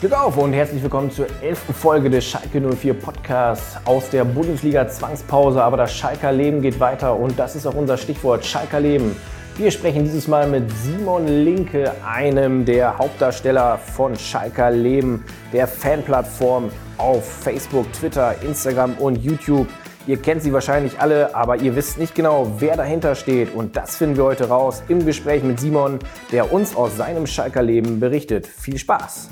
Glück 0.00 0.14
auf 0.14 0.38
und 0.38 0.54
herzlich 0.54 0.82
willkommen 0.82 1.10
zur 1.10 1.26
elften 1.42 1.74
Folge 1.74 2.08
des 2.08 2.24
Schalke 2.24 2.58
04 2.58 2.94
Podcasts 2.94 3.76
aus 3.84 4.08
der 4.08 4.24
Bundesliga 4.24 4.88
Zwangspause. 4.88 5.62
Aber 5.62 5.76
das 5.76 5.94
Schalker 5.94 6.32
Leben 6.32 6.62
geht 6.62 6.80
weiter 6.80 7.14
und 7.14 7.38
das 7.38 7.54
ist 7.54 7.66
auch 7.66 7.74
unser 7.74 7.98
Stichwort 7.98 8.42
Schalker 8.42 8.80
Leben. 8.80 9.14
Wir 9.58 9.70
sprechen 9.70 10.04
dieses 10.04 10.26
Mal 10.26 10.48
mit 10.48 10.72
Simon 10.72 11.26
Linke, 11.26 11.92
einem 12.02 12.64
der 12.64 12.96
Hauptdarsteller 12.96 13.76
von 13.76 14.16
Schalker 14.16 14.70
Leben, 14.70 15.22
der 15.52 15.68
Fanplattform 15.68 16.70
auf 16.96 17.30
Facebook, 17.42 17.92
Twitter, 17.92 18.36
Instagram 18.40 18.94
und 18.94 19.16
YouTube. 19.16 19.68
Ihr 20.06 20.16
kennt 20.16 20.42
sie 20.42 20.54
wahrscheinlich 20.54 20.98
alle, 20.98 21.34
aber 21.34 21.56
ihr 21.56 21.76
wisst 21.76 21.98
nicht 21.98 22.14
genau, 22.14 22.50
wer 22.58 22.74
dahinter 22.78 23.14
steht. 23.14 23.54
Und 23.54 23.76
das 23.76 23.96
finden 23.96 24.16
wir 24.16 24.24
heute 24.24 24.48
raus 24.48 24.82
im 24.88 25.04
Gespräch 25.04 25.42
mit 25.42 25.60
Simon, 25.60 25.98
der 26.32 26.54
uns 26.54 26.74
aus 26.74 26.96
seinem 26.96 27.26
Schalker 27.26 27.62
Leben 27.62 28.00
berichtet. 28.00 28.46
Viel 28.46 28.78
Spaß! 28.78 29.28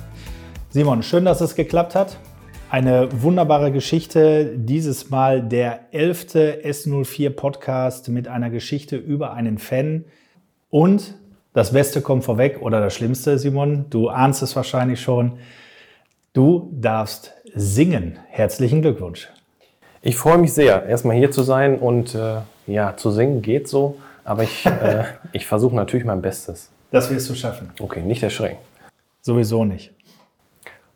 Simon, 0.70 1.02
schön, 1.02 1.24
dass 1.24 1.40
es 1.40 1.54
geklappt 1.54 1.94
hat. 1.94 2.18
Eine 2.68 3.08
wunderbare 3.22 3.72
Geschichte. 3.72 4.52
Dieses 4.54 5.08
Mal 5.08 5.40
der 5.40 5.86
elfte 5.92 6.62
S04 6.62 7.30
Podcast 7.30 8.10
mit 8.10 8.28
einer 8.28 8.50
Geschichte 8.50 8.96
über 8.96 9.32
einen 9.32 9.56
Fan. 9.56 10.04
Und 10.68 11.14
das 11.54 11.72
Beste 11.72 12.02
kommt 12.02 12.24
vorweg 12.24 12.60
oder 12.60 12.82
das 12.82 12.94
Schlimmste, 12.94 13.38
Simon. 13.38 13.86
Du 13.88 14.10
ahnst 14.10 14.42
es 14.42 14.54
wahrscheinlich 14.56 15.00
schon. 15.00 15.38
Du 16.34 16.70
darfst 16.78 17.32
singen. 17.54 18.18
Herzlichen 18.28 18.82
Glückwunsch. 18.82 19.30
Ich 20.02 20.16
freue 20.16 20.36
mich 20.36 20.52
sehr, 20.52 20.84
erstmal 20.84 21.16
hier 21.16 21.30
zu 21.30 21.42
sein 21.42 21.78
und 21.78 22.14
äh, 22.14 22.40
ja, 22.66 22.94
zu 22.94 23.10
singen 23.10 23.40
geht 23.40 23.68
so, 23.68 23.96
aber 24.22 24.42
ich, 24.42 24.66
äh, 24.66 25.04
ich 25.32 25.46
versuche 25.46 25.74
natürlich 25.74 26.04
mein 26.04 26.20
Bestes. 26.20 26.68
Das 26.90 27.10
wirst 27.10 27.30
du 27.30 27.34
schaffen. 27.34 27.70
Okay, 27.80 28.02
nicht 28.02 28.22
erschrecken. 28.22 28.58
Sowieso 29.22 29.64
nicht. 29.64 29.92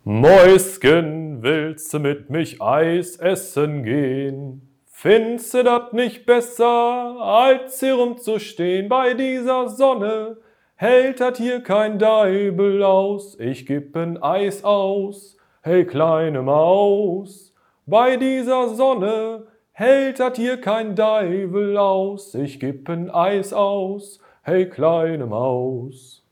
Mäuschen, 0.05 1.43
willst 1.45 1.95
du 1.95 2.01
mit 2.01 2.29
mich 2.29 2.61
Eis 2.61 3.19
essen 3.19 3.85
gehen? 3.85 4.77
Findest 4.85 5.55
du 5.55 5.63
das 5.63 5.93
nicht 5.93 6.27
besser, 6.27 6.67
als 6.67 7.79
hier 7.79 7.95
rumzustehen 7.95 8.89
bei 8.89 9.15
dieser 9.15 9.69
Sonne? 9.69 10.39
Hält 10.75 11.21
das 11.21 11.39
hier 11.39 11.63
kein 11.63 12.01
Deibel 12.01 12.83
aus, 12.83 13.39
ich 13.39 13.65
geb 13.65 13.97
ein 13.97 14.21
Eis 14.21 14.65
aus, 14.65 15.37
hey 15.63 15.87
kleine 15.87 16.43
Maus. 16.43 17.55
Bei 17.87 18.17
dieser 18.17 18.71
Sonne 18.71 19.47
hält 19.71 20.19
das 20.19 20.37
hier 20.37 20.61
kein 20.61 20.97
Deibel 20.97 21.79
aus, 21.79 22.35
ich 22.35 22.59
geb 22.59 22.89
ein 22.89 23.09
Eis 23.09 23.53
aus, 23.53 24.19
hey 24.43 24.69
kleine 24.69 25.27
Maus. 25.27 26.25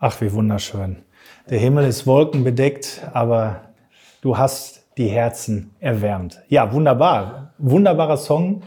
Ach, 0.00 0.20
wie 0.20 0.32
wunderschön. 0.32 1.04
Der 1.50 1.58
Himmel 1.58 1.86
ist 1.86 2.06
wolkenbedeckt, 2.06 3.08
aber 3.14 3.62
du 4.20 4.36
hast 4.36 4.84
die 4.98 5.08
Herzen 5.08 5.74
erwärmt. 5.80 6.42
Ja, 6.48 6.74
wunderbar. 6.74 7.54
Wunderbarer 7.56 8.18
Song. 8.18 8.62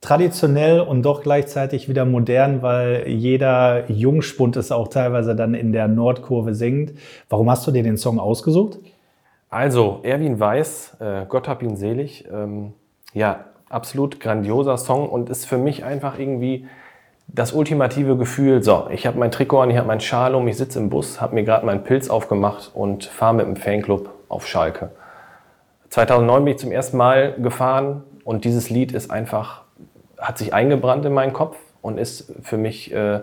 Traditionell 0.00 0.80
und 0.80 1.02
doch 1.02 1.22
gleichzeitig 1.22 1.88
wieder 1.88 2.04
modern, 2.04 2.62
weil 2.62 3.06
jeder 3.06 3.88
Jungspund 3.88 4.56
es 4.56 4.72
auch 4.72 4.88
teilweise 4.88 5.36
dann 5.36 5.54
in 5.54 5.70
der 5.70 5.86
Nordkurve 5.86 6.56
singt. 6.56 6.94
Warum 7.28 7.48
hast 7.48 7.64
du 7.64 7.70
dir 7.70 7.84
den 7.84 7.96
Song 7.96 8.18
ausgesucht? 8.18 8.80
Also, 9.48 10.00
Erwin 10.02 10.40
Weiß, 10.40 10.96
äh, 10.98 11.26
Gott 11.28 11.46
hab 11.46 11.62
ihn 11.62 11.76
selig. 11.76 12.24
Ähm, 12.28 12.72
ja, 13.12 13.44
absolut 13.68 14.18
grandioser 14.18 14.78
Song 14.78 15.08
und 15.08 15.30
ist 15.30 15.46
für 15.46 15.58
mich 15.58 15.84
einfach 15.84 16.18
irgendwie 16.18 16.66
das 17.26 17.52
ultimative 17.52 18.16
Gefühl, 18.16 18.62
so, 18.62 18.86
ich 18.90 19.06
habe 19.06 19.18
mein 19.18 19.30
Trikot 19.30 19.62
an, 19.62 19.70
ich 19.70 19.76
habe 19.76 19.88
meinen 19.88 20.00
Schal 20.00 20.34
um, 20.34 20.46
ich 20.46 20.56
sitze 20.56 20.78
im 20.78 20.90
Bus, 20.90 21.20
habe 21.20 21.34
mir 21.34 21.44
gerade 21.44 21.66
meinen 21.66 21.82
Pilz 21.82 22.08
aufgemacht 22.08 22.70
und 22.74 23.04
fahre 23.04 23.34
mit 23.34 23.46
dem 23.46 23.56
Fanclub 23.56 24.10
auf 24.28 24.46
Schalke. 24.46 24.90
2009 25.88 26.44
bin 26.44 26.54
ich 26.54 26.60
zum 26.60 26.72
ersten 26.72 26.96
Mal 26.96 27.34
gefahren 27.34 28.04
und 28.24 28.44
dieses 28.44 28.70
Lied 28.70 28.92
ist 28.92 29.10
einfach, 29.10 29.62
hat 30.18 30.38
sich 30.38 30.54
eingebrannt 30.54 31.04
in 31.04 31.12
meinen 31.12 31.32
Kopf 31.32 31.56
und 31.82 31.98
ist 31.98 32.32
für 32.42 32.56
mich 32.56 32.92
äh, 32.92 33.20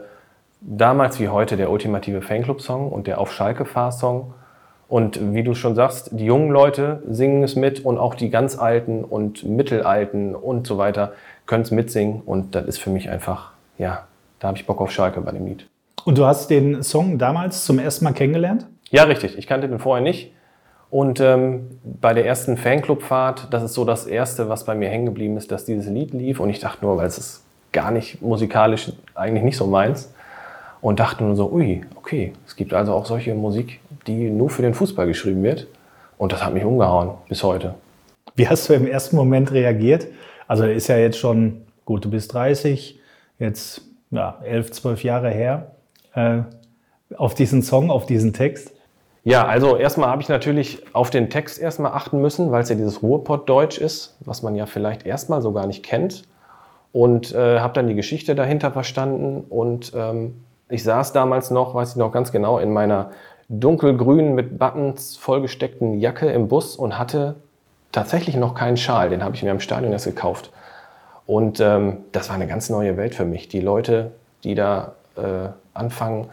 damals 0.62 1.20
wie 1.20 1.30
heute 1.30 1.58
der 1.58 1.72
ultimative 1.72 2.22
Fanclub-Song 2.22 2.92
und 2.92 3.08
der 3.08 3.20
Auf 3.20 3.32
Schalke-Fahrsong. 3.32 4.34
Und 4.88 5.34
wie 5.34 5.44
du 5.44 5.56
schon 5.56 5.74
sagst, 5.74 6.10
die 6.12 6.26
jungen 6.26 6.52
Leute 6.52 7.02
singen 7.08 7.44
es 7.44 7.56
mit 7.56 7.84
und 7.86 7.98
auch 7.98 8.14
die 8.14 8.30
ganz 8.30 8.60
Alten 8.60 9.06
und 9.06 9.46
Mittelalten 9.46 10.36
und 10.36 10.68
so 10.68 10.78
weiter 10.78 11.14
können 11.46 11.64
es 11.64 11.72
mitsingen 11.72 12.22
und 12.26 12.56
das 12.56 12.66
ist 12.66 12.80
für 12.80 12.90
mich 12.90 13.10
einfach 13.10 13.52
ja, 13.78 14.08
da 14.40 14.48
habe 14.50 14.58
ich 14.58 14.66
Bock 14.66 14.82
auf 14.82 14.92
Schalke 14.92 15.22
bei 15.22 15.32
dem 15.32 15.46
Lied. 15.46 15.68
Und 16.04 16.18
du 16.18 16.26
hast 16.26 16.50
den 16.50 16.84
Song 16.84 17.18
damals 17.18 17.66
zum 17.66 17.80
ersten 17.80 18.06
Mal 18.06 18.14
kennengelernt? 18.14 18.66
Ja, 18.90 19.04
richtig. 19.04 19.38
Ich 19.38 19.48
kannte 19.48 19.68
den 19.68 19.80
vorher 19.80 20.04
nicht. 20.04 20.34
Und 20.90 21.22
ähm, 21.22 21.80
bei 21.84 22.14
der 22.14 22.26
ersten 22.26 22.58
Fanclubfahrt, 22.58 23.48
das 23.52 23.64
ist 23.64 23.74
so 23.74 23.86
das 23.86 24.08
Erste, 24.08 24.50
was 24.50 24.66
bei 24.66 24.76
mir 24.76 24.90
hängen 24.90 25.06
geblieben 25.06 25.38
ist, 25.38 25.52
dass 25.52 25.64
dieses 25.64 25.88
Lied 25.88 26.14
lief. 26.14 26.40
Und 26.40 26.50
ich 26.50 26.60
dachte 26.60 26.84
nur, 26.84 26.98
weil 26.98 27.08
es 27.08 27.18
ist 27.18 27.44
gar 27.72 27.92
nicht 27.92 28.22
musikalisch 28.22 28.92
eigentlich 29.16 29.44
nicht 29.44 29.58
so 29.58 29.68
meins. 29.68 30.14
Und 30.82 31.00
dachte 31.00 31.24
nur 31.24 31.36
so, 31.36 31.52
ui, 31.52 31.86
okay, 31.96 32.34
es 32.46 32.56
gibt 32.56 32.74
also 32.74 32.94
auch 32.94 33.06
solche 33.06 33.36
Musik, 33.36 33.80
die 34.08 34.30
nur 34.30 34.50
für 34.50 34.64
den 34.64 34.74
Fußball 34.74 35.08
geschrieben 35.08 35.44
wird. 35.44 35.68
Und 36.18 36.34
das 36.34 36.44
hat 36.44 36.54
mich 36.54 36.66
umgehauen 36.66 37.12
bis 37.30 37.44
heute. 37.44 37.76
Wie 38.36 38.48
hast 38.48 38.68
du 38.68 38.74
im 38.74 38.88
ersten 38.88 39.16
Moment 39.16 39.52
reagiert? 39.52 40.08
Also 40.48 40.66
ist 40.66 40.88
ja 40.88 40.98
jetzt 40.98 41.18
schon, 41.18 41.62
gut, 41.86 42.04
du 42.04 42.10
bist 42.10 42.34
30, 42.34 43.00
jetzt 43.42 43.82
ja, 44.12 44.40
elf, 44.44 44.72
zwölf 44.72 45.04
Jahre 45.04 45.30
her, 45.30 45.72
äh, 46.14 46.40
auf 47.18 47.34
diesen 47.34 47.62
Song, 47.62 47.92
auf 47.92 48.06
diesen 48.06 48.34
Text? 48.34 48.74
Ja, 49.24 49.46
also 49.46 49.76
erstmal 49.76 50.10
habe 50.10 50.22
ich 50.22 50.30
natürlich 50.30 50.84
auf 50.94 51.10
den 51.10 51.30
Text 51.30 51.60
erstmal 51.60 51.92
achten 51.92 52.22
müssen, 52.22 52.52
weil 52.52 52.64
es 52.64 52.70
ja 52.70 52.76
dieses 52.76 53.04
Ruhrpott-Deutsch 53.04 53.78
ist, 53.78 54.18
was 54.22 54.42
man 54.42 54.56
ja 54.56 54.66
vielleicht 54.66 55.06
erstmal 55.06 55.42
so 55.42 55.52
gar 55.52 55.68
nicht 55.68 55.84
kennt. 55.84 56.24
Und 56.92 57.34
äh, 57.34 57.60
habe 57.60 57.74
dann 57.74 57.88
die 57.88 57.96
Geschichte 57.96 58.36
dahinter 58.36 58.72
verstanden. 58.72 59.46
Und 59.48 59.94
ähm, 59.96 60.44
ich 60.70 60.84
saß 60.84 61.14
damals 61.14 61.52
noch, 61.52 61.76
weiß 61.76 61.92
ich 61.92 61.96
noch 61.98 62.12
ganz 62.12 62.32
genau, 62.32 62.58
in 62.58 62.72
meiner 62.74 63.12
dunkelgrünen 63.48 64.34
mit 64.34 64.58
Buttons 64.58 65.18
vollgesteckten 65.18 66.00
Jacke 66.00 66.32
im 66.32 66.48
Bus 66.48 66.76
und 66.76 66.98
hatte 66.98 67.36
tatsächlich 67.92 68.36
noch 68.38 68.56
keinen 68.56 68.78
Schal. 68.78 69.10
Den 69.10 69.24
habe 69.24 69.36
ich 69.36 69.44
mir 69.44 69.52
im 69.52 69.60
Stadion 69.60 69.92
erst 69.92 70.06
gekauft. 70.06 70.52
Und 71.32 71.62
ähm, 71.62 72.00
das 72.12 72.28
war 72.28 72.36
eine 72.36 72.46
ganz 72.46 72.70
neue 72.70 72.98
Welt 72.98 73.16
für 73.16 73.24
mich. 73.24 73.48
Die 73.48 73.62
Leute, 73.62 74.12
die 74.44 74.54
da 74.54 74.96
äh, 75.16 75.48
anfangen, 75.74 76.28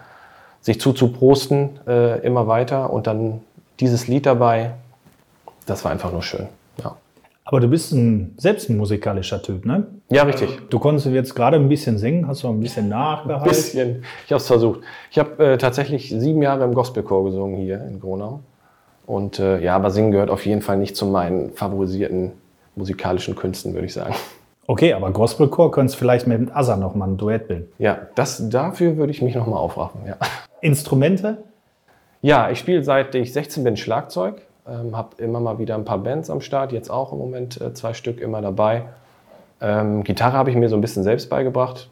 sich 0.61 0.81
zuzuprosten, 0.81 1.79
äh, 1.87 2.19
immer 2.27 2.49
weiter 2.49 2.93
und 2.93 3.07
dann 3.07 3.43
dieses 3.79 4.09
Lied 4.09 4.27
dabei, 4.27 4.73
das 5.67 5.85
war 5.85 5.93
einfach 5.93 6.11
nur 6.11 6.25
schön. 6.25 6.49
Ja. 6.83 6.97
Aber 7.45 7.61
du 7.61 7.69
bist 7.69 7.93
ein, 7.93 8.35
selbst 8.39 8.71
ein 8.71 8.77
musikalischer 8.77 9.41
Typ, 9.41 9.67
ne? 9.67 9.87
Ja, 10.11 10.25
richtig. 10.25 10.69
Du 10.69 10.81
konntest 10.81 11.07
jetzt 11.07 11.37
gerade 11.37 11.59
ein 11.59 11.69
bisschen 11.69 11.97
singen, 11.97 12.27
hast 12.27 12.43
du 12.43 12.49
ein 12.49 12.59
bisschen 12.59 12.89
nachgehalten? 12.89 13.45
Ein 13.45 13.49
bisschen. 13.49 14.05
Ich 14.27 14.33
habe 14.33 14.41
es 14.41 14.49
versucht. 14.49 14.81
Ich 15.13 15.21
habe 15.21 15.53
äh, 15.53 15.59
tatsächlich 15.59 16.09
sieben 16.09 16.43
Jahre 16.43 16.65
im 16.65 16.75
Gospelchor 16.75 17.23
gesungen 17.23 17.57
hier 17.57 17.85
in 17.87 18.01
Gronau. 18.01 18.41
Und 19.07 19.39
äh, 19.39 19.61
ja, 19.61 19.77
aber 19.77 19.93
singen 19.93 20.11
gehört 20.11 20.29
auf 20.29 20.45
jeden 20.45 20.61
Fall 20.61 20.77
nicht 20.77 20.97
zu 20.97 21.07
meinen 21.07 21.53
favorisierten 21.53 22.33
musikalischen 22.75 23.37
Künsten, 23.37 23.75
würde 23.75 23.87
ich 23.87 23.93
sagen. 23.93 24.17
Okay, 24.71 24.93
aber 24.93 25.11
Gospelchor 25.13 25.71
könntest 25.71 25.95
du 25.95 26.01
vielleicht 26.01 26.27
mit 26.27 26.55
Asa 26.55 26.77
noch 26.77 26.95
mal 26.95 27.09
ein 27.09 27.17
Duett 27.17 27.49
bilden. 27.49 27.73
Ja, 27.79 28.01
das, 28.15 28.51
dafür 28.51 28.99
würde 28.99 29.11
ich 29.11 29.23
mich 29.23 29.35
noch 29.35 29.47
mal 29.47 29.57
aufraffen, 29.57 30.03
ja. 30.07 30.17
Instrumente? 30.61 31.39
Ja, 32.21 32.51
ich 32.51 32.59
spiele 32.59 32.85
seit 32.85 33.15
ich 33.15 33.33
16 33.33 33.65
bin 33.65 33.79
Schlagzeug, 33.79 34.43
ähm, 34.69 34.95
habe 34.95 35.23
immer 35.23 35.41
mal 35.41 35.59
wieder 35.59 35.75
ein 35.75 35.87
paar 35.87 35.97
Bands 35.97 36.29
am 36.29 36.43
Start, 36.43 36.73
jetzt 36.73 36.91
auch 36.91 37.13
im 37.13 37.19
Moment 37.19 37.59
äh, 37.59 37.73
zwei 37.73 37.95
Stück 37.95 38.21
immer 38.21 38.43
dabei. 38.43 38.85
Ähm, 39.63 40.05
Gitarre 40.05 40.35
habe 40.35 40.51
ich 40.51 40.57
mir 40.57 40.69
so 40.69 40.77
ein 40.77 40.83
bisschen 40.83 41.03
selbst 41.03 41.31
beigebracht, 41.31 41.89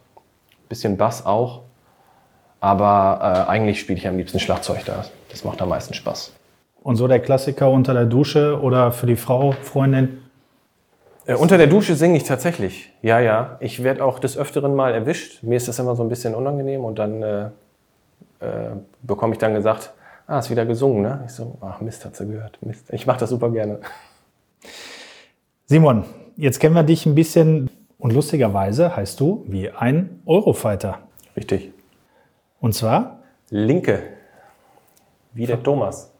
bisschen 0.68 0.98
Bass 0.98 1.24
auch, 1.24 1.62
aber 2.60 3.46
äh, 3.48 3.50
eigentlich 3.50 3.80
spiele 3.80 3.98
ich 3.98 4.06
am 4.06 4.18
liebsten 4.18 4.38
Schlagzeug 4.38 4.84
da. 4.84 5.06
Das 5.30 5.44
macht 5.44 5.62
am 5.62 5.70
meisten 5.70 5.94
Spaß. 5.94 6.34
Und 6.82 6.96
so 6.96 7.08
der 7.08 7.20
Klassiker 7.20 7.70
unter 7.70 7.94
der 7.94 8.04
Dusche 8.04 8.60
oder 8.60 8.92
für 8.92 9.06
die 9.06 9.16
Frau, 9.16 9.52
Freundin? 9.52 10.25
Äh, 11.26 11.34
unter 11.34 11.58
der 11.58 11.66
Dusche 11.66 11.94
singe 11.96 12.16
ich 12.16 12.24
tatsächlich. 12.24 12.92
Ja, 13.02 13.20
ja. 13.20 13.56
Ich 13.60 13.82
werde 13.82 14.04
auch 14.04 14.18
des 14.18 14.38
Öfteren 14.38 14.74
mal 14.74 14.94
erwischt. 14.94 15.42
Mir 15.42 15.56
ist 15.56 15.68
das 15.68 15.78
immer 15.78 15.96
so 15.96 16.02
ein 16.02 16.08
bisschen 16.08 16.34
unangenehm 16.34 16.84
und 16.84 16.98
dann 16.98 17.22
äh, 17.22 17.44
äh, 18.40 18.70
bekomme 19.02 19.32
ich 19.32 19.38
dann 19.38 19.54
gesagt, 19.54 19.92
ah, 20.26 20.38
ist 20.38 20.50
wieder 20.50 20.66
gesungen, 20.66 21.02
ne? 21.02 21.24
Ich 21.26 21.32
so, 21.32 21.58
ach 21.60 21.80
Mist, 21.80 22.04
hat 22.04 22.16
sie 22.16 22.26
gehört. 22.26 22.58
Mist. 22.62 22.90
Ich 22.92 23.06
mache 23.06 23.20
das 23.20 23.30
super 23.30 23.50
gerne. 23.50 23.80
Simon, 25.66 26.04
jetzt 26.36 26.60
kennen 26.60 26.74
wir 26.74 26.84
dich 26.84 27.06
ein 27.06 27.14
bisschen 27.14 27.70
und 27.98 28.12
lustigerweise 28.12 28.94
heißt 28.94 29.18
du 29.18 29.44
wie 29.48 29.70
ein 29.70 30.22
Eurofighter. 30.26 31.00
Richtig. 31.36 31.72
Und 32.60 32.74
zwar? 32.74 33.20
Linke. 33.50 34.02
Wie 35.32 35.46
der 35.46 35.62
Thomas. 35.62 36.12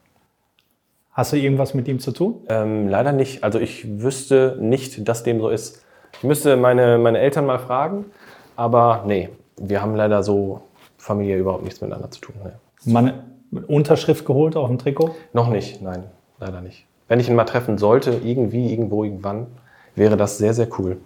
Hast 1.17 1.33
du 1.33 1.39
irgendwas 1.39 1.73
mit 1.73 1.89
ihm 1.89 1.99
zu 1.99 2.13
tun? 2.13 2.43
Ähm, 2.51 2.89
leider 2.89 3.11
nicht. 3.13 3.43
Also 3.43 3.59
ich 3.59 4.03
wüsste 4.03 4.59
nicht, 4.61 5.09
dass 5.09 5.23
dem 5.23 5.41
so 5.41 5.49
ist. 5.49 5.83
Ich 6.13 6.25
müsste 6.25 6.59
meine, 6.59 6.99
meine 6.99 7.19
Eltern 7.21 7.47
mal 7.47 7.59
fragen, 7.59 8.05
aber 8.55 9.05
nee, 9.07 9.31
wir 9.57 9.81
haben 9.81 9.95
leider 9.97 10.23
so 10.23 10.61
familiär 10.99 11.39
überhaupt 11.39 11.65
nichts 11.65 11.81
miteinander 11.81 12.11
zu 12.11 12.21
tun. 12.21 12.35
Nee. 12.45 12.93
Man, 12.93 13.15
Unterschrift 13.67 14.27
geholt 14.27 14.57
auf 14.57 14.69
dem 14.69 14.77
Trikot? 14.77 15.15
Noch 15.33 15.49
nicht, 15.49 15.81
nein, 15.81 16.05
leider 16.39 16.61
nicht. 16.61 16.85
Wenn 17.09 17.19
ich 17.19 17.31
ihn 17.31 17.35
mal 17.35 17.45
treffen 17.45 17.79
sollte, 17.79 18.21
irgendwie, 18.23 18.71
irgendwo, 18.71 19.03
irgendwann, 19.03 19.47
wäre 19.95 20.19
das 20.19 20.37
sehr, 20.37 20.53
sehr 20.53 20.69
cool. 20.79 20.99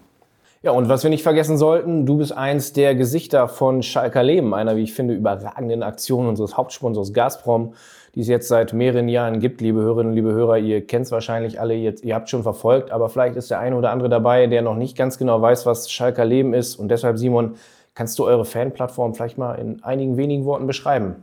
Ja, 0.62 0.72
und 0.72 0.88
was 0.88 1.04
wir 1.04 1.10
nicht 1.10 1.22
vergessen 1.22 1.56
sollten, 1.56 2.04
du 2.04 2.18
bist 2.18 2.32
eins 2.32 2.72
der 2.72 2.96
Gesichter 2.96 3.48
von 3.48 3.84
Schalker 3.84 4.24
Leben, 4.24 4.54
einer, 4.54 4.76
wie 4.76 4.82
ich 4.82 4.92
finde, 4.92 5.14
überragenden 5.14 5.84
Aktion 5.84 6.26
unseres 6.26 6.56
Hauptsponsors 6.56 7.12
Gazprom, 7.12 7.74
die 8.14 8.20
es 8.20 8.28
jetzt 8.28 8.48
seit 8.48 8.72
mehreren 8.72 9.08
Jahren 9.08 9.40
gibt. 9.40 9.60
Liebe 9.60 9.80
Hörerinnen, 9.80 10.12
liebe 10.12 10.32
Hörer, 10.32 10.58
ihr 10.58 10.86
kennt 10.86 11.06
es 11.06 11.12
wahrscheinlich 11.12 11.60
alle, 11.60 11.74
ihr, 11.74 11.94
ihr 12.02 12.14
habt 12.14 12.28
schon 12.28 12.42
verfolgt, 12.42 12.90
aber 12.90 13.08
vielleicht 13.08 13.36
ist 13.36 13.50
der 13.50 13.60
eine 13.60 13.76
oder 13.76 13.90
andere 13.90 14.08
dabei, 14.08 14.46
der 14.46 14.62
noch 14.62 14.76
nicht 14.76 14.96
ganz 14.96 15.18
genau 15.18 15.40
weiß, 15.40 15.66
was 15.66 15.90
Schalker 15.90 16.24
Leben 16.24 16.54
ist. 16.54 16.76
Und 16.76 16.88
deshalb, 16.88 17.18
Simon, 17.18 17.54
kannst 17.94 18.18
du 18.18 18.24
eure 18.24 18.44
Fanplattform 18.44 19.14
vielleicht 19.14 19.38
mal 19.38 19.54
in 19.54 19.82
einigen 19.82 20.16
wenigen 20.16 20.44
Worten 20.44 20.66
beschreiben? 20.66 21.16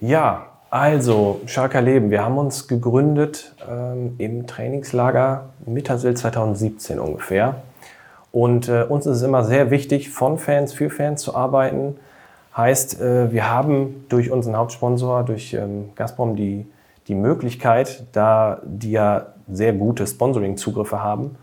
Ja, 0.00 0.46
also 0.70 1.40
Schalker 1.46 1.80
Leben. 1.80 2.10
Wir 2.10 2.24
haben 2.24 2.38
uns 2.38 2.68
gegründet 2.68 3.54
ähm, 3.68 4.14
im 4.18 4.46
Trainingslager 4.46 5.46
Mittersill 5.64 6.14
2017 6.14 6.98
ungefähr. 6.98 7.56
Und 8.32 8.68
äh, 8.68 8.84
uns 8.84 9.06
ist 9.06 9.16
es 9.16 9.22
immer 9.22 9.44
sehr 9.44 9.70
wichtig, 9.70 10.10
von 10.10 10.38
Fans 10.38 10.72
für 10.72 10.90
Fans 10.90 11.22
zu 11.22 11.34
arbeiten. 11.34 11.96
Heißt, 12.58 13.00
äh, 13.00 13.30
wir 13.30 13.48
haben 13.48 14.04
durch 14.08 14.32
unseren 14.32 14.56
Hauptsponsor, 14.56 15.22
durch 15.22 15.54
ähm, 15.54 15.90
Gazprom, 15.94 16.34
die, 16.34 16.66
die 17.06 17.14
Möglichkeit, 17.14 18.04
da 18.10 18.60
die 18.64 18.90
ja 18.90 19.26
sehr 19.48 19.72
gute 19.72 20.04
Sponsoring-Zugriffe 20.08 21.00
haben, 21.00 21.36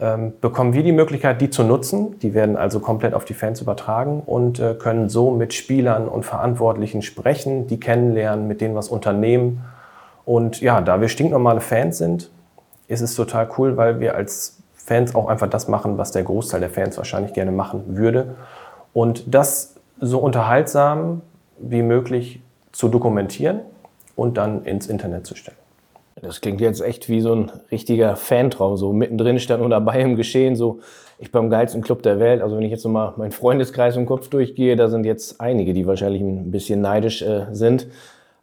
ähm, 0.00 0.32
bekommen 0.40 0.72
wir 0.72 0.82
die 0.82 0.92
Möglichkeit, 0.92 1.42
die 1.42 1.50
zu 1.50 1.64
nutzen. 1.64 2.18
Die 2.20 2.32
werden 2.32 2.56
also 2.56 2.80
komplett 2.80 3.12
auf 3.12 3.26
die 3.26 3.34
Fans 3.34 3.60
übertragen 3.60 4.22
und 4.24 4.58
äh, 4.58 4.72
können 4.72 5.10
so 5.10 5.30
mit 5.30 5.52
Spielern 5.52 6.08
und 6.08 6.24
Verantwortlichen 6.24 7.02
sprechen, 7.02 7.66
die 7.66 7.78
kennenlernen, 7.78 8.48
mit 8.48 8.62
denen 8.62 8.74
was 8.74 8.88
unternehmen. 8.88 9.62
Und 10.24 10.62
ja, 10.62 10.80
da 10.80 11.02
wir 11.02 11.08
stinknormale 11.08 11.60
Fans 11.60 11.98
sind, 11.98 12.30
ist 12.86 13.02
es 13.02 13.14
total 13.14 13.50
cool, 13.58 13.76
weil 13.76 14.00
wir 14.00 14.14
als 14.14 14.62
Fans 14.74 15.14
auch 15.14 15.28
einfach 15.28 15.50
das 15.50 15.68
machen, 15.68 15.98
was 15.98 16.12
der 16.12 16.22
Großteil 16.22 16.60
der 16.60 16.70
Fans 16.70 16.96
wahrscheinlich 16.96 17.34
gerne 17.34 17.52
machen 17.52 17.98
würde. 17.98 18.36
Und 18.94 19.34
das 19.34 19.77
so 20.00 20.18
unterhaltsam 20.18 21.22
wie 21.58 21.82
möglich 21.82 22.40
zu 22.72 22.88
dokumentieren 22.88 23.60
und 24.16 24.36
dann 24.36 24.64
ins 24.64 24.86
Internet 24.86 25.26
zu 25.26 25.34
stellen. 25.34 25.56
Das 26.20 26.40
klingt 26.40 26.60
jetzt 26.60 26.80
echt 26.80 27.08
wie 27.08 27.20
so 27.20 27.34
ein 27.34 27.52
richtiger 27.70 28.16
Fantraum, 28.16 28.76
so 28.76 28.92
mittendrin 28.92 29.38
stand 29.38 29.62
und 29.62 29.70
dabei 29.70 30.00
im 30.00 30.16
Geschehen, 30.16 30.56
so 30.56 30.80
ich 31.18 31.32
beim 31.32 31.50
geilsten 31.50 31.82
Club 31.82 32.02
der 32.02 32.18
Welt. 32.18 32.42
Also 32.42 32.56
wenn 32.56 32.64
ich 32.64 32.70
jetzt 32.70 32.84
nochmal 32.84 33.12
meinen 33.16 33.32
Freundeskreis 33.32 33.96
im 33.96 34.06
Kopf 34.06 34.28
durchgehe, 34.28 34.76
da 34.76 34.88
sind 34.88 35.04
jetzt 35.04 35.40
einige, 35.40 35.72
die 35.74 35.86
wahrscheinlich 35.86 36.22
ein 36.22 36.50
bisschen 36.50 36.80
neidisch 36.80 37.22
äh, 37.22 37.46
sind. 37.52 37.88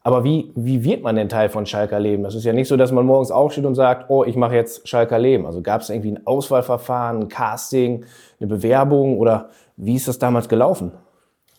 Aber 0.04 0.24
wie, 0.24 0.52
wie 0.56 0.84
wird 0.84 1.02
man 1.02 1.16
denn 1.16 1.30
Teil 1.30 1.50
von 1.50 1.66
Schalker 1.66 2.00
Leben? 2.00 2.24
Das 2.24 2.36
ist 2.36 2.44
ja 2.44 2.54
nicht 2.54 2.68
so, 2.68 2.78
dass 2.78 2.92
man 2.92 3.06
morgens 3.06 3.32
aufsteht 3.32 3.66
und 3.66 3.76
sagt, 3.76 4.10
oh, 4.10 4.24
ich 4.24 4.36
mache 4.36 4.56
jetzt 4.56 4.88
Schalker 4.88 5.18
Leben. 5.18 5.46
Also 5.46 5.62
gab 5.62 5.82
es 5.82 5.90
irgendwie 5.90 6.12
ein 6.12 6.28
Auswahlverfahren, 6.28 7.22
ein 7.22 7.28
Casting, 7.28 8.06
eine 8.40 8.48
Bewerbung 8.48 9.18
oder 9.18 9.50
wie 9.78 9.96
ist 9.96 10.08
das 10.08 10.20
damals 10.20 10.48
gelaufen? 10.48 10.92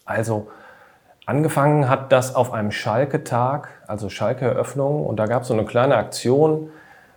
Also 0.07 0.49
angefangen 1.27 1.89
hat 1.89 2.13
das 2.13 2.35
auf 2.35 2.53
einem 2.53 2.71
Schalke-Tag, 2.71 3.69
also 3.87 4.09
Schalke-Eröffnung. 4.09 5.05
Und 5.05 5.17
da 5.17 5.27
gab 5.27 5.43
es 5.43 5.49
so 5.49 5.55
eine 5.55 5.65
kleine 5.65 5.97
Aktion, 5.97 6.71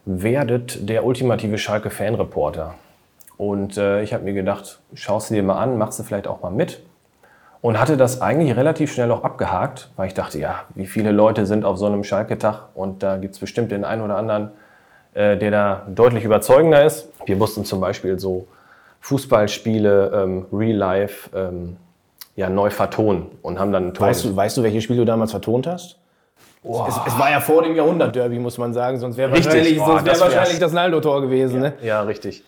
werdet 0.06 0.90
der 0.90 1.06
ultimative 1.06 1.58
Schalke-Fanreporter. 1.58 2.74
Und 3.38 3.78
äh, 3.78 4.02
ich 4.02 4.14
habe 4.14 4.26
mir 4.26 4.34
gedacht, 4.34 4.82
schaust 4.96 5.30
du 5.30 5.36
dir 5.36 5.44
mal 5.44 5.62
an, 5.62 5.78
machst 5.78 6.00
du 6.00 6.04
vielleicht 6.04 6.28
auch 6.28 6.42
mal 6.42 6.52
mit. 6.52 6.82
Und 7.62 7.80
hatte 7.80 7.98
das 7.98 8.22
eigentlich 8.22 8.56
relativ 8.56 8.92
schnell 8.94 9.12
auch 9.12 9.24
abgehakt, 9.24 9.92
weil 9.96 10.08
ich 10.08 10.14
dachte, 10.14 10.40
ja, 10.40 10.64
wie 10.76 10.88
viele 10.88 11.12
Leute 11.12 11.46
sind 11.46 11.66
auf 11.66 11.78
so 11.78 11.86
einem 11.86 12.04
Schalke-Tag 12.04 12.70
und 12.74 13.04
da 13.04 13.18
gibt 13.18 13.34
es 13.36 13.40
bestimmt 13.40 13.72
den 13.72 13.84
einen 13.84 14.02
oder 14.02 14.16
anderen, 14.16 14.52
äh, 15.14 15.38
der 15.38 15.52
da 15.52 15.86
deutlich 15.88 16.24
überzeugender 16.24 16.86
ist. 16.86 17.10
Wir 17.26 17.36
mussten 17.36 17.66
zum 17.66 17.82
Beispiel 17.82 18.18
so 18.18 18.48
Fußballspiele 19.02 20.12
ähm, 20.14 20.46
real 20.54 20.76
life 20.76 21.30
ähm, 21.36 21.78
ja, 22.40 22.50
neu 22.50 22.70
vertonen 22.70 23.28
und 23.42 23.60
haben 23.60 23.74
dann 23.74 24.00
weißt 24.00 24.24
du, 24.24 24.34
weißt 24.34 24.56
du, 24.56 24.64
welche 24.64 24.80
Spiele 24.80 25.00
du 25.00 25.06
damals 25.06 25.32
vertont 25.32 25.68
hast? 25.68 25.98
Oh. 26.64 26.86
Es, 26.88 26.96
es, 27.06 27.20
war 27.20 27.30
ja 27.30 27.42
vor 27.42 27.64
dem 27.64 27.76
Jahrhundert-Derby, 27.76 28.40
muss 28.40 28.58
man 28.58 28.74
sagen, 28.74 28.98
sonst 28.98 29.18
wäre 29.18 29.30
wahrscheinlich, 29.30 29.78
wär 29.78 30.02
das, 30.04 30.22
wahrscheinlich 30.22 30.58
das 30.58 30.72
Naldo-Tor 30.72 31.22
gewesen. 31.22 31.56
Ja, 31.56 31.70
ne? 31.70 31.74
ja 31.82 32.02
richtig. 32.04 32.44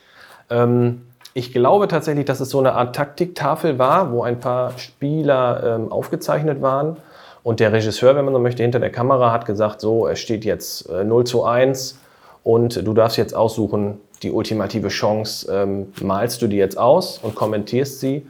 Ähm, 0.49 1.07
ich 1.33 1.51
glaube 1.51 1.89
tatsächlich, 1.89 2.23
dass 2.23 2.39
es 2.39 2.49
so 2.49 2.59
eine 2.59 2.71
Art 2.71 2.95
Taktiktafel 2.95 3.79
war, 3.79 4.13
wo 4.13 4.23
ein 4.23 4.39
paar 4.39 4.77
Spieler 4.77 5.75
ähm, 5.75 5.91
aufgezeichnet 5.91 6.61
waren. 6.61 6.95
Und 7.43 7.59
der 7.59 7.73
Regisseur, 7.73 8.15
wenn 8.15 8.23
man 8.23 8.33
so 8.33 8.39
möchte, 8.39 8.63
hinter 8.63 8.79
der 8.79 8.91
Kamera 8.91 9.33
hat 9.33 9.45
gesagt, 9.45 9.81
so, 9.81 10.07
es 10.07 10.19
steht 10.19 10.45
jetzt 10.45 10.89
äh, 10.89 11.03
0 11.03 11.25
zu 11.25 11.43
1 11.43 11.99
und 12.45 12.87
du 12.87 12.93
darfst 12.93 13.17
jetzt 13.17 13.35
aussuchen, 13.35 13.99
die 14.23 14.31
ultimative 14.31 14.87
Chance, 14.87 15.51
ähm, 15.51 15.91
malst 16.01 16.41
du 16.41 16.47
die 16.47 16.57
jetzt 16.57 16.77
aus 16.77 17.19
und 17.21 17.35
kommentierst 17.35 17.99
sie 17.99 18.25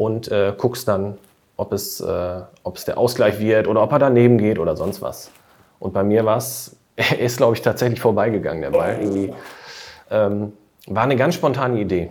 und 0.00 0.30
äh, 0.30 0.54
guckst 0.56 0.88
dann, 0.88 1.18
ob 1.56 1.72
es, 1.72 2.00
äh, 2.00 2.40
ob 2.62 2.76
es 2.76 2.84
der 2.84 2.96
Ausgleich 2.96 3.38
wird 3.38 3.68
oder 3.68 3.82
ob 3.82 3.92
er 3.92 3.98
daneben 3.98 4.38
geht 4.38 4.58
oder 4.58 4.76
sonst 4.76 5.02
was. 5.02 5.30
Und 5.78 5.92
bei 5.92 6.02
mir 6.02 6.24
war 6.24 6.38
es, 6.38 6.76
er 6.96 7.18
ist, 7.26 7.36
glaube 7.36 7.54
ich, 7.54 7.62
tatsächlich 7.62 8.00
vorbeigegangen, 8.00 8.62
der 8.62 8.70
Ball. 8.70 8.98
Irgendwie, 9.00 9.32
ähm, 10.10 10.52
war 10.86 11.02
eine 11.02 11.16
ganz 11.16 11.34
spontane 11.34 11.78
Idee 11.78 12.10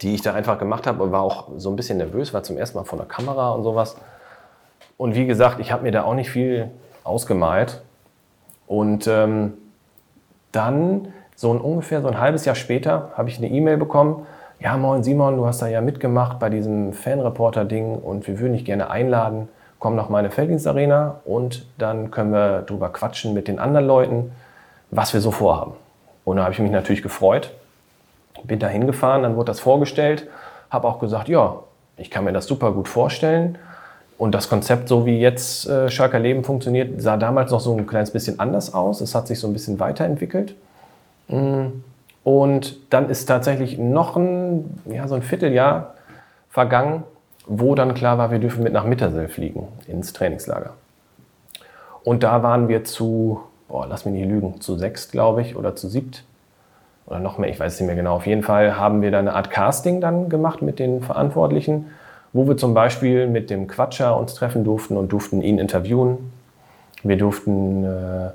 die 0.00 0.14
ich 0.14 0.22
da 0.22 0.34
einfach 0.34 0.58
gemacht 0.58 0.86
habe 0.86 1.02
und 1.02 1.12
war 1.12 1.22
auch 1.22 1.48
so 1.56 1.70
ein 1.70 1.76
bisschen 1.76 1.98
nervös, 1.98 2.34
war 2.34 2.42
zum 2.42 2.56
ersten 2.56 2.78
Mal 2.78 2.84
vor 2.84 2.98
der 2.98 3.08
Kamera 3.08 3.50
und 3.50 3.64
sowas. 3.64 3.96
Und 4.96 5.14
wie 5.14 5.26
gesagt, 5.26 5.60
ich 5.60 5.72
habe 5.72 5.82
mir 5.82 5.92
da 5.92 6.04
auch 6.04 6.14
nicht 6.14 6.30
viel 6.30 6.70
ausgemalt. 7.04 7.82
Und 8.66 9.06
ähm, 9.06 9.54
dann, 10.52 11.12
so 11.36 11.52
ein, 11.52 11.60
ungefähr 11.60 12.02
so 12.02 12.08
ein 12.08 12.20
halbes 12.20 12.44
Jahr 12.44 12.54
später, 12.54 13.12
habe 13.16 13.30
ich 13.30 13.38
eine 13.38 13.48
E-Mail 13.48 13.76
bekommen. 13.76 14.26
Ja, 14.60 14.76
moin 14.76 15.04
Simon, 15.04 15.36
du 15.36 15.46
hast 15.46 15.62
da 15.62 15.68
ja 15.68 15.80
mitgemacht 15.80 16.38
bei 16.38 16.50
diesem 16.50 16.92
Fanreporter-Ding 16.92 17.96
und 17.96 18.26
wir 18.26 18.40
würden 18.40 18.54
dich 18.54 18.64
gerne 18.64 18.90
einladen. 18.90 19.48
Komm 19.78 19.94
nach 19.94 20.08
meine 20.08 20.30
Felddienstarena 20.30 21.20
und 21.24 21.66
dann 21.78 22.10
können 22.10 22.32
wir 22.32 22.62
drüber 22.62 22.88
quatschen 22.88 23.34
mit 23.34 23.46
den 23.46 23.60
anderen 23.60 23.86
Leuten, 23.86 24.32
was 24.90 25.14
wir 25.14 25.20
so 25.20 25.30
vorhaben. 25.30 25.72
Und 26.24 26.38
da 26.38 26.42
habe 26.42 26.52
ich 26.52 26.58
mich 26.58 26.72
natürlich 26.72 27.02
gefreut 27.02 27.52
bin 28.44 28.58
da 28.58 28.68
hingefahren, 28.68 29.22
dann 29.22 29.36
wurde 29.36 29.46
das 29.46 29.60
vorgestellt, 29.60 30.26
habe 30.70 30.86
auch 30.86 30.98
gesagt, 30.98 31.28
ja, 31.28 31.60
ich 31.96 32.10
kann 32.10 32.24
mir 32.24 32.32
das 32.32 32.46
super 32.46 32.72
gut 32.72 32.88
vorstellen. 32.88 33.58
Und 34.16 34.34
das 34.34 34.48
Konzept, 34.48 34.88
so 34.88 35.06
wie 35.06 35.20
jetzt 35.20 35.68
äh, 35.68 35.90
Schalker 35.90 36.18
Leben 36.18 36.42
funktioniert, 36.42 37.00
sah 37.00 37.16
damals 37.16 37.52
noch 37.52 37.60
so 37.60 37.76
ein 37.76 37.86
kleines 37.86 38.10
bisschen 38.10 38.40
anders 38.40 38.74
aus. 38.74 39.00
Es 39.00 39.14
hat 39.14 39.28
sich 39.28 39.38
so 39.38 39.46
ein 39.46 39.52
bisschen 39.52 39.78
weiterentwickelt. 39.78 40.56
Mm. 41.28 41.82
Und 42.24 42.76
dann 42.90 43.08
ist 43.08 43.26
tatsächlich 43.26 43.78
noch 43.78 44.16
ein, 44.16 44.80
ja, 44.86 45.08
so 45.08 45.14
ein 45.14 45.22
Vierteljahr 45.22 45.94
vergangen, 46.50 47.04
wo 47.46 47.74
dann 47.74 47.94
klar 47.94 48.18
war, 48.18 48.30
wir 48.30 48.38
dürfen 48.38 48.62
mit 48.62 48.72
nach 48.72 48.84
Mittersill 48.84 49.28
fliegen, 49.28 49.68
ins 49.86 50.12
Trainingslager. 50.12 50.74
Und 52.04 52.22
da 52.22 52.42
waren 52.42 52.68
wir 52.68 52.84
zu, 52.84 53.40
boah, 53.68 53.86
lass 53.86 54.04
mich 54.04 54.14
nicht 54.14 54.28
lügen, 54.28 54.60
zu 54.60 54.76
sechs, 54.76 55.10
glaube 55.10 55.42
ich, 55.42 55.56
oder 55.56 55.76
zu 55.76 55.88
siebt 55.88 56.24
oder 57.08 57.20
noch 57.20 57.38
mehr, 57.38 57.48
ich 57.48 57.58
weiß 57.58 57.74
es 57.74 57.80
nicht 57.80 57.86
mehr 57.86 57.96
genau. 57.96 58.16
Auf 58.16 58.26
jeden 58.26 58.42
Fall 58.42 58.76
haben 58.76 59.00
wir 59.00 59.10
da 59.10 59.18
eine 59.18 59.34
Art 59.34 59.50
Casting 59.50 60.00
dann 60.00 60.28
gemacht 60.28 60.60
mit 60.60 60.78
den 60.78 61.00
Verantwortlichen, 61.00 61.86
wo 62.34 62.46
wir 62.46 62.58
zum 62.58 62.74
Beispiel 62.74 63.26
mit 63.26 63.48
dem 63.48 63.66
Quatscher 63.66 64.16
uns 64.18 64.34
treffen 64.34 64.62
durften 64.62 64.96
und 64.96 65.10
durften 65.10 65.40
ihn 65.40 65.58
interviewen. 65.58 66.32
Wir 67.02 67.16
durften 67.16 67.84
äh, 67.84 68.30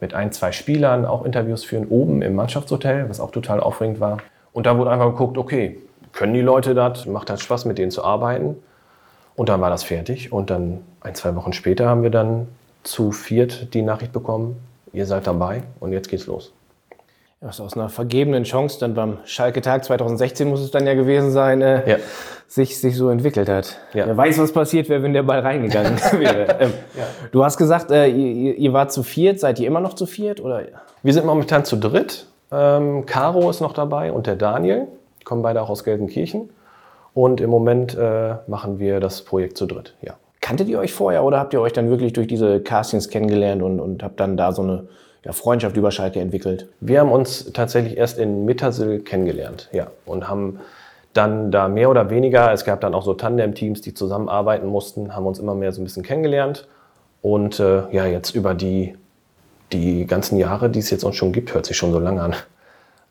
mit 0.00 0.14
ein, 0.14 0.32
zwei 0.32 0.52
Spielern 0.52 1.04
auch 1.04 1.24
Interviews 1.24 1.64
führen, 1.64 1.88
oben 1.88 2.22
im 2.22 2.34
Mannschaftshotel, 2.34 3.08
was 3.08 3.20
auch 3.20 3.30
total 3.30 3.60
aufregend 3.60 4.00
war. 4.00 4.18
Und 4.52 4.66
da 4.66 4.76
wurde 4.78 4.90
einfach 4.90 5.10
geguckt, 5.10 5.38
okay, 5.38 5.78
können 6.12 6.34
die 6.34 6.40
Leute 6.40 6.74
das, 6.74 7.06
macht 7.06 7.30
das 7.30 7.40
Spaß, 7.40 7.64
mit 7.64 7.78
denen 7.78 7.90
zu 7.90 8.04
arbeiten. 8.04 8.56
Und 9.34 9.48
dann 9.48 9.60
war 9.60 9.70
das 9.70 9.84
fertig. 9.84 10.32
Und 10.32 10.50
dann 10.50 10.80
ein, 11.00 11.14
zwei 11.14 11.34
Wochen 11.34 11.52
später 11.52 11.88
haben 11.88 12.02
wir 12.02 12.10
dann 12.10 12.48
zu 12.82 13.12
viert 13.12 13.74
die 13.74 13.82
Nachricht 13.82 14.12
bekommen, 14.12 14.56
ihr 14.92 15.06
seid 15.06 15.26
dabei 15.26 15.62
und 15.80 15.92
jetzt 15.92 16.08
geht's 16.08 16.26
los 16.26 16.55
was 17.40 17.60
aus 17.60 17.74
einer 17.74 17.88
vergebenen 17.88 18.44
Chance 18.44 18.78
dann 18.80 18.94
beim 18.94 19.18
Schalke-Tag 19.24 19.84
2016 19.84 20.48
muss 20.48 20.60
es 20.60 20.70
dann 20.70 20.86
ja 20.86 20.94
gewesen 20.94 21.30
sein, 21.30 21.60
äh, 21.60 21.90
ja. 21.90 21.96
sich, 22.46 22.80
sich 22.80 22.96
so 22.96 23.10
entwickelt 23.10 23.48
hat. 23.48 23.78
Ja. 23.92 24.06
Wer 24.06 24.16
weiß, 24.16 24.38
was 24.38 24.52
passiert 24.52 24.88
wäre, 24.88 25.02
wenn 25.02 25.12
der 25.12 25.22
Ball 25.22 25.40
reingegangen 25.40 25.98
wäre. 26.18 26.46
Ähm, 26.58 26.72
ja. 26.96 27.04
Du 27.32 27.44
hast 27.44 27.58
gesagt, 27.58 27.90
äh, 27.90 28.06
ihr, 28.06 28.54
ihr 28.54 28.72
wart 28.72 28.90
zu 28.90 29.02
viert. 29.02 29.38
Seid 29.38 29.60
ihr 29.60 29.66
immer 29.66 29.80
noch 29.80 29.94
zu 29.94 30.06
viert? 30.06 30.40
Oder? 30.40 30.62
Wir 31.02 31.12
sind 31.12 31.26
momentan 31.26 31.64
zu 31.66 31.76
dritt. 31.76 32.26
Ähm, 32.50 33.04
Caro 33.04 33.50
ist 33.50 33.60
noch 33.60 33.74
dabei 33.74 34.10
und 34.12 34.26
der 34.26 34.36
Daniel. 34.36 34.86
Die 35.20 35.24
kommen 35.24 35.42
beide 35.42 35.60
auch 35.60 35.68
aus 35.68 35.84
Gelsenkirchen. 35.84 36.48
Und 37.12 37.40
im 37.42 37.50
Moment 37.50 37.94
äh, 37.94 38.36
machen 38.46 38.78
wir 38.78 39.00
das 39.00 39.22
Projekt 39.22 39.58
zu 39.58 39.66
dritt, 39.66 39.94
ja. 40.00 40.14
Kanntet 40.40 40.68
ihr 40.68 40.78
euch 40.78 40.92
vorher 40.92 41.24
oder 41.24 41.38
habt 41.40 41.52
ihr 41.54 41.60
euch 41.60 41.72
dann 41.72 41.90
wirklich 41.90 42.12
durch 42.12 42.28
diese 42.28 42.60
Castings 42.60 43.08
kennengelernt 43.08 43.62
und, 43.62 43.80
und 43.80 44.02
habt 44.02 44.20
dann 44.20 44.36
da 44.36 44.52
so 44.52 44.62
eine 44.62 44.86
ja, 45.26 45.32
Freundschaft 45.32 45.76
über 45.76 45.90
Schalke 45.90 46.20
entwickelt? 46.20 46.68
Wir 46.80 47.00
haben 47.00 47.10
uns 47.10 47.52
tatsächlich 47.52 47.96
erst 47.96 48.18
in 48.18 48.44
Mittersill 48.44 49.00
kennengelernt, 49.00 49.68
ja, 49.72 49.88
und 50.04 50.28
haben 50.28 50.60
dann 51.12 51.50
da 51.50 51.68
mehr 51.68 51.90
oder 51.90 52.10
weniger, 52.10 52.52
es 52.52 52.64
gab 52.64 52.80
dann 52.80 52.94
auch 52.94 53.02
so 53.02 53.14
Tandem-Teams, 53.14 53.80
die 53.80 53.92
zusammenarbeiten 53.92 54.68
mussten, 54.68 55.16
haben 55.16 55.26
uns 55.26 55.38
immer 55.38 55.54
mehr 55.54 55.72
so 55.72 55.80
ein 55.80 55.84
bisschen 55.84 56.02
kennengelernt. 56.02 56.68
Und 57.22 57.58
äh, 57.58 57.90
ja, 57.90 58.06
jetzt 58.06 58.34
über 58.34 58.54
die, 58.54 58.96
die 59.72 60.06
ganzen 60.06 60.36
Jahre, 60.36 60.70
die 60.70 60.78
es 60.78 60.90
jetzt 60.90 61.02
uns 61.02 61.16
schon 61.16 61.32
gibt, 61.32 61.54
hört 61.54 61.66
sich 61.66 61.76
schon 61.76 61.90
so 61.90 61.98
lange 61.98 62.22
an, 62.22 62.34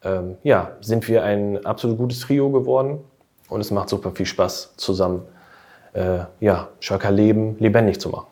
ähm, 0.03 0.37
ja, 0.43 0.71
sind 0.81 1.07
wir 1.09 1.23
ein 1.23 1.65
absolut 1.65 1.97
gutes 1.97 2.21
Trio 2.21 2.49
geworden 2.49 2.99
und 3.49 3.59
es 3.59 3.71
macht 3.71 3.89
super 3.89 4.11
viel 4.11 4.25
Spaß, 4.25 4.75
zusammen 4.77 5.23
äh, 5.93 6.19
ja, 6.39 6.69
Schalker 6.79 7.11
Leben 7.11 7.57
lebendig 7.59 7.99
zu 7.99 8.09
machen. 8.09 8.27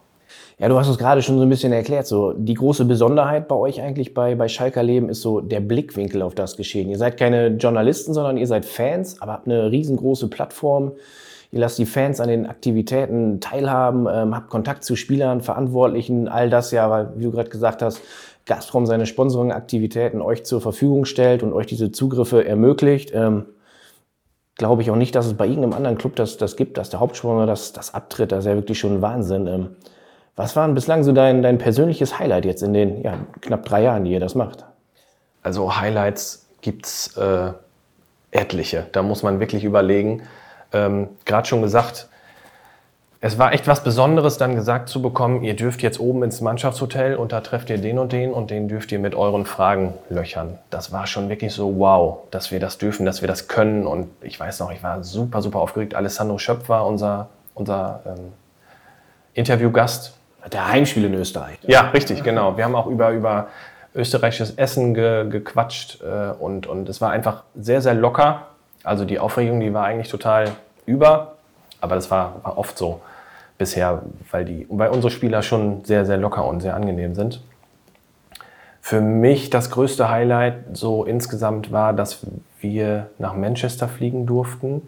Ja, 0.60 0.69
du 0.69 0.77
hast 0.77 0.88
es 0.88 0.98
gerade 0.98 1.22
schon 1.22 1.38
so 1.38 1.43
ein 1.43 1.50
bisschen 1.50 1.74
erklärt. 1.74 2.07
So 2.07 2.33
die 2.33 2.53
große 2.53 2.86
Besonderheit 2.86 3.48
bei 3.48 3.55
euch 3.55 3.81
eigentlich 3.81 4.13
bei, 4.13 4.36
bei 4.36 4.48
Schalker 4.48 4.83
Leben 4.83 5.10
ist 5.10 5.22
so 5.22 5.41
der 5.41 5.60
Blickwinkel 5.60 6.22
auf 6.22 6.36
das 6.36 6.57
Geschehen. 6.57 6.89
Ihr 6.89 6.98
seid 6.98 7.17
keine 7.17 7.48
Journalisten, 7.48 8.13
sondern 8.13 8.38
ihr 8.38 8.48
seid 8.48 8.65
Fans, 8.65 9.22
aber 9.22 9.33
habt 9.33 9.48
eine 9.48 9.72
riesengroße 9.72 10.27
Plattform. 10.27 10.93
Ihr 11.51 11.60
lasst 11.60 11.77
die 11.77 11.86
Fans 11.86 12.19
an 12.19 12.29
den 12.29 12.48
Aktivitäten 12.48 13.39
teilhaben, 13.39 14.07
ähm, 14.12 14.36
habt 14.36 14.50
Kontakt 14.50 14.83
zu 14.83 14.95
Spielern, 14.95 15.41
Verantwortlichen, 15.41 16.27
all 16.27 16.50
das 16.50 16.72
ja, 16.72 16.89
weil, 16.89 17.13
wie 17.15 17.25
du 17.25 17.31
gerade 17.31 17.50
gesagt 17.50 17.81
hast, 17.81 18.01
Gazprom 18.45 18.86
seine 18.86 19.05
Sponsoring-Aktivitäten 19.05 20.22
euch 20.22 20.43
zur 20.45 20.62
Verfügung 20.62 21.05
stellt 21.05 21.43
und 21.43 21.53
euch 21.53 21.67
diese 21.67 21.91
Zugriffe 21.91 22.45
ermöglicht. 22.45 23.12
Ähm, 23.13 23.45
Glaube 24.55 24.83
ich 24.83 24.91
auch 24.91 24.95
nicht, 24.95 25.15
dass 25.15 25.25
es 25.25 25.33
bei 25.33 25.48
irgendeinem 25.48 25.74
anderen 25.74 25.98
Club 25.98 26.15
das, 26.15 26.38
das 26.38 26.55
gibt, 26.55 26.77
dass 26.77 26.91
der 26.91 27.00
Hauptsponsor 27.00 27.48
das, 27.48 27.74
das 27.74 27.95
abtritt. 27.95 28.31
Das 28.31 28.39
ist 28.39 28.45
ja 28.45 28.55
wirklich 28.55 28.77
schon 28.77 29.01
Wahnsinn. 29.01 29.48
Ähm, 29.48 29.69
was 30.35 30.55
war 30.55 30.65
denn 30.65 30.75
bislang 30.75 31.03
so 31.03 31.11
dein, 31.11 31.43
dein 31.43 31.57
persönliches 31.57 32.19
Highlight 32.19 32.45
jetzt 32.45 32.63
in 32.63 32.73
den 32.73 33.01
ja, 33.03 33.17
knapp 33.41 33.65
drei 33.65 33.83
Jahren, 33.83 34.05
die 34.05 34.11
ihr 34.11 34.19
das 34.19 34.35
macht? 34.35 34.65
Also 35.41 35.75
Highlights 35.75 36.47
gibt's 36.61 37.15
äh, 37.17 37.51
etliche. 38.31 38.87
Da 38.91 39.03
muss 39.03 39.21
man 39.23 39.39
wirklich 39.39 39.63
überlegen. 39.63 40.23
Ähm, 40.71 41.09
Gerade 41.25 41.47
schon 41.47 41.61
gesagt, 41.61 42.07
es 43.25 43.37
war 43.37 43.53
echt 43.53 43.67
was 43.67 43.83
Besonderes, 43.83 44.37
dann 44.37 44.55
gesagt 44.55 44.89
zu 44.89 45.01
bekommen, 45.01 45.43
ihr 45.43 45.55
dürft 45.55 45.81
jetzt 45.81 45.97
oben 45.97 46.23
ins 46.23 46.41
Mannschaftshotel 46.41 47.15
und 47.15 47.31
da 47.31 47.39
trefft 47.39 47.69
ihr 47.69 47.77
den 47.77 47.97
und 47.97 48.11
den 48.11 48.33
und 48.33 48.51
den 48.51 48.67
dürft 48.67 48.91
ihr 48.91 48.99
mit 48.99 49.15
euren 49.15 49.45
Fragen 49.45 49.93
löchern. 50.09 50.59
Das 50.69 50.91
war 50.91 51.07
schon 51.07 51.29
wirklich 51.29 51.53
so 51.53 51.79
wow, 51.79 52.17
dass 52.31 52.51
wir 52.51 52.59
das 52.59 52.79
dürfen, 52.79 53.05
dass 53.05 53.21
wir 53.21 53.29
das 53.29 53.47
können. 53.47 53.87
Und 53.87 54.09
ich 54.19 54.37
weiß 54.37 54.59
noch, 54.59 54.71
ich 54.71 54.83
war 54.83 55.05
super, 55.05 55.41
super 55.41 55.59
aufgeregt. 55.59 55.95
Alessandro 55.95 56.37
Schöpf 56.37 56.67
war 56.67 56.85
unser, 56.85 57.29
unser 57.53 58.01
ähm, 58.05 58.33
Interviewgast. 59.33 60.15
Der 60.51 60.67
Heimspiel 60.67 61.05
in 61.05 61.13
Österreich. 61.13 61.57
Ja, 61.63 61.89
richtig, 61.91 62.23
genau. 62.23 62.57
Wir 62.57 62.65
haben 62.65 62.75
auch 62.75 62.88
über, 62.88 63.12
über 63.12 63.47
österreichisches 63.95 64.51
Essen 64.55 64.93
ge, 64.93 65.29
gequatscht 65.29 66.01
äh, 66.01 66.31
und, 66.39 66.67
und 66.67 66.89
es 66.89 67.00
war 67.00 67.12
einfach 67.12 67.43
sehr, 67.55 67.81
sehr 67.81 67.93
locker. 67.93 68.47
Also 68.83 69.05
die 69.05 69.19
Aufregung, 69.19 69.59
die 69.59 69.73
war 69.73 69.85
eigentlich 69.85 70.09
total 70.09 70.51
über, 70.85 71.35
aber 71.79 71.95
das 71.95 72.12
war, 72.12 72.43
war 72.43 72.57
oft 72.57 72.77
so 72.77 73.01
bisher, 73.57 74.01
weil, 74.31 74.45
die, 74.45 74.65
weil 74.69 74.89
unsere 74.89 75.12
Spieler 75.12 75.41
schon 75.41 75.85
sehr, 75.85 76.05
sehr 76.05 76.17
locker 76.17 76.45
und 76.45 76.62
sehr 76.62 76.75
angenehm 76.75 77.15
sind. 77.15 77.41
Für 78.81 79.00
mich 79.00 79.50
das 79.50 79.69
größte 79.71 80.09
Highlight 80.09 80.55
so 80.73 81.05
insgesamt 81.05 81.71
war, 81.71 81.93
dass 81.93 82.25
wir 82.59 83.07
nach 83.17 83.33
Manchester 83.33 83.88
fliegen 83.88 84.25
durften. 84.25 84.81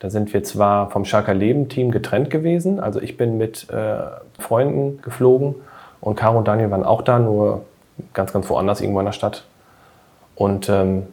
Da 0.00 0.10
sind 0.10 0.32
wir 0.32 0.42
zwar 0.42 0.90
vom 0.90 1.04
Schalker 1.04 1.34
Leben-Team 1.34 1.90
getrennt 1.90 2.30
gewesen, 2.30 2.80
also 2.80 3.00
ich 3.00 3.16
bin 3.16 3.38
mit 3.38 3.68
äh, 3.70 3.98
Freunden 4.38 5.00
geflogen 5.02 5.54
und 6.00 6.16
Caro 6.16 6.38
und 6.38 6.48
Daniel 6.48 6.70
waren 6.70 6.84
auch 6.84 7.02
da, 7.02 7.18
nur 7.18 7.64
ganz, 8.14 8.32
ganz 8.32 8.48
woanders 8.48 8.80
irgendwo 8.80 9.00
in 9.00 9.06
der 9.06 9.12
Stadt. 9.12 9.44
Und 10.34 10.70
ähm, 10.70 11.06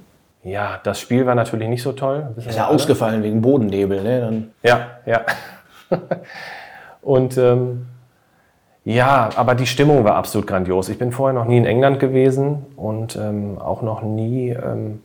ja, 0.44 0.80
das 0.84 1.02
Spiel 1.02 1.26
war 1.26 1.36
natürlich 1.36 1.68
nicht 1.68 1.84
so 1.84 1.92
toll. 1.92 2.28
Ist 2.38 2.56
ja 2.56 2.68
ausgefallen 2.68 3.24
wegen 3.24 3.42
Bodennebel, 3.42 4.02
ne? 4.02 4.22
Dann 4.22 4.52
ja, 4.64 4.88
ja. 5.06 5.22
Und 7.02 7.38
ähm, 7.38 7.88
ja, 8.86 9.30
aber 9.36 9.54
die 9.54 9.66
Stimmung 9.66 10.06
war 10.06 10.16
absolut 10.16 10.48
grandios. 10.48 10.88
Ich 10.88 10.98
bin 10.98 11.12
vorher 11.12 11.38
noch 11.38 11.46
nie 11.46 11.58
in 11.58 11.66
England 11.66 12.00
gewesen 12.00 12.66
und 12.78 13.18
ähm, 13.18 13.58
auch 13.60 13.82
noch 13.82 14.02
nie 14.02 14.52
ähm, 14.52 15.02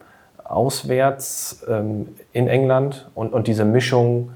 auswärts 0.52 1.64
ähm, 1.68 2.08
in 2.32 2.46
England. 2.46 3.10
Und, 3.14 3.32
und 3.32 3.46
diese 3.46 3.64
Mischung, 3.64 4.32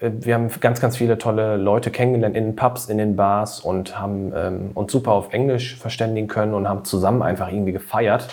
äh, 0.00 0.10
wir 0.20 0.34
haben 0.34 0.48
ganz, 0.60 0.80
ganz 0.80 0.96
viele 0.96 1.18
tolle 1.18 1.56
Leute 1.56 1.90
kennengelernt 1.90 2.36
in 2.36 2.44
den 2.44 2.56
Pubs, 2.56 2.88
in 2.88 2.98
den 2.98 3.16
Bars 3.16 3.60
und 3.60 3.98
haben 3.98 4.32
ähm, 4.36 4.70
uns 4.74 4.92
super 4.92 5.12
auf 5.12 5.32
Englisch 5.32 5.76
verständigen 5.76 6.28
können 6.28 6.54
und 6.54 6.68
haben 6.68 6.84
zusammen 6.84 7.22
einfach 7.22 7.48
irgendwie 7.50 7.72
gefeiert. 7.72 8.28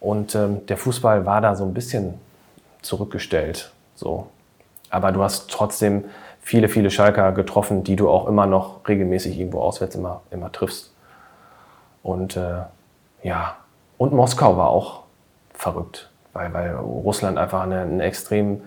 Und 0.00 0.34
ähm, 0.34 0.64
der 0.66 0.76
Fußball 0.76 1.26
war 1.26 1.40
da 1.40 1.56
so 1.56 1.64
ein 1.64 1.74
bisschen 1.74 2.14
zurückgestellt. 2.82 3.72
So. 3.94 4.28
Aber 4.90 5.12
du 5.12 5.22
hast 5.22 5.50
trotzdem 5.50 6.04
viele, 6.40 6.68
viele 6.68 6.90
Schalker 6.90 7.32
getroffen, 7.32 7.84
die 7.84 7.96
du 7.96 8.08
auch 8.08 8.28
immer 8.28 8.46
noch 8.46 8.86
regelmäßig 8.86 9.38
irgendwo 9.38 9.60
auswärts 9.60 9.96
immer, 9.96 10.20
immer 10.30 10.52
triffst. 10.52 10.92
Und 12.02 12.36
äh, 12.36 12.60
ja, 13.22 13.56
und 13.96 14.12
Moskau 14.12 14.58
war 14.58 14.68
auch 14.68 15.03
verrückt, 15.54 16.10
weil, 16.32 16.52
weil 16.52 16.74
Russland 16.74 17.38
einfach 17.38 17.62
eine, 17.62 17.80
ein 17.80 18.00
extrem 18.00 18.60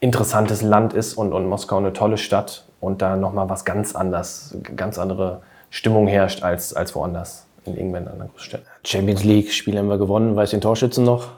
interessantes 0.00 0.62
Land 0.62 0.92
ist 0.92 1.14
und, 1.14 1.32
und 1.32 1.46
Moskau 1.48 1.78
eine 1.78 1.92
tolle 1.92 2.18
Stadt 2.18 2.64
und 2.80 3.02
da 3.02 3.16
nochmal 3.16 3.48
was 3.48 3.64
ganz 3.64 3.94
anders, 3.94 4.56
ganz 4.76 4.98
andere 4.98 5.42
Stimmung 5.70 6.06
herrscht 6.06 6.42
als, 6.42 6.74
als 6.74 6.94
woanders 6.94 7.46
in 7.64 7.76
irgendeiner 7.76 8.12
anderen 8.12 8.30
Großstadt. 8.32 8.62
Champions 8.84 9.24
League 9.24 9.52
Spiel 9.52 9.78
haben 9.78 9.88
wir 9.88 9.98
gewonnen, 9.98 10.36
weiß 10.36 10.50
den 10.50 10.60
Torschützen 10.60 11.04
noch? 11.04 11.28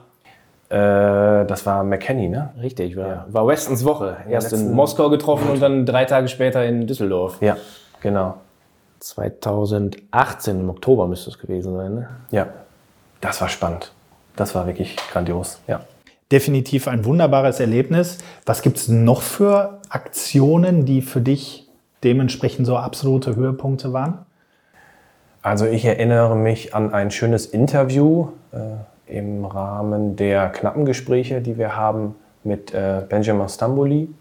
Äh, 0.69 1.47
das 1.47 1.65
war 1.65 1.83
McKenny, 1.83 2.29
ne? 2.29 2.51
Richtig, 2.61 2.97
war, 2.97 3.09
ja. 3.09 3.27
war 3.29 3.47
Westons 3.47 3.85
Woche. 3.85 4.19
Erst 4.29 4.53
in 4.53 4.73
Moskau 4.73 5.09
getroffen 5.09 5.49
und 5.49 5.63
dann 5.63 5.87
drei 5.87 6.05
Tage 6.05 6.29
später 6.29 6.65
in 6.65 6.87
Düsseldorf. 6.87 7.41
Ja, 7.41 7.57
genau. 8.01 8.35
2018 9.01 10.61
im 10.61 10.69
Oktober 10.69 11.07
müsste 11.07 11.31
es 11.31 11.39
gewesen 11.39 11.75
sein, 11.75 11.95
ne? 11.95 12.09
Ja, 12.31 12.49
das 13.21 13.41
war 13.41 13.49
spannend. 13.49 13.93
Das 14.39 14.55
war 14.55 14.67
wirklich 14.67 14.97
grandios, 15.11 15.61
ja. 15.67 15.81
Definitiv 16.31 16.89
ein 16.89 17.05
wunderbares 17.05 17.59
Erlebnis. 17.59 18.19
Was 18.47 18.63
gibt 18.63 18.77
es 18.77 18.89
noch 18.89 19.23
für 19.23 19.81
Aktionen, 19.89 20.85
die 20.85 21.03
für 21.03 21.21
dich 21.21 21.69
dementsprechend 22.05 22.67
so 22.67 22.77
absolute 22.77 23.35
Höhepunkte 23.35 23.93
waren? 23.93 24.27
Also 25.43 25.67
ich 25.67 25.85
erinnere 25.85 26.37
mich 26.37 26.75
an 26.75 26.93
ein 26.93 27.11
schönes 27.11 27.47
Interview. 27.47 28.29
Äh, 28.53 28.59
im 29.09 29.45
Rahmen 29.45 30.17
der 30.17 30.51
knappen 30.51 30.85
Gespräche, 30.85 31.41
die 31.41 31.59
wir 31.59 31.75
haben 31.77 32.15
mit 32.45 32.75
äh, 32.75 33.03
Benjamin 33.09 33.49
Stamboli, 33.49 34.15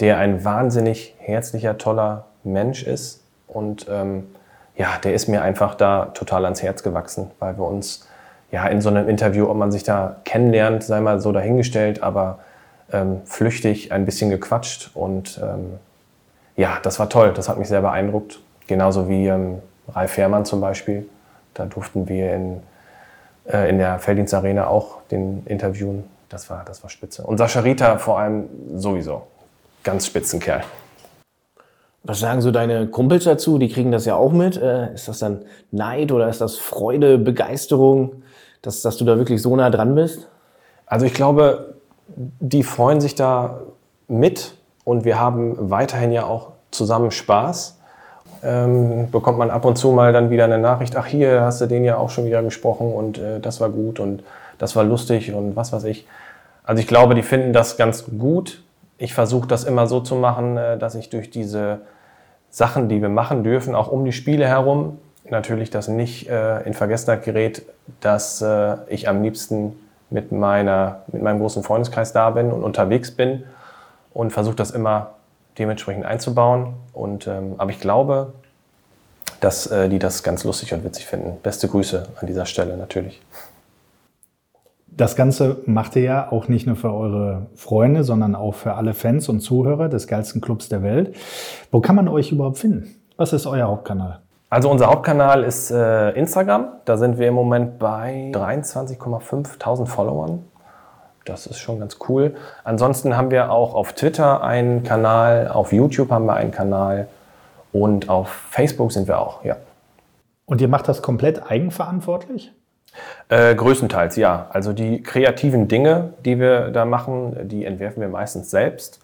der 0.00 0.18
ein 0.18 0.44
wahnsinnig 0.44 1.14
herzlicher, 1.18 1.78
toller 1.78 2.26
Mensch 2.42 2.82
ist. 2.82 3.22
Und 3.46 3.86
ähm, 3.88 4.26
ja, 4.76 4.98
der 5.02 5.14
ist 5.14 5.28
mir 5.28 5.42
einfach 5.42 5.76
da 5.76 6.06
total 6.06 6.44
ans 6.44 6.62
Herz 6.62 6.82
gewachsen, 6.82 7.30
weil 7.38 7.56
wir 7.56 7.66
uns 7.66 8.08
ja 8.54 8.66
in 8.68 8.80
so 8.80 8.88
einem 8.88 9.08
Interview, 9.08 9.48
ob 9.48 9.56
man 9.56 9.70
sich 9.72 9.82
da 9.82 10.16
kennenlernt, 10.24 10.82
sei 10.82 11.00
mal 11.00 11.20
so 11.20 11.32
dahingestellt, 11.32 12.02
aber 12.02 12.38
ähm, 12.92 13.20
flüchtig 13.24 13.92
ein 13.92 14.04
bisschen 14.04 14.30
gequatscht. 14.30 14.90
Und 14.94 15.40
ähm, 15.42 15.78
ja, 16.56 16.78
das 16.82 16.98
war 16.98 17.08
toll, 17.08 17.32
das 17.34 17.48
hat 17.48 17.58
mich 17.58 17.68
sehr 17.68 17.82
beeindruckt. 17.82 18.40
Genauso 18.66 19.08
wie 19.08 19.26
ähm, 19.26 19.58
Ralf 19.92 20.12
Fährmann 20.12 20.44
zum 20.44 20.60
Beispiel. 20.60 21.06
Da 21.52 21.66
durften 21.66 22.08
wir 22.08 22.34
in 22.34 22.62
äh, 23.46 23.68
in 23.68 23.78
der 23.78 23.98
Felddienst 23.98 24.34
Arena 24.34 24.66
auch 24.66 25.02
den 25.10 25.44
interviewen. 25.46 26.04
Das 26.28 26.50
war, 26.50 26.64
das 26.64 26.82
war 26.82 26.90
spitze. 26.90 27.22
Und 27.22 27.38
Sascha 27.38 27.60
Rita 27.60 27.98
vor 27.98 28.18
allem 28.18 28.48
sowieso. 28.74 29.22
Ganz 29.82 30.06
Spitzenkerl. 30.06 30.62
Was 32.02 32.20
sagen 32.20 32.40
so 32.40 32.50
deine 32.50 32.86
Kumpels 32.86 33.24
dazu? 33.24 33.58
Die 33.58 33.68
kriegen 33.68 33.92
das 33.92 34.04
ja 34.04 34.14
auch 34.14 34.32
mit. 34.32 34.56
Äh, 34.56 34.94
ist 34.94 35.08
das 35.08 35.18
dann 35.18 35.42
Neid 35.70 36.12
oder 36.12 36.28
ist 36.28 36.40
das 36.40 36.56
Freude, 36.56 37.18
Begeisterung, 37.18 38.22
dass, 38.66 38.82
dass 38.82 38.96
du 38.96 39.04
da 39.04 39.16
wirklich 39.18 39.40
so 39.40 39.54
nah 39.56 39.70
dran 39.70 39.94
bist? 39.94 40.28
Also 40.86 41.06
ich 41.06 41.14
glaube, 41.14 41.74
die 42.06 42.62
freuen 42.62 43.00
sich 43.00 43.14
da 43.14 43.60
mit 44.08 44.54
und 44.84 45.04
wir 45.04 45.18
haben 45.18 45.70
weiterhin 45.70 46.12
ja 46.12 46.24
auch 46.24 46.52
zusammen 46.70 47.10
Spaß 47.10 47.78
ähm, 48.44 49.10
bekommt 49.10 49.38
man 49.38 49.50
ab 49.50 49.64
und 49.64 49.76
zu 49.76 49.90
mal 49.90 50.12
dann 50.12 50.30
wieder 50.30 50.44
eine 50.44 50.58
Nachricht, 50.58 50.96
ach 50.96 51.06
hier 51.06 51.40
hast 51.40 51.60
du 51.60 51.66
den 51.66 51.84
ja 51.84 51.96
auch 51.96 52.10
schon 52.10 52.26
wieder 52.26 52.42
gesprochen 52.42 52.92
und 52.92 53.18
äh, 53.18 53.40
das 53.40 53.60
war 53.60 53.70
gut 53.70 53.98
und 53.98 54.22
das 54.58 54.76
war 54.76 54.84
lustig 54.84 55.32
und 55.32 55.56
was 55.56 55.72
weiß 55.72 55.84
ich. 55.84 56.06
Also 56.62 56.80
ich 56.80 56.86
glaube, 56.86 57.14
die 57.14 57.22
finden 57.22 57.52
das 57.52 57.76
ganz 57.76 58.04
gut. 58.18 58.62
Ich 58.98 59.14
versuche 59.14 59.48
das 59.48 59.64
immer 59.64 59.86
so 59.86 60.00
zu 60.00 60.14
machen, 60.14 60.56
äh, 60.56 60.78
dass 60.78 60.94
ich 60.94 61.08
durch 61.08 61.30
diese 61.30 61.80
Sachen, 62.50 62.88
die 62.88 63.00
wir 63.00 63.08
machen 63.08 63.42
dürfen, 63.44 63.74
auch 63.74 63.90
um 63.90 64.04
die 64.04 64.12
Spiele 64.12 64.46
herum, 64.46 64.98
natürlich 65.24 65.70
das 65.70 65.88
nicht 65.88 66.28
äh, 66.28 66.62
in 66.62 66.74
Vergessenheit 66.74 67.24
gerät, 67.24 67.62
dass 68.00 68.42
äh, 68.42 68.76
ich 68.88 69.08
am 69.08 69.22
liebsten 69.22 69.78
mit, 70.10 70.32
meiner, 70.32 71.02
mit 71.08 71.22
meinem 71.22 71.40
großen 71.40 71.62
Freundeskreis 71.62 72.12
da 72.12 72.30
bin 72.30 72.52
und 72.52 72.62
unterwegs 72.62 73.10
bin 73.10 73.44
und 74.12 74.30
versuche 74.30 74.56
das 74.56 74.70
immer 74.70 75.14
dementsprechend 75.58 76.04
einzubauen. 76.04 76.74
Und, 76.92 77.26
ähm, 77.26 77.54
aber 77.58 77.70
ich 77.70 77.80
glaube, 77.80 78.32
dass 79.40 79.66
äh, 79.66 79.88
die 79.88 79.98
das 79.98 80.22
ganz 80.22 80.44
lustig 80.44 80.72
und 80.72 80.84
witzig 80.84 81.06
finden. 81.06 81.38
Beste 81.42 81.68
Grüße 81.68 82.08
an 82.20 82.26
dieser 82.26 82.46
Stelle 82.46 82.76
natürlich. 82.76 83.20
Das 84.86 85.16
Ganze 85.16 85.58
macht 85.66 85.96
ihr 85.96 86.02
ja 86.02 86.30
auch 86.30 86.46
nicht 86.46 86.66
nur 86.66 86.76
für 86.76 86.92
eure 86.92 87.46
Freunde, 87.56 88.04
sondern 88.04 88.36
auch 88.36 88.54
für 88.54 88.74
alle 88.74 88.94
Fans 88.94 89.28
und 89.28 89.40
Zuhörer 89.40 89.88
des 89.88 90.06
geilsten 90.06 90.40
Clubs 90.40 90.68
der 90.68 90.84
Welt. 90.84 91.16
Wo 91.72 91.80
kann 91.80 91.96
man 91.96 92.06
euch 92.06 92.30
überhaupt 92.30 92.58
finden? 92.58 92.94
Was 93.16 93.32
ist 93.32 93.46
euer 93.46 93.66
Hauptkanal? 93.66 94.20
Also 94.54 94.70
unser 94.70 94.86
Hauptkanal 94.86 95.42
ist 95.42 95.72
äh, 95.72 96.10
Instagram. 96.10 96.68
Da 96.84 96.96
sind 96.96 97.18
wir 97.18 97.26
im 97.26 97.34
Moment 97.34 97.80
bei 97.80 98.30
23,5 98.32 99.86
Followern. 99.86 100.44
Das 101.24 101.48
ist 101.48 101.58
schon 101.58 101.80
ganz 101.80 101.96
cool. 102.08 102.36
Ansonsten 102.62 103.16
haben 103.16 103.32
wir 103.32 103.50
auch 103.50 103.74
auf 103.74 103.94
Twitter 103.94 104.44
einen 104.44 104.84
Kanal, 104.84 105.48
auf 105.48 105.72
YouTube 105.72 106.12
haben 106.12 106.26
wir 106.26 106.34
einen 106.34 106.52
Kanal 106.52 107.08
und 107.72 108.08
auf 108.08 108.28
Facebook 108.28 108.92
sind 108.92 109.08
wir 109.08 109.18
auch, 109.18 109.44
ja. 109.44 109.56
Und 110.46 110.60
ihr 110.60 110.68
macht 110.68 110.86
das 110.86 111.02
komplett 111.02 111.50
eigenverantwortlich? 111.50 112.52
Äh, 113.30 113.56
größtenteils, 113.56 114.14
ja. 114.14 114.46
Also 114.50 114.72
die 114.72 115.02
kreativen 115.02 115.66
Dinge, 115.66 116.14
die 116.24 116.38
wir 116.38 116.70
da 116.70 116.84
machen, 116.84 117.48
die 117.48 117.64
entwerfen 117.64 118.00
wir 118.00 118.08
meistens 118.08 118.52
selbst 118.52 119.00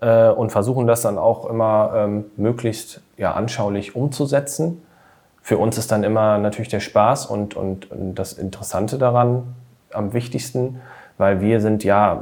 äh, 0.00 0.30
und 0.30 0.52
versuchen 0.52 0.86
das 0.86 1.02
dann 1.02 1.18
auch 1.18 1.44
immer 1.44 1.92
ähm, 1.94 2.24
möglichst 2.38 3.02
ja, 3.18 3.34
anschaulich 3.34 3.94
umzusetzen. 3.94 4.80
Für 5.46 5.58
uns 5.58 5.78
ist 5.78 5.92
dann 5.92 6.02
immer 6.02 6.38
natürlich 6.38 6.70
der 6.70 6.80
Spaß 6.80 7.26
und, 7.26 7.54
und, 7.54 7.88
und 7.92 8.16
das 8.16 8.32
Interessante 8.32 8.98
daran 8.98 9.54
am 9.92 10.12
wichtigsten, 10.12 10.80
weil 11.18 11.40
wir 11.40 11.60
sind 11.60 11.84
ja 11.84 12.20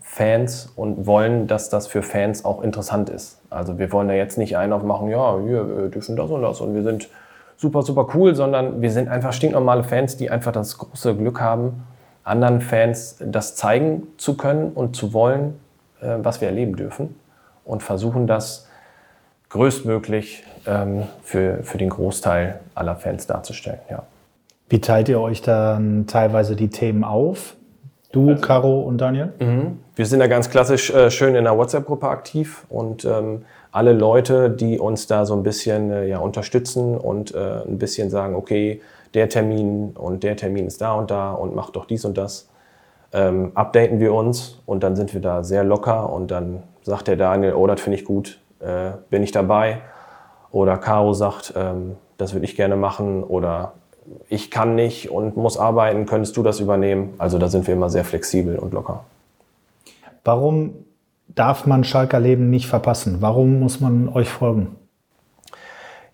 Fans 0.00 0.72
und 0.74 1.06
wollen, 1.06 1.48
dass 1.48 1.68
das 1.68 1.86
für 1.86 2.00
Fans 2.00 2.46
auch 2.46 2.62
interessant 2.62 3.10
ist. 3.10 3.42
Also 3.50 3.78
wir 3.78 3.92
wollen 3.92 4.08
da 4.08 4.14
jetzt 4.14 4.38
nicht 4.38 4.56
einen 4.56 4.72
aufmachen, 4.72 5.10
ja, 5.10 5.44
wir 5.44 5.90
dürfen 5.90 6.16
das 6.16 6.30
und 6.30 6.40
das 6.40 6.62
und 6.62 6.74
wir 6.74 6.82
sind 6.82 7.10
super, 7.58 7.82
super 7.82 8.08
cool, 8.14 8.34
sondern 8.34 8.80
wir 8.80 8.90
sind 8.90 9.10
einfach 9.10 9.34
stinknormale 9.34 9.84
Fans, 9.84 10.16
die 10.16 10.30
einfach 10.30 10.52
das 10.52 10.78
große 10.78 11.14
Glück 11.14 11.42
haben, 11.42 11.82
anderen 12.24 12.62
Fans 12.62 13.18
das 13.20 13.54
zeigen 13.54 14.04
zu 14.16 14.34
können 14.38 14.72
und 14.72 14.96
zu 14.96 15.12
wollen, 15.12 15.60
äh, 16.00 16.16
was 16.22 16.40
wir 16.40 16.48
erleben 16.48 16.74
dürfen 16.74 17.16
und 17.66 17.82
versuchen 17.82 18.26
das 18.26 18.66
größtmöglich 19.50 20.42
für, 21.22 21.62
für 21.62 21.78
den 21.78 21.90
Großteil 21.90 22.60
aller 22.74 22.96
Fans 22.96 23.26
darzustellen. 23.26 23.78
Ja. 23.88 24.02
Wie 24.68 24.80
teilt 24.80 25.08
ihr 25.08 25.20
euch 25.20 25.42
dann 25.42 26.06
teilweise 26.08 26.56
die 26.56 26.68
Themen 26.68 27.04
auf? 27.04 27.54
Du, 28.12 28.30
also, 28.30 28.40
Caro 28.40 28.80
und 28.80 28.98
Daniel? 28.98 29.32
Mhm. 29.38 29.78
Wir 29.94 30.06
sind 30.06 30.20
da 30.20 30.26
ganz 30.26 30.50
klassisch 30.50 30.90
äh, 30.90 31.10
schön 31.10 31.34
in 31.34 31.44
der 31.44 31.56
WhatsApp-Gruppe 31.56 32.08
aktiv 32.08 32.64
und 32.68 33.04
ähm, 33.04 33.44
alle 33.72 33.92
Leute, 33.92 34.50
die 34.50 34.78
uns 34.78 35.06
da 35.06 35.24
so 35.24 35.34
ein 35.34 35.42
bisschen 35.42 35.90
äh, 35.90 36.06
ja, 36.06 36.18
unterstützen 36.18 36.96
und 36.96 37.34
äh, 37.34 37.62
ein 37.66 37.78
bisschen 37.78 38.10
sagen, 38.10 38.34
okay, 38.34 38.80
der 39.14 39.28
Termin 39.28 39.90
und 39.94 40.22
der 40.22 40.36
Termin 40.36 40.66
ist 40.66 40.80
da 40.80 40.94
und 40.94 41.10
da 41.10 41.32
und 41.32 41.54
macht 41.54 41.76
doch 41.76 41.86
dies 41.86 42.04
und 42.04 42.18
das, 42.18 42.48
ähm, 43.12 43.52
updaten 43.54 44.00
wir 44.00 44.12
uns 44.12 44.60
und 44.66 44.82
dann 44.82 44.96
sind 44.96 45.14
wir 45.14 45.20
da 45.20 45.44
sehr 45.44 45.62
locker 45.62 46.12
und 46.12 46.30
dann 46.30 46.62
sagt 46.82 47.08
der 47.08 47.16
Daniel, 47.16 47.54
oh, 47.54 47.66
das 47.66 47.80
finde 47.80 47.98
ich 47.98 48.04
gut, 48.04 48.40
äh, 48.60 48.92
bin 49.10 49.22
ich 49.22 49.30
dabei. 49.30 49.78
Oder 50.56 50.78
Caro 50.78 51.12
sagt, 51.12 51.52
ähm, 51.54 51.96
das 52.16 52.32
würde 52.32 52.46
ich 52.46 52.56
gerne 52.56 52.76
machen 52.76 53.22
oder 53.22 53.74
ich 54.30 54.50
kann 54.50 54.74
nicht 54.74 55.10
und 55.10 55.36
muss 55.36 55.58
arbeiten, 55.58 56.06
könntest 56.06 56.34
du 56.38 56.42
das 56.42 56.60
übernehmen? 56.60 57.12
Also 57.18 57.36
da 57.36 57.48
sind 57.48 57.66
wir 57.66 57.74
immer 57.74 57.90
sehr 57.90 58.06
flexibel 58.06 58.58
und 58.58 58.72
locker. 58.72 59.04
Warum 60.24 60.72
darf 61.28 61.66
man 61.66 61.84
Schalker 61.84 62.20
Leben 62.20 62.48
nicht 62.48 62.68
verpassen? 62.68 63.18
Warum 63.20 63.60
muss 63.60 63.82
man 63.82 64.08
euch 64.08 64.30
folgen? 64.30 64.76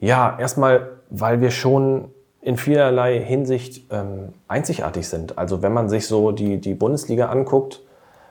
Ja, 0.01 0.37
erstmal, 0.37 0.89
weil 1.09 1.41
wir 1.41 1.53
schon 1.53 2.07
in 2.41 2.57
vielerlei 2.57 3.21
Hinsicht 3.21 3.93
ähm, 3.93 4.31
einzigartig 4.49 5.07
sind. 5.07 5.39
Also 5.39 5.63
wenn 5.63 5.73
man 5.73 5.89
sich 5.89 6.09
so 6.09 6.33
die, 6.33 6.61
die 6.61 6.75
Bundesliga 6.75 7.27
anguckt, 7.27 7.81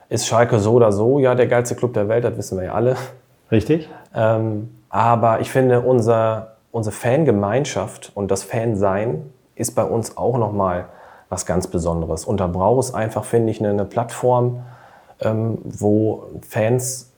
ist 0.10 0.28
Schalke 0.28 0.60
so 0.60 0.74
oder 0.74 0.92
so 0.92 1.20
ja 1.20 1.36
der 1.36 1.48
geilste 1.48 1.76
Club 1.76 1.94
der 1.94 2.10
Welt, 2.10 2.26
das 2.26 2.36
wissen 2.36 2.58
wir 2.58 2.66
ja 2.66 2.74
alle. 2.74 2.98
Richtig. 3.50 3.88
Ähm, 4.14 4.72
aber 4.92 5.40
ich 5.40 5.50
finde, 5.50 5.82
unser, 5.82 6.58
unsere 6.72 6.94
Fangemeinschaft 6.94 8.12
und 8.14 8.30
das 8.30 8.44
Fansein 8.44 9.32
ist 9.56 9.74
bei 9.74 9.84
uns 9.84 10.18
auch 10.18 10.38
nochmal 10.38 10.90
was 11.30 11.46
ganz 11.46 11.68
Besonderes. 11.68 12.26
Und 12.26 12.42
da 12.42 12.48
braucht 12.48 12.84
es 12.84 12.94
einfach, 12.94 13.24
finde 13.24 13.52
ich, 13.52 13.62
eine, 13.62 13.70
eine 13.70 13.86
Plattform, 13.86 14.64
ähm, 15.22 15.60
wo 15.64 16.26
Fans 16.48 17.10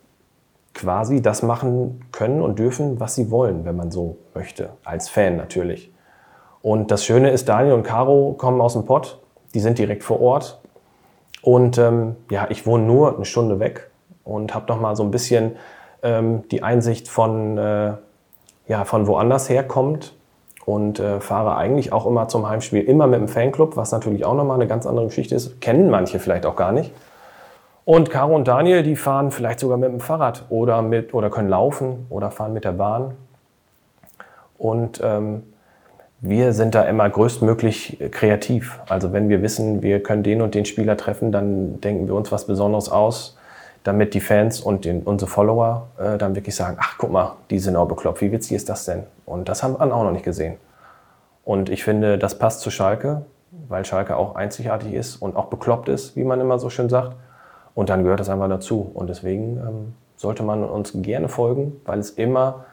quasi 0.76 1.22
das 1.22 1.42
machen 1.42 2.06
können 2.12 2.42
und 2.42 2.60
dürfen, 2.60 3.00
was 3.00 3.16
sie 3.16 3.32
wollen, 3.32 3.66
wenn 3.66 3.76
man 3.76 3.92
so 3.92 4.18
möchte, 4.36 4.70
als 4.84 5.10
Fan 5.10 5.36
natürlich. 5.36 5.92
Und 6.62 6.92
das 6.92 7.04
Schöne 7.04 7.32
ist, 7.32 7.50
Daniel 7.50 7.74
und 7.74 7.84
Caro 7.84 8.36
kommen 8.38 8.62
aus 8.62 8.74
dem 8.74 8.86
Pott, 8.86 9.20
die 9.56 9.60
sind 9.60 9.80
direkt 9.80 10.04
vor 10.04 10.22
Ort. 10.22 10.62
Und 11.42 11.78
ähm, 11.78 12.16
ja, 12.30 12.48
ich 12.50 12.66
wohne 12.68 12.86
nur 12.86 13.16
eine 13.16 13.26
Stunde 13.26 13.60
weg 13.60 13.90
und 14.24 14.54
habe 14.54 14.68
noch 14.72 14.80
mal 14.80 14.96
so 14.96 15.04
ein 15.04 15.12
bisschen 15.12 15.56
ähm, 16.04 16.48
die 16.50 16.62
Einsicht 16.64 17.08
von, 17.08 17.58
äh, 17.58 17.94
ja, 18.68 18.86
von 18.86 19.08
woanders 19.08 19.50
herkommt 19.50 20.14
und 20.66 21.00
äh, 21.00 21.20
fahre 21.20 21.58
eigentlich 21.58 21.92
auch 21.92 22.06
immer 22.06 22.28
zum 22.28 22.48
Heimspiel, 22.48 22.82
immer 22.82 23.08
mit 23.08 23.20
dem 23.20 23.28
Fanclub, 23.28 23.76
was 23.76 23.92
natürlich 23.92 24.26
auch 24.26 24.36
nochmal 24.36 24.56
eine 24.56 24.68
ganz 24.68 24.86
andere 24.86 25.06
Geschichte 25.06 25.36
ist. 25.36 25.60
Kennen 25.62 25.90
manche 25.90 26.20
vielleicht 26.20 26.46
auch 26.46 26.56
gar 26.56 26.72
nicht. 26.72 26.92
Und 27.86 28.10
Caro 28.10 28.34
und 28.36 28.48
Daniel, 28.48 28.84
die 28.84 28.96
fahren 28.96 29.32
vielleicht 29.32 29.60
sogar 29.60 29.78
mit 29.78 29.90
dem 29.90 30.00
Fahrrad 30.00 30.46
oder, 30.50 30.82
mit, 30.82 31.14
oder 31.14 31.30
können 31.30 31.50
laufen 31.50 32.06
oder 32.10 32.32
fahren 32.32 32.54
mit 32.54 32.64
der 32.64 32.72
Bahn. 32.72 33.16
Und 34.58 35.02
ähm, 35.04 35.44
wir 36.22 36.54
sind 36.54 36.74
da 36.74 36.84
immer 36.84 37.10
größtmöglich 37.10 37.98
kreativ. 38.12 38.80
Also 38.88 39.12
wenn 39.12 39.28
wir 39.28 39.42
wissen, 39.42 39.82
wir 39.82 40.02
können 40.02 40.24
den 40.24 40.42
und 40.42 40.56
den 40.56 40.64
Spieler 40.64 40.96
treffen, 40.96 41.34
dann 41.34 41.82
denken 41.82 42.08
wir 42.08 42.16
uns 42.16 42.32
was 42.32 42.48
Besonderes 42.48 42.90
aus, 42.90 43.38
damit 43.84 44.14
die 44.14 44.22
Fans 44.22 44.62
und 44.62 44.86
den, 44.86 45.04
unsere 45.04 45.30
Follower 45.30 45.88
äh, 45.98 46.18
dann 46.18 46.36
wirklich 46.36 46.56
sagen, 46.56 46.78
ach 46.80 46.96
guck 46.98 47.12
mal, 47.12 47.36
die 47.50 47.60
sind 47.60 47.76
auch 47.76 47.88
bekloppt, 47.88 48.22
wie 48.22 48.32
witzig 48.32 48.56
ist 48.56 48.70
das 48.70 48.86
denn? 48.86 49.04
Und 49.26 49.50
das 49.50 49.64
haben 49.64 49.74
wir 49.74 49.82
auch 49.82 50.04
noch 50.04 50.12
nicht 50.12 50.26
gesehen. 50.26 50.58
Und 51.44 51.70
ich 51.70 51.84
finde, 51.84 52.18
das 52.18 52.40
passt 52.40 52.62
zu 52.62 52.72
Schalke, 52.72 53.26
weil 53.68 53.86
Schalke 53.86 54.16
auch 54.16 54.36
einzigartig 54.36 54.94
ist 54.94 55.18
und 55.18 55.36
auch 55.36 55.46
bekloppt 55.46 55.90
ist, 55.90 56.16
wie 56.16 56.24
man 56.24 56.40
immer 56.40 56.60
so 56.60 56.70
schön 56.70 56.90
sagt. 56.90 57.16
Und 57.76 57.90
dann 57.90 58.04
gehört 58.04 58.20
das 58.20 58.30
einfach 58.30 58.50
dazu. 58.50 58.90
Und 58.94 59.08
deswegen 59.08 59.58
ähm, 59.58 59.96
sollte 60.16 60.44
man 60.44 60.64
uns 60.64 60.94
gerne 60.96 61.28
folgen, 61.28 61.82
weil 61.86 62.00
es 62.00 62.12
immer 62.12 62.66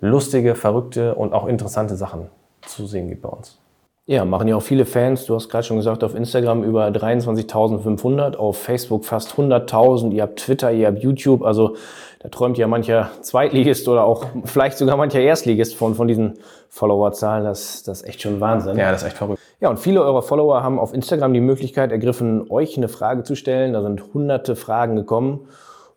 lustige, 0.00 0.54
verrückte 0.54 1.14
und 1.14 1.32
auch 1.32 1.46
interessante 1.46 1.96
Sachen 1.96 2.28
zu 2.62 2.86
sehen 2.86 3.08
gibt 3.08 3.22
bei 3.22 3.28
uns. 3.28 3.58
Ja, 4.06 4.26
machen 4.26 4.48
ja 4.48 4.56
auch 4.56 4.62
viele 4.62 4.84
Fans. 4.84 5.24
Du 5.24 5.34
hast 5.34 5.48
gerade 5.48 5.64
schon 5.64 5.78
gesagt, 5.78 6.04
auf 6.04 6.14
Instagram 6.14 6.62
über 6.62 6.88
23.500, 6.88 8.36
auf 8.36 8.58
Facebook 8.58 9.06
fast 9.06 9.32
100.000. 9.32 10.12
Ihr 10.12 10.22
habt 10.24 10.40
Twitter, 10.40 10.70
ihr 10.70 10.88
habt 10.88 10.98
YouTube. 10.98 11.42
Also 11.42 11.76
da 12.20 12.28
träumt 12.28 12.58
ja 12.58 12.66
mancher 12.66 13.10
Zweitligist 13.22 13.88
oder 13.88 14.04
auch 14.04 14.26
vielleicht 14.44 14.76
sogar 14.76 14.98
mancher 14.98 15.20
Erstligist 15.20 15.74
von, 15.74 15.94
von 15.94 16.06
diesen 16.06 16.34
Followerzahlen. 16.68 17.44
Das, 17.44 17.82
das 17.82 18.02
ist 18.02 18.08
echt 18.08 18.20
schon 18.20 18.40
Wahnsinn. 18.40 18.76
Ja, 18.76 18.92
das 18.92 19.00
ist 19.00 19.08
echt 19.08 19.16
verrückt. 19.16 19.40
Ja, 19.60 19.70
und 19.70 19.78
viele 19.78 20.02
eurer 20.02 20.22
Follower 20.22 20.62
haben 20.62 20.78
auf 20.78 20.92
Instagram 20.92 21.32
die 21.32 21.40
Möglichkeit 21.40 21.90
ergriffen, 21.90 22.50
euch 22.50 22.76
eine 22.76 22.88
Frage 22.88 23.22
zu 23.22 23.34
stellen. 23.34 23.72
Da 23.72 23.80
sind 23.80 24.12
hunderte 24.12 24.54
Fragen 24.54 24.96
gekommen. 24.96 25.48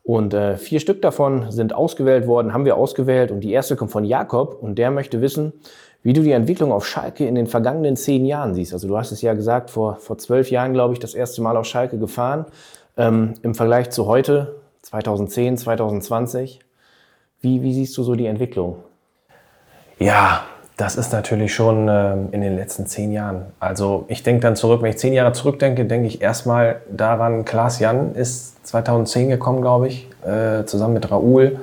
Und 0.07 0.33
äh, 0.33 0.55
vier 0.55 0.79
Stück 0.79 1.01
davon 1.01 1.51
sind 1.51 1.75
ausgewählt 1.75 2.27
worden, 2.27 2.53
haben 2.53 2.63
wir 2.63 2.77
ausgewählt. 2.77 3.29
Und 3.29 3.41
die 3.41 3.51
erste 3.51 3.75
kommt 3.75 3.91
von 3.91 4.05
Jakob 4.05 4.57
und 4.61 4.77
der 4.77 4.89
möchte 4.89 5.19
wissen, 5.19 5.51
wie 6.07 6.13
du 6.13 6.21
die 6.21 6.31
Entwicklung 6.31 6.71
auf 6.71 6.87
Schalke 6.87 7.27
in 7.27 7.35
den 7.35 7.47
vergangenen 7.47 7.97
zehn 7.97 8.25
Jahren 8.25 8.53
siehst. 8.53 8.71
Also 8.71 8.87
du 8.87 8.97
hast 8.97 9.11
es 9.11 9.21
ja 9.21 9.33
gesagt, 9.33 9.69
vor, 9.69 9.97
vor 9.97 10.17
zwölf 10.17 10.49
Jahren, 10.49 10.71
glaube 10.71 10.93
ich, 10.93 10.99
das 10.99 11.13
erste 11.13 11.41
Mal 11.41 11.57
auf 11.57 11.65
Schalke 11.65 11.97
gefahren. 11.97 12.45
Ähm, 12.95 13.33
Im 13.41 13.53
Vergleich 13.55 13.89
zu 13.89 14.05
heute, 14.05 14.55
2010, 14.83 15.57
2020. 15.57 16.61
Wie, 17.41 17.61
wie 17.61 17.73
siehst 17.73 17.97
du 17.97 18.03
so 18.03 18.15
die 18.15 18.25
Entwicklung? 18.25 18.77
Ja, 19.99 20.45
das 20.77 20.95
ist 20.95 21.11
natürlich 21.11 21.53
schon 21.53 21.89
ähm, 21.89 22.29
in 22.31 22.39
den 22.39 22.55
letzten 22.55 22.85
zehn 22.85 23.11
Jahren. 23.11 23.41
Also 23.59 24.05
ich 24.07 24.23
denke 24.23 24.43
dann 24.43 24.55
zurück, 24.55 24.81
wenn 24.81 24.91
ich 24.91 24.99
zehn 24.99 25.11
Jahre 25.11 25.33
zurückdenke, 25.33 25.83
denke 25.83 26.07
ich 26.07 26.21
erstmal 26.21 26.83
daran, 26.89 27.43
Klaas 27.43 27.79
Jan 27.79 28.15
ist 28.15 28.65
2010 28.65 29.27
gekommen, 29.27 29.61
glaube 29.61 29.89
ich, 29.89 30.07
äh, 30.25 30.63
zusammen 30.63 30.93
mit 30.93 31.11
Raoul. 31.11 31.59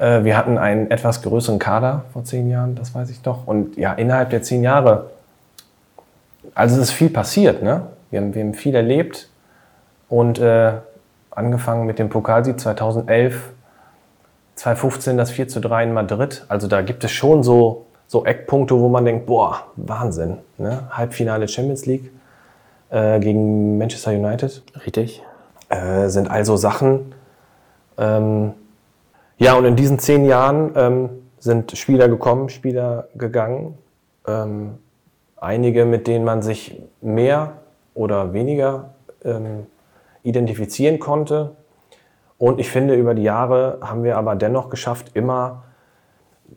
Äh, 0.00 0.24
wir 0.24 0.36
hatten 0.36 0.58
einen 0.58 0.90
etwas 0.90 1.22
größeren 1.22 1.58
Kader 1.58 2.04
vor 2.12 2.24
zehn 2.24 2.48
Jahren, 2.48 2.74
das 2.74 2.94
weiß 2.94 3.10
ich 3.10 3.20
doch. 3.20 3.46
Und 3.46 3.76
ja, 3.76 3.92
innerhalb 3.92 4.30
der 4.30 4.42
zehn 4.42 4.62
Jahre, 4.62 5.10
also 6.54 6.76
es 6.76 6.88
ist 6.88 6.92
viel 6.92 7.10
passiert. 7.10 7.62
Ne? 7.62 7.82
Wir, 8.10 8.20
haben, 8.20 8.34
wir 8.34 8.42
haben 8.42 8.54
viel 8.54 8.74
erlebt 8.74 9.28
und 10.08 10.38
äh, 10.38 10.72
angefangen 11.30 11.86
mit 11.86 11.98
dem 11.98 12.08
Pokalsieg 12.08 12.58
2011, 12.58 13.50
2015 14.56 15.16
das 15.16 15.30
4 15.30 15.48
zu 15.48 15.60
3 15.60 15.84
in 15.84 15.92
Madrid. 15.92 16.44
Also 16.48 16.66
da 16.66 16.80
gibt 16.80 17.04
es 17.04 17.12
schon 17.12 17.42
so, 17.42 17.86
so 18.08 18.24
Eckpunkte, 18.24 18.78
wo 18.78 18.88
man 18.88 19.04
denkt, 19.04 19.26
boah, 19.26 19.64
Wahnsinn. 19.76 20.38
Ne? 20.56 20.84
Halbfinale 20.90 21.46
Champions 21.46 21.84
League 21.84 22.10
äh, 22.88 23.20
gegen 23.20 23.76
Manchester 23.76 24.12
United. 24.12 24.62
Richtig. 24.86 25.22
Äh, 25.68 26.08
sind 26.08 26.30
also 26.30 26.56
Sachen, 26.56 27.14
ähm, 27.98 28.54
ja, 29.40 29.54
und 29.54 29.64
in 29.64 29.74
diesen 29.74 29.98
zehn 29.98 30.26
Jahren 30.26 30.72
ähm, 30.76 31.08
sind 31.38 31.76
Spieler 31.76 32.08
gekommen, 32.08 32.50
Spieler 32.50 33.08
gegangen. 33.14 33.78
Ähm, 34.28 34.78
einige, 35.36 35.86
mit 35.86 36.06
denen 36.06 36.26
man 36.26 36.42
sich 36.42 36.80
mehr 37.00 37.54
oder 37.94 38.34
weniger 38.34 38.90
ähm, 39.24 39.66
identifizieren 40.22 40.98
konnte. 40.98 41.52
Und 42.36 42.60
ich 42.60 42.70
finde, 42.70 42.94
über 42.94 43.14
die 43.14 43.22
Jahre 43.22 43.78
haben 43.80 44.04
wir 44.04 44.18
aber 44.18 44.36
dennoch 44.36 44.68
geschafft, 44.68 45.12
immer 45.14 45.64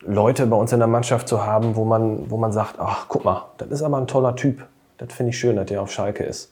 Leute 0.02 0.46
bei 0.48 0.58
uns 0.58 0.74
in 0.74 0.80
der 0.80 0.88
Mannschaft 0.90 1.30
zu 1.30 1.46
haben, 1.46 1.78
wo 1.78 1.86
man, 1.86 2.30
wo 2.30 2.36
man 2.36 2.52
sagt, 2.52 2.76
ach, 2.80 3.06
guck 3.08 3.24
mal, 3.24 3.46
das 3.60 3.70
ist 3.70 3.84
aber 3.84 3.98
ein 3.98 4.08
toller 4.08 4.36
Typ. 4.36 4.66
Das 4.98 5.14
finde 5.14 5.30
ich 5.30 5.40
schön, 5.40 5.56
dass 5.56 5.68
der 5.68 5.82
auf 5.82 5.90
Schalke 5.90 6.24
ist. 6.26 6.52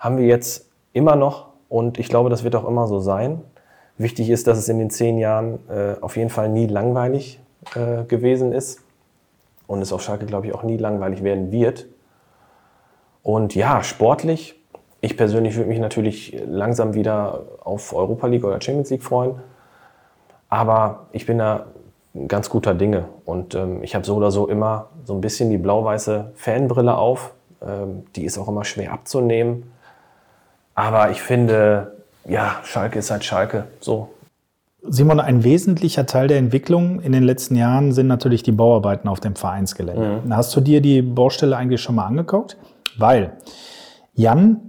Haben 0.00 0.18
wir 0.18 0.26
jetzt 0.26 0.68
immer 0.92 1.14
noch 1.14 1.50
und 1.68 1.98
ich 1.98 2.08
glaube, 2.08 2.30
das 2.30 2.42
wird 2.42 2.56
auch 2.56 2.66
immer 2.66 2.88
so 2.88 2.98
sein. 2.98 3.42
Wichtig 3.98 4.30
ist, 4.30 4.46
dass 4.46 4.58
es 4.58 4.68
in 4.68 4.78
den 4.78 4.90
zehn 4.90 5.18
Jahren 5.18 5.58
äh, 5.68 5.96
auf 6.00 6.16
jeden 6.16 6.30
Fall 6.30 6.48
nie 6.48 6.66
langweilig 6.66 7.40
äh, 7.74 8.04
gewesen 8.04 8.52
ist 8.52 8.80
und 9.66 9.82
es 9.82 9.92
auf 9.92 10.02
Schalke, 10.02 10.24
glaube 10.24 10.46
ich, 10.46 10.54
auch 10.54 10.62
nie 10.62 10.76
langweilig 10.76 11.22
werden 11.22 11.50
wird. 11.50 11.86
Und 13.22 13.54
ja, 13.54 13.82
sportlich, 13.82 14.58
ich 15.00 15.16
persönlich 15.16 15.56
würde 15.56 15.68
mich 15.68 15.80
natürlich 15.80 16.40
langsam 16.46 16.94
wieder 16.94 17.42
auf 17.62 17.94
Europa 17.94 18.26
League 18.28 18.44
oder 18.44 18.60
Champions 18.60 18.90
League 18.90 19.02
freuen. 19.02 19.34
Aber 20.48 21.06
ich 21.12 21.26
bin 21.26 21.38
da 21.38 21.66
ganz 22.26 22.48
guter 22.50 22.74
Dinge. 22.74 23.04
Und 23.24 23.54
ähm, 23.54 23.82
ich 23.82 23.94
habe 23.94 24.04
so 24.04 24.16
oder 24.16 24.30
so 24.30 24.48
immer 24.48 24.88
so 25.04 25.14
ein 25.14 25.20
bisschen 25.20 25.50
die 25.50 25.58
blau-weiße 25.58 26.32
Fanbrille 26.34 26.96
auf. 26.96 27.34
Ähm, 27.60 28.06
die 28.16 28.24
ist 28.24 28.38
auch 28.38 28.48
immer 28.48 28.64
schwer 28.64 28.92
abzunehmen. 28.92 29.72
Aber 30.74 31.10
ich 31.10 31.20
finde, 31.22 31.97
ja, 32.28 32.56
Schalke 32.64 32.98
ist 32.98 33.10
halt 33.10 33.24
Schalke. 33.24 33.64
So. 33.80 34.10
Simon, 34.82 35.18
ein 35.18 35.42
wesentlicher 35.42 36.06
Teil 36.06 36.28
der 36.28 36.38
Entwicklung 36.38 37.00
in 37.00 37.12
den 37.12 37.24
letzten 37.24 37.56
Jahren 37.56 37.92
sind 37.92 38.06
natürlich 38.06 38.42
die 38.42 38.52
Bauarbeiten 38.52 39.08
auf 39.08 39.20
dem 39.20 39.34
Vereinsgelände. 39.34 40.22
Mhm. 40.24 40.34
Hast 40.34 40.54
du 40.54 40.60
dir 40.60 40.80
die 40.80 41.02
Baustelle 41.02 41.56
eigentlich 41.56 41.80
schon 41.80 41.96
mal 41.96 42.06
angeguckt? 42.06 42.56
Weil 42.96 43.32
Jan 44.14 44.60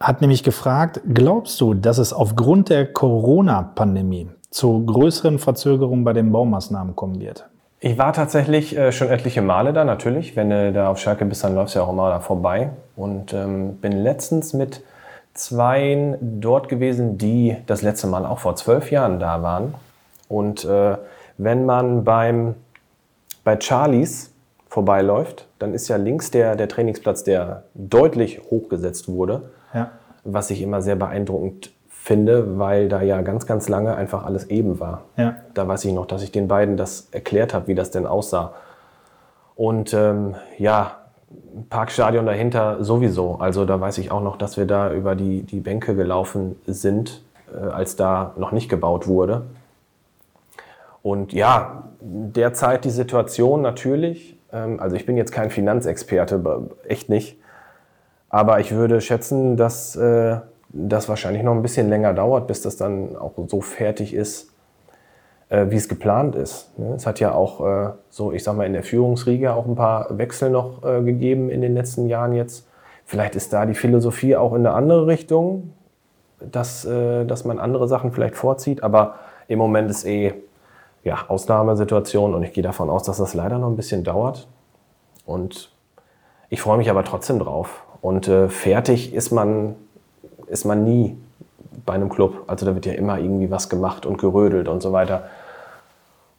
hat 0.00 0.20
nämlich 0.20 0.42
gefragt, 0.42 1.00
glaubst 1.12 1.60
du, 1.60 1.74
dass 1.74 1.98
es 1.98 2.12
aufgrund 2.12 2.68
der 2.68 2.92
Corona-Pandemie 2.92 4.28
zu 4.50 4.84
größeren 4.84 5.38
Verzögerungen 5.38 6.04
bei 6.04 6.12
den 6.12 6.30
Baumaßnahmen 6.30 6.94
kommen 6.94 7.20
wird? 7.20 7.46
Ich 7.80 7.96
war 7.96 8.12
tatsächlich 8.12 8.76
äh, 8.76 8.92
schon 8.92 9.08
etliche 9.08 9.40
Male 9.40 9.72
da, 9.72 9.84
natürlich. 9.84 10.36
Wenn 10.36 10.50
du 10.50 10.72
da 10.72 10.88
auf 10.88 10.98
Schalke 10.98 11.24
bist, 11.24 11.44
dann 11.44 11.54
läufst 11.54 11.74
du 11.74 11.78
ja 11.78 11.84
auch 11.84 11.92
immer 11.92 12.10
da 12.10 12.20
vorbei. 12.20 12.70
Und 12.96 13.32
ähm, 13.32 13.76
bin 13.76 13.92
letztens 13.92 14.52
mit 14.52 14.82
zwei 15.38 16.18
dort 16.20 16.68
gewesen, 16.68 17.16
die 17.16 17.56
das 17.66 17.82
letzte 17.82 18.06
Mal 18.06 18.26
auch 18.26 18.40
vor 18.40 18.56
zwölf 18.56 18.90
Jahren 18.90 19.20
da 19.20 19.42
waren. 19.42 19.74
Und 20.28 20.64
äh, 20.64 20.96
wenn 21.38 21.64
man 21.64 22.04
beim, 22.04 22.54
bei 23.44 23.58
Charlies 23.58 24.32
vorbeiläuft, 24.68 25.46
dann 25.58 25.74
ist 25.74 25.88
ja 25.88 25.96
links 25.96 26.30
der, 26.30 26.56
der 26.56 26.68
Trainingsplatz, 26.68 27.24
der 27.24 27.64
deutlich 27.74 28.40
hochgesetzt 28.50 29.08
wurde, 29.08 29.50
ja. 29.72 29.92
was 30.24 30.50
ich 30.50 30.60
immer 30.60 30.82
sehr 30.82 30.96
beeindruckend 30.96 31.72
finde, 31.88 32.58
weil 32.58 32.88
da 32.88 33.02
ja 33.02 33.22
ganz, 33.22 33.46
ganz 33.46 33.68
lange 33.68 33.94
einfach 33.94 34.24
alles 34.24 34.44
eben 34.50 34.80
war. 34.80 35.02
Ja. 35.16 35.36
Da 35.54 35.66
weiß 35.68 35.84
ich 35.84 35.92
noch, 35.92 36.06
dass 36.06 36.22
ich 36.22 36.32
den 36.32 36.48
beiden 36.48 36.76
das 36.76 37.08
erklärt 37.12 37.54
habe, 37.54 37.68
wie 37.68 37.74
das 37.74 37.90
denn 37.90 38.06
aussah. 38.06 38.54
Und 39.54 39.94
ähm, 39.94 40.34
ja, 40.58 40.96
Parkstadion 41.70 42.26
dahinter 42.26 42.82
sowieso. 42.82 43.36
Also 43.36 43.64
da 43.64 43.80
weiß 43.80 43.98
ich 43.98 44.10
auch 44.10 44.22
noch, 44.22 44.36
dass 44.36 44.56
wir 44.56 44.66
da 44.66 44.92
über 44.92 45.14
die, 45.14 45.42
die 45.42 45.60
Bänke 45.60 45.94
gelaufen 45.94 46.56
sind, 46.66 47.22
äh, 47.52 47.58
als 47.58 47.96
da 47.96 48.34
noch 48.36 48.52
nicht 48.52 48.68
gebaut 48.68 49.06
wurde. 49.06 49.42
Und 51.02 51.32
ja, 51.32 51.84
derzeit 52.00 52.84
die 52.84 52.90
Situation 52.90 53.62
natürlich. 53.62 54.36
Ähm, 54.52 54.80
also 54.80 54.96
ich 54.96 55.06
bin 55.06 55.16
jetzt 55.16 55.32
kein 55.32 55.50
Finanzexperte, 55.50 56.70
echt 56.86 57.08
nicht. 57.08 57.38
Aber 58.30 58.60
ich 58.60 58.72
würde 58.72 59.00
schätzen, 59.00 59.56
dass 59.56 59.96
äh, 59.96 60.38
das 60.68 61.08
wahrscheinlich 61.08 61.42
noch 61.42 61.52
ein 61.54 61.62
bisschen 61.62 61.88
länger 61.88 62.12
dauert, 62.12 62.46
bis 62.46 62.62
das 62.62 62.76
dann 62.76 63.16
auch 63.16 63.32
so 63.46 63.60
fertig 63.60 64.14
ist, 64.14 64.47
wie 65.70 65.76
es 65.76 65.88
geplant 65.88 66.34
ist. 66.34 66.78
Ne? 66.78 66.94
Es 66.94 67.06
hat 67.06 67.20
ja 67.20 67.32
auch 67.32 67.64
äh, 67.66 67.90
so, 68.10 68.32
ich 68.32 68.44
sag 68.44 68.56
mal, 68.56 68.66
in 68.66 68.72
der 68.72 68.82
Führungsriege 68.82 69.54
auch 69.54 69.66
ein 69.66 69.76
paar 69.76 70.18
Wechsel 70.18 70.50
noch 70.50 70.84
äh, 70.84 71.02
gegeben 71.02 71.50
in 71.50 71.60
den 71.60 71.74
letzten 71.74 72.06
Jahren 72.06 72.32
jetzt. 72.34 72.66
Vielleicht 73.04 73.36
ist 73.36 73.52
da 73.52 73.64
die 73.64 73.74
Philosophie 73.74 74.36
auch 74.36 74.52
in 74.52 74.66
eine 74.66 74.74
andere 74.74 75.06
Richtung, 75.06 75.72
dass, 76.40 76.84
äh, 76.84 77.24
dass 77.24 77.44
man 77.44 77.58
andere 77.58 77.88
Sachen 77.88 78.12
vielleicht 78.12 78.36
vorzieht, 78.36 78.82
aber 78.82 79.14
im 79.48 79.58
Moment 79.58 79.90
ist 79.90 80.04
eh 80.04 80.34
ja, 81.04 81.16
Ausnahmesituation 81.28 82.34
und 82.34 82.42
ich 82.42 82.52
gehe 82.52 82.62
davon 82.62 82.90
aus, 82.90 83.04
dass 83.04 83.16
das 83.16 83.32
leider 83.32 83.58
noch 83.58 83.68
ein 83.68 83.76
bisschen 83.76 84.04
dauert. 84.04 84.46
Und 85.24 85.70
ich 86.50 86.60
freue 86.60 86.76
mich 86.76 86.90
aber 86.90 87.04
trotzdem 87.04 87.38
drauf. 87.38 87.82
Und 88.00 88.28
äh, 88.28 88.48
fertig 88.48 89.14
ist 89.14 89.30
man 89.30 89.76
ist 90.48 90.64
man 90.64 90.84
nie 90.84 91.16
bei 91.86 91.94
einem 91.94 92.08
Club. 92.08 92.44
Also 92.46 92.66
da 92.66 92.74
wird 92.74 92.86
ja 92.86 92.92
immer 92.92 93.18
irgendwie 93.18 93.50
was 93.50 93.68
gemacht 93.68 94.06
und 94.06 94.18
gerödelt 94.18 94.68
und 94.68 94.82
so 94.82 94.92
weiter. 94.92 95.24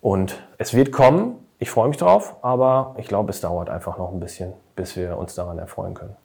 Und 0.02 0.42
es 0.58 0.74
wird 0.74 0.92
kommen, 0.92 1.36
ich 1.58 1.70
freue 1.70 1.90
mich 1.90 1.98
drauf, 1.98 2.38
aber 2.42 2.96
ich 2.98 3.08
glaube, 3.08 3.32
es 3.32 3.42
dauert 3.42 3.70
einfach 3.70 3.98
noch 3.98 4.14
ein 4.14 4.20
bisschen, 4.20 4.54
bis 4.76 4.96
wir 4.96 5.18
uns 5.18 5.36
daran 5.36 5.60
erfreuen 5.60 5.94
können. 5.94 6.16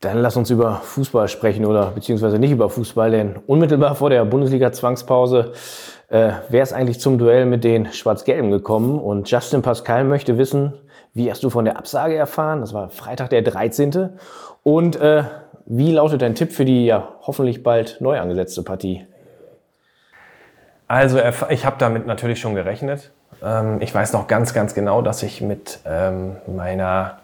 Dann 0.00 0.18
lass 0.18 0.36
uns 0.36 0.50
über 0.50 0.76
Fußball 0.82 1.28
sprechen 1.28 1.64
oder 1.64 1.92
beziehungsweise 1.92 2.38
nicht 2.38 2.50
über 2.50 2.68
Fußball, 2.68 3.10
denn 3.10 3.36
unmittelbar 3.46 3.94
vor 3.94 4.10
der 4.10 4.24
Bundesliga-Zwangspause 4.24 5.52
äh, 6.08 6.32
wäre 6.48 6.62
es 6.62 6.72
eigentlich 6.72 7.00
zum 7.00 7.18
Duell 7.18 7.46
mit 7.46 7.64
den 7.64 7.92
Schwarz-Gelben 7.92 8.50
gekommen. 8.50 8.98
Und 8.98 9.30
Justin 9.30 9.62
Pascal 9.62 10.04
möchte 10.04 10.36
wissen, 10.36 10.74
wie 11.14 11.30
hast 11.30 11.42
du 11.44 11.50
von 11.50 11.64
der 11.64 11.78
Absage 11.78 12.14
erfahren? 12.14 12.60
Das 12.60 12.74
war 12.74 12.90
Freitag 12.90 13.30
der 13.30 13.40
13. 13.42 14.10
Und 14.62 14.96
äh, 14.96 15.24
wie 15.64 15.92
lautet 15.92 16.20
dein 16.20 16.34
Tipp 16.34 16.52
für 16.52 16.64
die 16.64 16.84
ja 16.84 17.14
hoffentlich 17.22 17.62
bald 17.62 18.00
neu 18.00 18.20
angesetzte 18.20 18.62
Partie? 18.62 19.06
Also 20.88 21.18
ich 21.50 21.66
habe 21.66 21.76
damit 21.78 22.06
natürlich 22.06 22.40
schon 22.40 22.54
gerechnet. 22.54 23.10
Ähm, 23.42 23.80
ich 23.80 23.94
weiß 23.94 24.12
noch 24.12 24.28
ganz, 24.28 24.54
ganz 24.54 24.74
genau, 24.74 25.02
dass 25.02 25.22
ich 25.22 25.40
mit 25.40 25.80
ähm, 25.84 26.36
meiner 26.46 27.18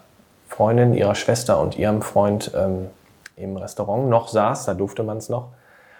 Freundin, 0.47 0.93
ihrer 0.93 1.15
Schwester 1.15 1.59
und 1.59 1.77
ihrem 1.77 2.01
Freund 2.01 2.51
ähm, 2.55 2.89
im 3.37 3.57
Restaurant 3.57 4.09
noch 4.09 4.27
saß. 4.27 4.65
Da 4.65 4.73
durfte 4.73 5.03
man 5.03 5.17
es 5.17 5.29
noch. 5.29 5.49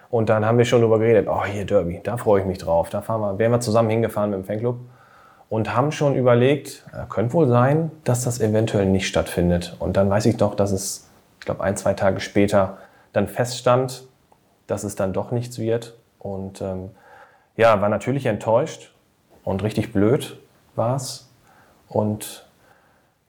Und 0.09 0.29
dann 0.29 0.45
haben 0.45 0.57
wir 0.57 0.65
schon 0.65 0.81
darüber 0.81 0.99
geredet. 0.99 1.27
Oh, 1.27 1.43
hier 1.43 1.65
Derby, 1.65 2.01
da 2.03 2.17
freue 2.17 2.41
ich 2.41 2.45
mich 2.45 2.59
drauf. 2.59 2.89
Da 2.89 3.01
fahren 3.01 3.21
wir, 3.21 3.39
wären 3.39 3.51
wir 3.51 3.61
zusammen 3.61 3.89
hingefahren 3.89 4.29
mit 4.29 4.39
dem 4.39 4.45
Fanclub 4.45 4.77
und 5.49 5.75
haben 5.75 5.91
schon 5.91 6.15
überlegt, 6.15 6.83
könnte 7.09 7.33
wohl 7.33 7.47
sein, 7.47 7.91
dass 8.03 8.23
das 8.23 8.39
eventuell 8.39 8.85
nicht 8.85 9.07
stattfindet. 9.07 9.75
Und 9.79 9.97
dann 9.97 10.09
weiß 10.09 10.27
ich 10.27 10.37
doch, 10.37 10.53
dass 10.53 10.71
es 10.71 11.09
ich 11.43 11.45
glaube, 11.45 11.61
ein, 11.61 11.75
zwei 11.75 11.93
Tage 11.93 12.21
später 12.21 12.77
dann 13.11 13.27
feststand, 13.27 14.07
dass 14.65 14.85
es 14.85 14.95
dann 14.95 15.11
doch 15.11 15.31
nichts 15.31 15.59
wird. 15.59 15.97
Und 16.17 16.61
ähm, 16.61 16.91
ja, 17.55 17.81
war 17.81 17.89
natürlich 17.89 18.25
enttäuscht 18.25 18.93
und 19.43 19.63
richtig 19.63 19.93
blöd 19.93 20.39
war 20.75 20.95
es. 20.95 21.29
Und 21.87 22.47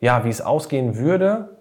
ja, 0.00 0.24
wie 0.24 0.30
es 0.30 0.40
ausgehen 0.40 0.96
würde, 0.96 1.56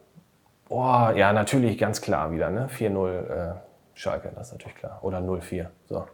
oh, 0.69 1.09
ja, 1.15 1.33
natürlich 1.33 1.77
ganz 1.77 2.01
klar 2.01 2.31
wieder, 2.31 2.49
ne? 2.49 2.67
4-0 2.67 3.09
äh, 3.09 3.53
Schalke, 3.93 4.31
das 4.35 4.47
ist 4.47 4.53
natürlich 4.53 4.75
klar. 4.77 4.99
Oder 5.01 5.19
0-4. 5.19 5.67
So. 5.85 6.05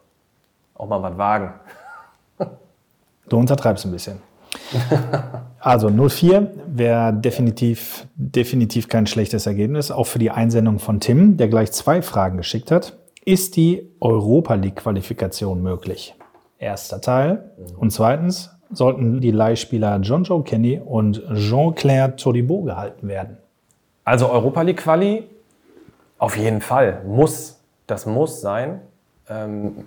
Auch 0.76 0.88
mal 0.88 1.02
was 1.02 1.18
wagen. 1.18 1.54
du 3.30 3.38
untertreibst 3.38 3.86
ein 3.86 3.92
bisschen. 3.92 4.22
Also 5.60 5.90
04 5.90 6.52
wäre 6.68 7.14
definitiv, 7.14 8.08
definitiv 8.16 8.88
kein 8.88 9.08
schlechtes 9.08 9.46
Ergebnis, 9.46 9.92
auch 9.92 10.06
für 10.06 10.20
die 10.20 10.32
Einsendung 10.32 10.80
von 10.80 11.00
Tim, 11.00 11.38
der 11.38 11.50
gleich 11.50 11.72
zwei 11.72 12.02
Fragen 12.02 12.38
geschickt 12.38 12.72
hat. 12.72 12.98
Ist 13.26 13.58
die 13.58 13.92
Europa 14.00 14.54
League-Qualifikation 14.54 15.62
möglich? 15.62 16.16
Erster 16.60 17.02
Teil. 17.02 17.52
Und 17.78 17.91
zweitens, 17.91 18.52
sollten 18.72 19.22
die 19.22 19.32
Leihspieler 19.32 20.00
John 20.02 20.24
Joe 20.24 20.43
Kenny 20.43 20.80
und 20.84 21.24
Jean-Claire 21.34 22.15
Todibo 22.15 22.62
gehalten 22.62 23.08
werden? 23.08 23.38
Also 24.04 24.30
Europa 24.30 24.62
League 24.62 24.78
Quali 24.78 25.24
auf 26.17 26.38
jeden 26.38 26.62
Fall. 26.62 27.02
Muss. 27.08 27.60
Das 27.88 28.06
muss 28.06 28.41
sein. 28.41 28.82
Ähm, 29.30 29.86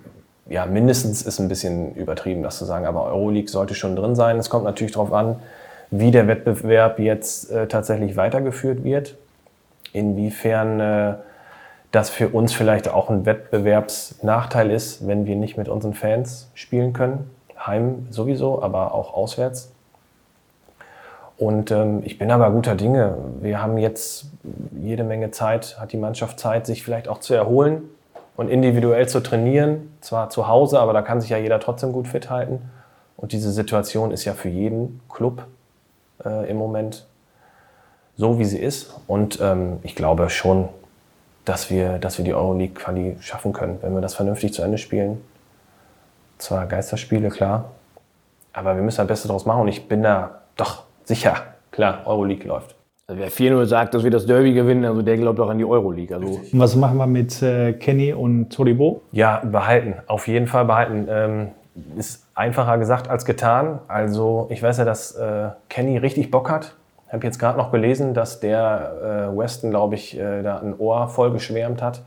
ja, 0.49 0.65
mindestens 0.65 1.21
ist 1.21 1.39
ein 1.39 1.47
bisschen 1.47 1.95
übertrieben, 1.95 2.43
das 2.43 2.57
zu 2.57 2.65
sagen, 2.65 2.85
aber 2.85 3.05
Euroleague 3.05 3.49
sollte 3.49 3.75
schon 3.75 3.95
drin 3.95 4.15
sein. 4.15 4.37
Es 4.37 4.49
kommt 4.49 4.65
natürlich 4.65 4.93
darauf 4.93 5.13
an, 5.13 5.37
wie 5.91 6.11
der 6.11 6.27
Wettbewerb 6.27 6.99
jetzt 6.99 7.51
äh, 7.51 7.67
tatsächlich 7.67 8.17
weitergeführt 8.17 8.83
wird, 8.83 9.15
inwiefern 9.93 10.79
äh, 10.79 11.13
das 11.93 12.09
für 12.09 12.29
uns 12.29 12.53
vielleicht 12.53 12.89
auch 12.89 13.11
ein 13.11 13.25
Wettbewerbsnachteil 13.27 14.71
ist, 14.71 15.07
wenn 15.07 15.27
wir 15.27 15.35
nicht 15.35 15.57
mit 15.57 15.69
unseren 15.69 15.93
Fans 15.93 16.49
spielen 16.55 16.91
können. 16.91 17.29
Heim 17.55 18.07
sowieso, 18.09 18.63
aber 18.63 18.95
auch 18.95 19.13
auswärts. 19.13 19.71
Und 21.37 21.69
ähm, 21.69 22.01
ich 22.03 22.17
bin 22.17 22.31
aber 22.31 22.49
guter 22.49 22.73
Dinge. 22.73 23.15
Wir 23.41 23.61
haben 23.61 23.77
jetzt 23.77 24.25
jede 24.71 25.03
Menge 25.03 25.29
Zeit, 25.29 25.77
hat 25.79 25.91
die 25.91 25.97
Mannschaft 25.97 26.39
Zeit, 26.39 26.65
sich 26.65 26.83
vielleicht 26.83 27.07
auch 27.07 27.19
zu 27.19 27.35
erholen 27.35 27.83
und 28.35 28.49
individuell 28.49 29.07
zu 29.07 29.19
trainieren, 29.19 29.95
zwar 30.01 30.31
zu 30.31 30.47
Hause, 30.47 30.79
aber 30.79 30.93
da 30.93 31.03
kann 31.03 31.21
sich 31.21 31.29
ja 31.29 31.37
jeder 31.37 31.59
trotzdem 31.59 31.91
gut 31.91 32.07
fit 32.07 32.31
halten. 32.31 32.71
Und 33.17 33.33
diese 33.33 33.51
Situation 33.51 34.09
ist 34.09 34.25
ja 34.25 34.33
für 34.33 34.49
jeden 34.49 34.99
Club 35.09 35.45
äh, 36.25 36.49
im 36.49 36.57
Moment 36.57 37.05
so, 38.17 38.39
wie 38.39 38.45
sie 38.45 38.57
ist. 38.57 38.95
Und 39.05 39.39
ähm, 39.39 39.77
ich 39.83 39.95
glaube 39.95 40.31
schon, 40.31 40.69
dass 41.45 41.69
wir, 41.69 41.97
dass 41.97 42.17
wir 42.17 42.25
die 42.25 42.33
Euroleague-Quali 42.33 43.17
schaffen 43.19 43.53
können, 43.53 43.79
wenn 43.81 43.93
wir 43.93 44.01
das 44.01 44.15
vernünftig 44.15 44.53
zu 44.53 44.61
Ende 44.61 44.77
spielen. 44.77 45.21
Zwar 46.37 46.65
Geisterspiele, 46.65 47.29
klar, 47.29 47.71
aber 48.53 48.75
wir 48.75 48.83
müssen 48.83 48.97
das 48.97 49.07
Beste 49.07 49.27
daraus 49.27 49.45
machen 49.45 49.61
und 49.61 49.67
ich 49.67 49.87
bin 49.87 50.03
da 50.03 50.41
doch 50.55 50.83
sicher, 51.03 51.35
klar, 51.71 52.01
Euroleague 52.05 52.47
läuft. 52.47 52.75
Also 53.07 53.19
wer 53.19 53.29
4-0 53.29 53.65
sagt, 53.65 53.93
dass 53.93 54.03
wir 54.03 54.11
das 54.11 54.25
Derby 54.25 54.53
gewinnen, 54.53 54.85
also 54.85 55.01
der 55.01 55.17
glaubt 55.17 55.39
auch 55.39 55.49
an 55.49 55.57
die 55.57 55.65
Euroleague. 55.65 56.15
Also 56.15 56.27
Und 56.27 56.59
was 56.59 56.75
machen 56.75 56.97
wir 56.97 57.07
mit 57.07 57.41
äh, 57.41 57.73
Kenny 57.73 58.13
und 58.13 58.49
Todibo? 58.49 59.01
Ja, 59.11 59.41
behalten, 59.43 59.95
auf 60.07 60.27
jeden 60.27 60.47
Fall 60.47 60.65
behalten. 60.65 61.07
Ähm, 61.09 61.47
ist 61.97 62.25
einfacher 62.35 62.77
gesagt 62.77 63.09
als 63.09 63.25
getan. 63.25 63.79
Also 63.87 64.47
ich 64.51 64.61
weiß 64.61 64.77
ja, 64.77 64.85
dass 64.85 65.15
äh, 65.15 65.49
Kenny 65.69 65.97
richtig 65.97 66.31
Bock 66.31 66.49
hat. 66.49 66.75
Ich 67.13 67.15
habe 67.15 67.27
jetzt 67.27 67.37
gerade 67.37 67.59
noch 67.59 67.71
gelesen, 67.71 68.15
dass 68.15 68.39
der 68.39 69.29
äh, 69.31 69.37
Weston, 69.37 69.69
glaube 69.69 69.93
ich, 69.93 70.17
äh, 70.17 70.41
da 70.41 70.57
ein 70.57 70.73
Ohr 70.79 71.07
voll 71.09 71.31
geschwärmt 71.31 71.79
hat, 71.79 72.01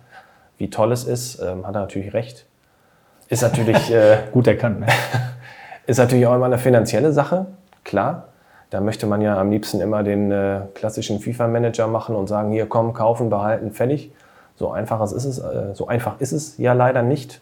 wie 0.58 0.68
toll 0.68 0.90
es 0.90 1.04
ist. 1.04 1.40
Ähm, 1.40 1.64
hat 1.64 1.76
er 1.76 1.82
natürlich 1.82 2.12
recht. 2.12 2.44
Ist 3.28 3.42
natürlich, 3.42 3.88
äh, 3.94 4.18
Gut 4.32 4.48
erkannt, 4.48 4.80
ne? 4.80 4.86
ist 5.86 5.98
natürlich 5.98 6.26
auch 6.26 6.34
immer 6.34 6.46
eine 6.46 6.58
finanzielle 6.58 7.12
Sache, 7.12 7.46
klar. 7.84 8.30
Da 8.70 8.80
möchte 8.80 9.06
man 9.06 9.20
ja 9.20 9.38
am 9.38 9.52
liebsten 9.52 9.80
immer 9.80 10.02
den 10.02 10.32
äh, 10.32 10.62
klassischen 10.74 11.20
FIFA-Manager 11.20 11.86
machen 11.86 12.16
und 12.16 12.26
sagen, 12.26 12.50
hier 12.50 12.66
komm, 12.66 12.92
kaufen, 12.92 13.30
behalten, 13.30 13.70
fertig. 13.70 14.10
So 14.56 14.72
einfach 14.72 15.00
ist 15.04 15.24
es, 15.24 15.38
äh, 15.38 15.72
so 15.74 15.86
einfach 15.86 16.20
ist 16.20 16.32
es 16.32 16.58
ja 16.58 16.72
leider 16.72 17.02
nicht. 17.02 17.40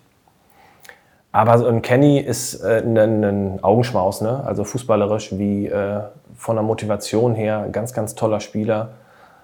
Aber 1.33 1.59
so 1.59 1.67
ein 1.67 1.81
Kenny 1.81 2.21
ist 2.21 2.63
äh, 2.63 2.83
ein, 2.85 3.25
ein 3.25 3.59
Augenschmaus, 3.65 4.21
ne? 4.21 4.45
also 4.45 4.65
fußballerisch 4.65 5.39
wie 5.39 5.67
äh, 5.67 6.03
von 6.37 6.57
der 6.57 6.63
Motivation 6.63 7.35
her, 7.35 7.69
ganz, 7.73 7.93
ganz 7.93 8.15
toller 8.15 8.41
Spieler. 8.41 8.91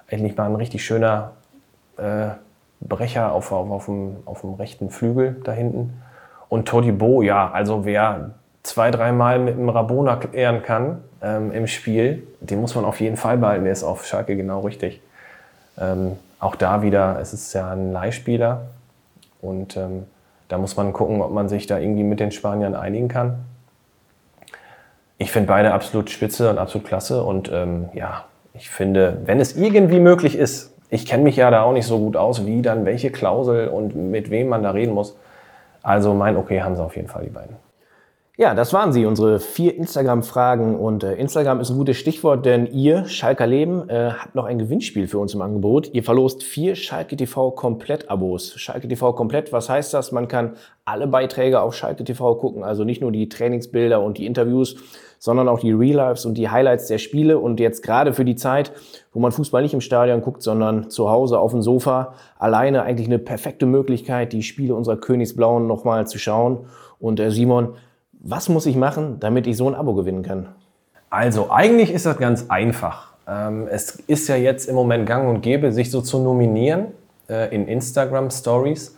Endlich 0.07 0.37
mal 0.37 0.46
ein 0.46 0.57
richtig 0.57 0.85
schöner 0.85 1.33
äh, 1.96 2.29
Brecher 2.81 3.33
auf, 3.33 3.53
auf, 3.53 3.70
auf, 3.70 3.85
dem, 3.87 4.16
auf 4.24 4.40
dem 4.40 4.55
rechten 4.55 4.90
Flügel 4.90 5.40
da 5.44 5.53
hinten. 5.53 6.03
Und 6.48 6.66
Todibo, 6.66 7.22
ja, 7.22 7.50
also 7.50 7.85
wer 7.85 8.31
zwei, 8.62 8.90
dreimal 8.90 9.38
mit 9.38 9.57
dem 9.57 9.68
Rabona 9.68 10.16
klären 10.16 10.62
kann 10.62 11.03
ähm, 11.22 11.53
im 11.53 11.66
Spiel, 11.66 12.26
den 12.40 12.61
muss 12.61 12.74
man 12.74 12.85
auf 12.85 13.00
jeden 13.00 13.16
Fall 13.16 13.38
behalten. 13.38 13.64
Der 13.64 13.72
ist 13.72 13.85
auf 13.85 14.05
Schalke 14.07 14.37
genau 14.37 14.61
richtig. 14.61 15.00
Ähm, 15.79 16.16
auch 16.38 16.57
da 16.57 16.83
wieder, 16.83 17.18
es 17.20 17.33
ist 17.33 17.53
ja 17.53 17.70
ein 17.70 17.92
Leihspieler 17.92 18.62
und 19.40 19.76
ähm, 19.76 20.07
da 20.48 20.59
muss 20.59 20.76
man 20.76 20.92
gucken, 20.92 21.22
ob 21.22 21.33
man 21.33 21.48
sich 21.48 21.66
da 21.66 21.79
irgendwie 21.79 22.03
mit 22.03 22.18
den 22.18 22.33
Spaniern 22.33 22.74
einigen 22.74 23.09
kann. 23.09 23.38
Ich 25.22 25.33
finde 25.33 25.48
beide 25.48 25.74
absolut 25.74 26.09
spitze 26.09 26.48
und 26.48 26.56
absolut 26.56 26.88
klasse 26.88 27.22
und 27.22 27.52
ähm, 27.52 27.90
ja, 27.92 28.24
ich 28.54 28.70
finde, 28.70 29.18
wenn 29.26 29.38
es 29.38 29.54
irgendwie 29.54 30.00
möglich 30.00 30.35
ist, 30.35 30.74
ich 30.88 31.04
kenne 31.04 31.24
mich 31.24 31.37
ja 31.37 31.50
da 31.50 31.62
auch 31.62 31.74
nicht 31.74 31.87
so 31.87 31.98
gut 31.98 32.16
aus, 32.16 32.46
wie 32.46 32.62
dann 32.62 32.87
welche 32.87 33.11
Klausel 33.11 33.68
und 33.68 33.94
mit 33.94 34.30
wem 34.30 34.48
man 34.48 34.62
da 34.62 34.70
reden 34.70 34.94
muss. 34.94 35.18
Also 35.83 36.14
mein 36.14 36.38
Okay 36.38 36.62
haben 36.62 36.74
sie 36.74 36.83
auf 36.83 36.96
jeden 36.96 37.09
Fall, 37.09 37.24
die 37.24 37.30
beiden. 37.30 37.56
Ja, 38.40 38.54
das 38.54 38.72
waren 38.72 38.94
sie, 38.94 39.04
unsere 39.04 39.38
vier 39.38 39.76
Instagram-Fragen. 39.76 40.78
Und 40.78 41.04
äh, 41.04 41.14
Instagram 41.16 41.61
ist 41.61 41.68
ein 41.68 41.76
gutes 41.76 41.98
Stichwort, 41.98 42.46
denn 42.46 42.64
ihr, 42.64 43.04
Schalker 43.04 43.46
Leben, 43.46 43.87
äh, 43.90 44.12
habt 44.12 44.35
noch 44.35 44.46
ein 44.46 44.59
Gewinnspiel 44.59 45.09
für 45.09 45.18
uns 45.18 45.35
im 45.35 45.42
Angebot. 45.42 45.92
Ihr 45.92 46.02
verlost 46.02 46.42
vier 46.42 46.74
Schalke 46.74 47.18
TV 47.18 47.50
Komplett-Abos. 47.50 48.54
Schalke 48.56 48.88
TV 48.88 49.12
Komplett, 49.12 49.52
was 49.52 49.68
heißt 49.68 49.92
das? 49.92 50.11
Man 50.11 50.26
kann 50.26 50.54
alle 50.87 51.06
Beiträge 51.06 51.61
auf 51.61 51.74
Schalke 51.74 52.02
TV 52.02 52.35
gucken, 52.37 52.64
also 52.64 52.85
nicht 52.85 53.02
nur 53.02 53.12
die 53.12 53.28
Trainingsbilder 53.28 54.00
und 54.00 54.16
die 54.16 54.24
Interviews, 54.24 54.76
sondern 55.20 55.48
auch 55.48 55.61
die 55.61 55.70
Real-Lives 55.70 56.24
und 56.24 56.35
die 56.35 56.48
Highlights 56.48 56.87
der 56.87 56.96
Spiele. 56.96 57.38
Und 57.38 57.61
jetzt 57.61 57.83
gerade 57.83 58.14
für 58.14 58.24
die 58.24 58.37
Zeit, 58.37 58.72
wo 59.12 59.20
man 59.20 59.30
Fußball 59.30 59.62
nicht 59.62 59.74
im 59.74 59.83
Stadion 59.83 60.22
guckt, 60.22 60.42
sondern 60.42 60.88
zu 60.88 61.11
Hause 61.11 61.38
auf 61.38 61.52
dem 61.52 61.61
Sofa, 61.61 62.14
alleine 62.38 62.83
eigentlich 62.83 63.06
eine 63.06 63.18
perfekte 63.18 63.66
Möglichkeit, 63.66 64.33
die 64.33 64.42
Spiele 64.42 64.74
unserer 64.74 64.96
Königsblauen 64.96 65.66
nochmal 65.66 66.06
zu 66.06 66.18
schauen. 66.18 66.64
Und 66.98 67.20
äh, 67.20 67.30
Simon, 67.30 67.74
was 68.18 68.48
muss 68.48 68.64
ich 68.64 68.76
machen, 68.76 69.18
damit 69.20 69.46
ich 69.46 69.59
so 69.59 69.68
ein 69.68 69.74
Abo 69.74 69.92
gewinnen 69.92 70.22
kann? 70.22 70.48
Also 71.11 71.50
eigentlich 71.50 71.92
ist 71.92 72.06
das 72.06 72.16
ganz 72.16 72.46
einfach. 72.48 73.12
Ähm, 73.28 73.68
es 73.70 73.96
ist 73.96 74.26
ja 74.26 74.37
jetzt 74.37 74.70
im 74.70 74.74
Moment 74.74 75.06
gang 75.06 75.28
und 75.28 75.42
gäbe, 75.42 75.70
sich 75.70 75.90
so 75.90 76.00
zu 76.00 76.18
nominieren 76.18 76.87
äh, 77.28 77.54
in 77.54 77.68
Instagram 77.68 78.30
Stories. 78.30 78.96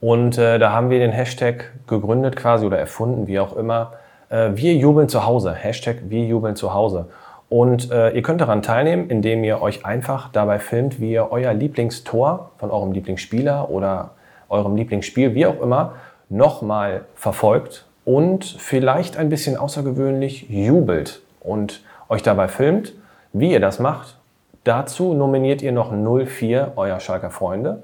Und 0.00 0.38
äh, 0.38 0.58
da 0.58 0.72
haben 0.72 0.90
wir 0.90 0.98
den 0.98 1.12
Hashtag 1.12 1.72
gegründet 1.86 2.34
quasi 2.34 2.66
oder 2.66 2.78
erfunden, 2.78 3.28
wie 3.28 3.38
auch 3.38 3.56
immer. 3.56 3.92
Äh, 4.32 4.56
wir 4.56 4.74
jubeln 4.74 5.08
zu 5.08 5.26
Hause. 5.26 5.52
Hashtag 5.52 5.96
wir 6.08 6.24
jubeln 6.24 6.56
zu 6.56 6.74
Hause. 6.74 7.06
Und 7.48 7.90
äh, 7.90 8.10
ihr 8.10 8.22
könnt 8.22 8.40
daran 8.40 8.62
teilnehmen, 8.62 9.10
indem 9.10 9.44
ihr 9.44 9.60
euch 9.60 9.84
einfach 9.84 10.30
dabei 10.32 10.58
filmt, 10.58 11.00
wie 11.00 11.12
ihr 11.12 11.30
euer 11.30 11.52
Lieblingstor 11.52 12.52
von 12.56 12.70
eurem 12.70 12.92
Lieblingsspieler 12.92 13.68
oder 13.68 14.12
eurem 14.48 14.74
Lieblingsspiel, 14.74 15.34
wie 15.34 15.46
auch 15.46 15.60
immer, 15.60 15.92
nochmal 16.30 17.02
verfolgt 17.14 17.84
und 18.06 18.44
vielleicht 18.44 19.18
ein 19.18 19.28
bisschen 19.28 19.58
außergewöhnlich 19.58 20.48
jubelt 20.48 21.20
und 21.40 21.82
euch 22.08 22.22
dabei 22.22 22.48
filmt, 22.48 22.94
wie 23.34 23.52
ihr 23.52 23.60
das 23.60 23.78
macht. 23.78 24.16
Dazu 24.64 25.12
nominiert 25.12 25.60
ihr 25.60 25.72
noch 25.72 25.92
04 25.92 26.72
euer 26.76 27.00
Schalker 27.00 27.30
Freunde. 27.30 27.82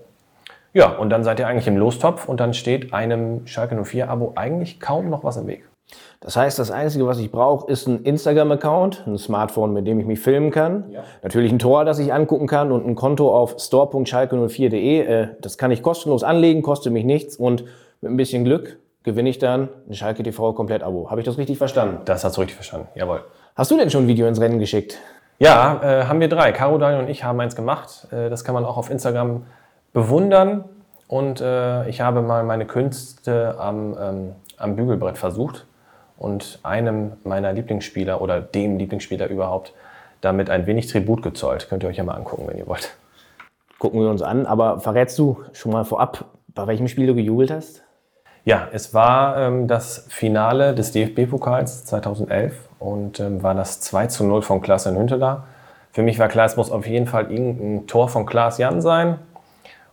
Ja, 0.72 0.88
und 0.88 1.10
dann 1.10 1.24
seid 1.24 1.40
ihr 1.40 1.46
eigentlich 1.46 1.66
im 1.66 1.76
Lostopf 1.76 2.26
und 2.26 2.40
dann 2.40 2.54
steht 2.54 2.94
einem 2.94 3.46
Schalke 3.46 3.74
04-Abo 3.74 4.32
eigentlich 4.36 4.80
kaum 4.80 5.10
noch 5.10 5.24
was 5.24 5.36
im 5.36 5.46
Weg. 5.46 5.64
Das 6.20 6.36
heißt, 6.36 6.58
das 6.58 6.70
Einzige, 6.70 7.06
was 7.06 7.18
ich 7.18 7.30
brauche, 7.30 7.70
ist 7.70 7.86
ein 7.86 8.02
Instagram-Account, 8.02 9.04
ein 9.06 9.18
Smartphone, 9.18 9.72
mit 9.72 9.86
dem 9.86 10.00
ich 10.00 10.06
mich 10.06 10.20
filmen 10.20 10.50
kann. 10.50 10.90
Ja. 10.90 11.04
Natürlich 11.22 11.52
ein 11.52 11.58
Tor, 11.58 11.84
das 11.84 11.98
ich 11.98 12.12
angucken 12.12 12.46
kann 12.46 12.72
und 12.72 12.86
ein 12.86 12.96
Konto 12.96 13.34
auf 13.34 13.56
store.schalke04.de. 13.58 15.00
Äh, 15.00 15.28
Das 15.40 15.58
kann 15.58 15.70
ich 15.70 15.82
kostenlos 15.82 16.24
anlegen, 16.24 16.62
kostet 16.62 16.92
mich 16.92 17.04
nichts 17.04 17.36
und 17.36 17.64
mit 18.00 18.10
ein 18.10 18.16
bisschen 18.16 18.44
Glück 18.44 18.78
gewinne 19.04 19.30
ich 19.30 19.38
dann 19.38 19.68
ein 19.88 19.94
Schalke 19.94 20.22
TV 20.22 20.52
Komplett-Abo. 20.52 21.10
Habe 21.10 21.20
ich 21.20 21.24
das 21.24 21.38
richtig 21.38 21.56
verstanden? 21.56 22.00
Das 22.04 22.24
hast 22.24 22.36
du 22.36 22.40
richtig 22.40 22.56
verstanden, 22.56 22.88
jawohl. 22.94 23.24
Hast 23.56 23.70
du 23.70 23.76
denn 23.76 23.90
schon 23.90 24.04
ein 24.04 24.08
Video 24.08 24.26
ins 24.26 24.40
Rennen 24.40 24.58
geschickt? 24.58 24.98
Ja, 25.38 25.80
äh, 25.82 26.04
haben 26.04 26.20
wir 26.20 26.28
drei. 26.28 26.52
Caro, 26.52 26.78
Daniel 26.78 27.00
und 27.00 27.08
ich 27.08 27.24
haben 27.24 27.40
eins 27.40 27.56
gemacht. 27.56 28.08
Äh, 28.10 28.28
das 28.28 28.44
kann 28.44 28.54
man 28.54 28.64
auch 28.64 28.76
auf 28.76 28.90
Instagram 28.90 29.46
bewundern. 29.92 30.64
Und 31.06 31.40
äh, 31.40 31.88
ich 31.88 32.00
habe 32.00 32.20
mal 32.20 32.42
meine 32.44 32.66
Künste 32.66 33.54
am, 33.58 33.96
ähm, 33.98 34.32
am 34.58 34.76
Bügelbrett 34.76 35.16
versucht 35.16 35.64
und 36.18 36.58
einem 36.62 37.12
meiner 37.24 37.52
Lieblingsspieler 37.52 38.20
oder 38.20 38.40
dem 38.40 38.78
Lieblingsspieler 38.78 39.28
überhaupt 39.28 39.72
damit 40.20 40.50
ein 40.50 40.66
wenig 40.66 40.88
Tribut 40.88 41.22
gezollt. 41.22 41.68
Könnt 41.68 41.82
ihr 41.82 41.88
euch 41.88 41.96
ja 41.96 42.04
mal 42.04 42.14
angucken, 42.14 42.44
wenn 42.48 42.58
ihr 42.58 42.66
wollt. 42.66 42.96
Gucken 43.78 44.00
wir 44.00 44.10
uns 44.10 44.22
an. 44.22 44.46
Aber 44.46 44.80
verrätst 44.80 45.18
du 45.18 45.44
schon 45.52 45.72
mal 45.72 45.84
vorab, 45.84 46.24
bei 46.48 46.66
welchem 46.66 46.88
Spiel 46.88 47.06
du 47.06 47.14
gejubelt 47.14 47.50
hast? 47.50 47.82
Ja, 48.44 48.68
es 48.72 48.94
war 48.94 49.36
ähm, 49.36 49.68
das 49.68 50.06
Finale 50.08 50.74
des 50.74 50.92
DFB-Pokals 50.92 51.84
2011 51.84 52.54
und 52.78 53.20
ähm, 53.20 53.42
war 53.42 53.54
das 53.54 53.80
2 53.80 54.06
zu 54.06 54.24
0 54.24 54.42
von 54.42 54.60
Klaas 54.60 54.86
in 54.86 54.96
Hünteler. 54.96 55.44
Für 55.92 56.02
mich 56.02 56.18
war 56.18 56.28
klar, 56.28 56.46
es 56.46 56.56
muss 56.56 56.70
auf 56.70 56.86
jeden 56.86 57.06
Fall 57.06 57.30
irgendein 57.30 57.86
Tor 57.86 58.08
von 58.08 58.26
Klaas 58.26 58.58
Jan 58.58 58.80
sein. 58.80 59.18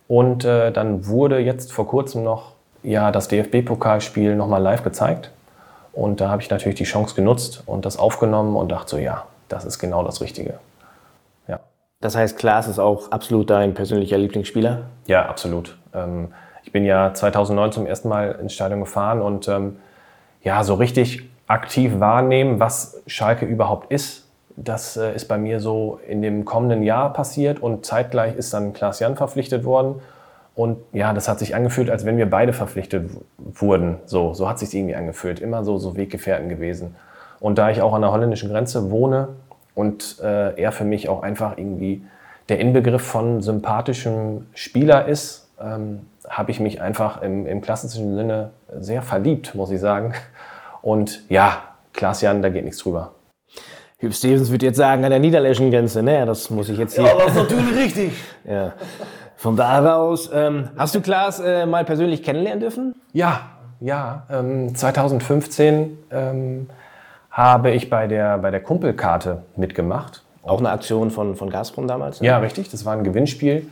Und 0.08 0.44
äh, 0.44 0.72
dann 0.72 1.06
wurde 1.06 1.38
jetzt 1.38 1.72
vor 1.72 1.86
kurzem 1.86 2.22
noch 2.22 2.52
ja, 2.82 3.10
das 3.10 3.28
DFB-Pokalspiel 3.28 4.36
nochmal 4.36 4.62
live 4.62 4.82
gezeigt. 4.82 5.30
Und 5.96 6.20
da 6.20 6.28
habe 6.28 6.42
ich 6.42 6.50
natürlich 6.50 6.76
die 6.76 6.84
Chance 6.84 7.14
genutzt 7.14 7.62
und 7.64 7.86
das 7.86 7.98
aufgenommen 7.98 8.54
und 8.54 8.70
dachte 8.70 8.90
so, 8.90 8.98
ja, 8.98 9.24
das 9.48 9.64
ist 9.64 9.78
genau 9.78 10.04
das 10.04 10.20
Richtige. 10.20 10.58
Ja, 11.48 11.60
Das 12.00 12.14
heißt, 12.14 12.36
Klaas 12.36 12.68
ist 12.68 12.78
auch 12.78 13.10
absolut 13.10 13.48
dein 13.48 13.72
persönlicher 13.72 14.18
Lieblingsspieler? 14.18 14.82
ja 15.06 15.26
absolut. 15.26 15.78
Ähm, 15.94 16.34
ich 16.64 16.72
bin 16.72 16.84
ja 16.84 17.14
2009 17.14 17.72
zum 17.72 17.86
ersten 17.86 18.08
Mal 18.08 18.32
ins 18.42 18.52
Stadion 18.52 18.80
gefahren 18.80 19.22
und 19.22 19.48
ähm, 19.48 19.78
ja, 20.42 20.62
so 20.64 20.74
richtig 20.74 21.30
aktiv 21.46 21.98
wahrnehmen, 21.98 22.60
was 22.60 23.00
Schalke 23.06 23.46
überhaupt 23.46 23.90
ist, 23.90 24.26
das 24.56 24.98
äh, 24.98 25.14
ist 25.14 25.28
bei 25.28 25.38
mir 25.38 25.60
so 25.60 25.98
in 26.06 26.20
dem 26.20 26.44
kommenden 26.44 26.82
Jahr 26.82 27.10
passiert 27.12 27.58
und 27.60 27.86
zeitgleich 27.86 28.36
ist 28.36 28.52
dann 28.52 28.74
Klaas 28.74 29.00
Jan 29.00 29.16
verpflichtet 29.16 29.64
worden. 29.64 30.02
Und 30.56 30.78
ja, 30.92 31.12
das 31.12 31.28
hat 31.28 31.38
sich 31.38 31.54
angefühlt, 31.54 31.90
als 31.90 32.06
wenn 32.06 32.16
wir 32.16 32.28
beide 32.28 32.54
verpflichtet 32.54 33.10
wurden. 33.36 33.98
So, 34.06 34.32
so 34.32 34.48
hat 34.48 34.58
sich 34.58 34.74
irgendwie 34.74 34.96
angefühlt. 34.96 35.38
Immer 35.38 35.64
so, 35.64 35.76
so 35.76 35.96
Weggefährten 35.96 36.48
gewesen. 36.48 36.96
Und 37.40 37.58
da 37.58 37.70
ich 37.70 37.82
auch 37.82 37.92
an 37.92 38.00
der 38.00 38.10
holländischen 38.10 38.48
Grenze 38.48 38.90
wohne 38.90 39.28
und 39.74 40.16
äh, 40.22 40.58
er 40.58 40.72
für 40.72 40.84
mich 40.84 41.10
auch 41.10 41.22
einfach 41.22 41.58
irgendwie 41.58 42.02
der 42.48 42.58
Inbegriff 42.58 43.02
von 43.02 43.42
sympathischem 43.42 44.46
Spieler 44.54 45.06
ist, 45.06 45.50
ähm, 45.60 46.06
habe 46.26 46.50
ich 46.50 46.58
mich 46.58 46.80
einfach 46.80 47.20
im, 47.20 47.46
im 47.46 47.60
klassischen 47.60 48.14
Sinne 48.16 48.50
sehr 48.78 49.02
verliebt, 49.02 49.54
muss 49.54 49.70
ich 49.70 49.80
sagen. 49.80 50.14
Und 50.80 51.22
ja, 51.28 51.62
Klaas 51.92 52.22
Jan, 52.22 52.40
da 52.40 52.48
geht 52.48 52.64
nichts 52.64 52.80
drüber. 52.80 53.12
Hüb 53.98 54.14
Stevens 54.14 54.50
würde 54.50 54.66
jetzt 54.66 54.76
sagen, 54.76 55.04
an 55.04 55.10
der 55.10 55.20
niederländischen 55.20 55.70
Grenze. 55.70 56.02
Ne, 56.02 56.24
das 56.24 56.48
muss 56.48 56.70
ich 56.70 56.78
jetzt 56.78 56.94
hier. 56.94 57.04
das 57.04 57.28
ist 57.28 57.36
natürlich 57.36 57.76
richtig. 57.76 58.12
Ja. 58.44 58.72
Von 59.46 59.54
da 59.54 59.94
aus, 59.94 60.28
ähm, 60.34 60.70
hast 60.76 60.96
du 60.96 61.00
Klaas 61.00 61.38
äh, 61.38 61.66
mal 61.66 61.84
persönlich 61.84 62.24
kennenlernen 62.24 62.58
dürfen? 62.58 62.96
Ja, 63.12 63.42
ja. 63.78 64.24
Ähm, 64.28 64.74
2015 64.74 65.98
ähm, 66.10 66.68
habe 67.30 67.70
ich 67.70 67.88
bei 67.88 68.08
der, 68.08 68.38
bei 68.38 68.50
der 68.50 68.58
Kumpelkarte 68.58 69.42
mitgemacht. 69.54 70.24
Auch 70.42 70.58
eine 70.58 70.70
Aktion 70.70 71.12
von, 71.12 71.36
von 71.36 71.48
Gazprom 71.48 71.86
damals? 71.86 72.20
ne? 72.20 72.26
Ja, 72.26 72.38
richtig. 72.38 72.70
Das 72.70 72.84
war 72.84 72.94
ein 72.94 73.04
Gewinnspiel, 73.04 73.70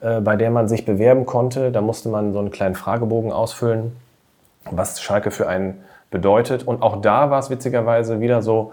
äh, 0.00 0.20
bei 0.20 0.36
dem 0.36 0.52
man 0.52 0.68
sich 0.68 0.84
bewerben 0.84 1.26
konnte. 1.26 1.72
Da 1.72 1.80
musste 1.80 2.08
man 2.08 2.32
so 2.32 2.38
einen 2.38 2.52
kleinen 2.52 2.76
Fragebogen 2.76 3.32
ausfüllen, 3.32 3.96
was 4.70 5.02
Schalke 5.02 5.32
für 5.32 5.48
ein 5.48 5.78
bedeutet. 6.12 6.62
Und 6.62 6.82
auch 6.82 7.00
da 7.00 7.30
war 7.30 7.40
es 7.40 7.50
witzigerweise 7.50 8.20
wieder 8.20 8.42
so, 8.42 8.72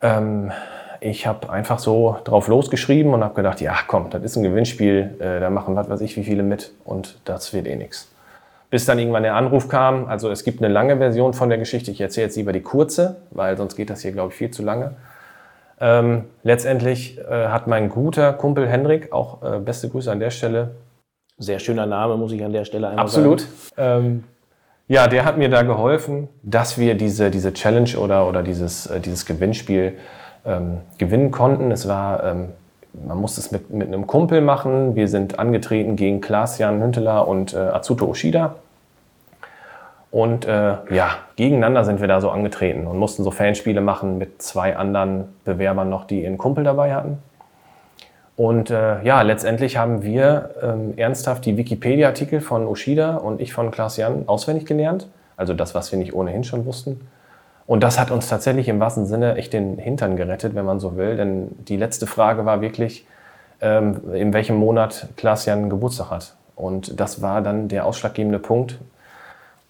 ähm, 0.00 0.52
ich 1.00 1.26
habe 1.26 1.50
einfach 1.50 1.78
so 1.78 2.16
drauf 2.24 2.48
losgeschrieben 2.48 3.12
und 3.14 3.22
habe 3.22 3.34
gedacht, 3.34 3.60
ja 3.60 3.76
komm, 3.86 4.10
das 4.10 4.22
ist 4.22 4.36
ein 4.36 4.42
Gewinnspiel, 4.42 5.16
äh, 5.18 5.40
da 5.40 5.50
machen 5.50 5.76
was 5.76 5.88
weiß 5.88 6.00
ich 6.00 6.16
wie 6.16 6.24
viele 6.24 6.42
mit 6.42 6.72
und 6.84 7.18
das 7.24 7.52
wird 7.52 7.66
eh 7.66 7.76
nichts. 7.76 8.10
Bis 8.70 8.84
dann 8.84 8.98
irgendwann 8.98 9.22
der 9.22 9.34
Anruf 9.34 9.68
kam, 9.68 10.06
also 10.08 10.30
es 10.30 10.42
gibt 10.42 10.62
eine 10.62 10.72
lange 10.72 10.96
Version 10.96 11.32
von 11.34 11.48
der 11.48 11.58
Geschichte, 11.58 11.90
ich 11.90 12.00
erzähle 12.00 12.26
jetzt 12.26 12.36
lieber 12.36 12.52
die 12.52 12.62
kurze, 12.62 13.16
weil 13.30 13.56
sonst 13.56 13.76
geht 13.76 13.90
das 13.90 14.02
hier, 14.02 14.12
glaube 14.12 14.30
ich, 14.30 14.36
viel 14.36 14.50
zu 14.50 14.62
lange. 14.62 14.94
Ähm, 15.80 16.24
letztendlich 16.42 17.18
äh, 17.18 17.48
hat 17.48 17.66
mein 17.66 17.90
guter 17.90 18.32
Kumpel 18.32 18.66
Hendrik, 18.66 19.12
auch 19.12 19.42
äh, 19.42 19.58
beste 19.58 19.88
Grüße 19.88 20.10
an 20.10 20.20
der 20.20 20.30
Stelle. 20.30 20.76
Sehr 21.38 21.58
schöner 21.58 21.86
Name, 21.86 22.16
muss 22.16 22.32
ich 22.32 22.42
an 22.42 22.52
der 22.52 22.64
Stelle 22.64 22.88
einmal 22.88 23.04
Absolut. 23.04 23.46
sagen. 23.76 24.06
Ähm, 24.06 24.24
ja, 24.88 25.08
der 25.08 25.24
hat 25.24 25.36
mir 25.36 25.48
da 25.48 25.62
geholfen, 25.62 26.28
dass 26.42 26.78
wir 26.78 26.94
diese, 26.94 27.30
diese 27.30 27.52
Challenge 27.52 27.98
oder, 27.98 28.28
oder 28.28 28.42
dieses, 28.42 28.86
äh, 28.86 29.00
dieses 29.00 29.26
Gewinnspiel 29.26 29.94
ähm, 30.46 30.78
gewinnen 30.98 31.30
konnten. 31.30 31.70
Es 31.70 31.88
war, 31.88 32.24
ähm, 32.24 32.48
man 33.06 33.18
musste 33.18 33.40
es 33.40 33.50
mit, 33.50 33.70
mit 33.70 33.88
einem 33.88 34.06
Kumpel 34.06 34.40
machen. 34.40 34.94
Wir 34.94 35.08
sind 35.08 35.38
angetreten 35.38 35.96
gegen 35.96 36.20
Klaas-Jan 36.20 36.82
Hünteler 36.82 37.28
und 37.28 37.54
äh, 37.54 37.58
Atsuto 37.58 38.06
Oshida. 38.06 38.56
Und 40.10 40.46
äh, 40.46 40.76
ja, 40.94 41.10
gegeneinander 41.36 41.84
sind 41.84 42.00
wir 42.00 42.08
da 42.08 42.20
so 42.20 42.30
angetreten 42.30 42.86
und 42.86 42.96
mussten 42.98 43.22
so 43.22 43.30
Fanspiele 43.30 43.80
machen 43.80 44.18
mit 44.18 44.40
zwei 44.40 44.76
anderen 44.76 45.24
Bewerbern 45.44 45.90
noch, 45.90 46.06
die 46.06 46.22
ihren 46.22 46.38
Kumpel 46.38 46.64
dabei 46.64 46.94
hatten. 46.94 47.18
Und 48.36 48.70
äh, 48.70 49.02
ja, 49.02 49.22
letztendlich 49.22 49.78
haben 49.78 50.02
wir 50.02 50.50
ähm, 50.62 50.94
ernsthaft 50.96 51.44
die 51.46 51.56
Wikipedia-Artikel 51.56 52.40
von 52.40 52.66
Oshida 52.66 53.16
und 53.16 53.40
ich 53.40 53.52
von 53.52 53.70
Klaas 53.70 53.96
Jan 53.96 54.24
auswendig 54.26 54.66
gelernt. 54.66 55.08
Also 55.36 55.54
das, 55.54 55.74
was 55.74 55.90
wir 55.90 55.98
nicht 55.98 56.14
ohnehin 56.14 56.44
schon 56.44 56.66
wussten. 56.66 57.00
Und 57.66 57.82
das 57.82 57.98
hat 57.98 58.10
uns 58.10 58.28
tatsächlich 58.28 58.68
im 58.68 58.78
wahrsten 58.78 59.06
Sinne 59.06 59.36
echt 59.36 59.52
den 59.52 59.78
Hintern 59.78 60.16
gerettet, 60.16 60.54
wenn 60.54 60.64
man 60.64 60.78
so 60.78 60.96
will. 60.96 61.16
Denn 61.16 61.48
die 61.66 61.76
letzte 61.76 62.06
Frage 62.06 62.46
war 62.46 62.60
wirklich, 62.60 63.06
ähm, 63.60 64.12
in 64.14 64.32
welchem 64.32 64.56
Monat 64.56 65.08
Klaas 65.16 65.46
Jan 65.46 65.68
Geburtstag 65.68 66.10
hat. 66.10 66.36
Und 66.54 66.98
das 67.00 67.22
war 67.22 67.42
dann 67.42 67.68
der 67.68 67.84
ausschlaggebende 67.84 68.38
Punkt, 68.38 68.78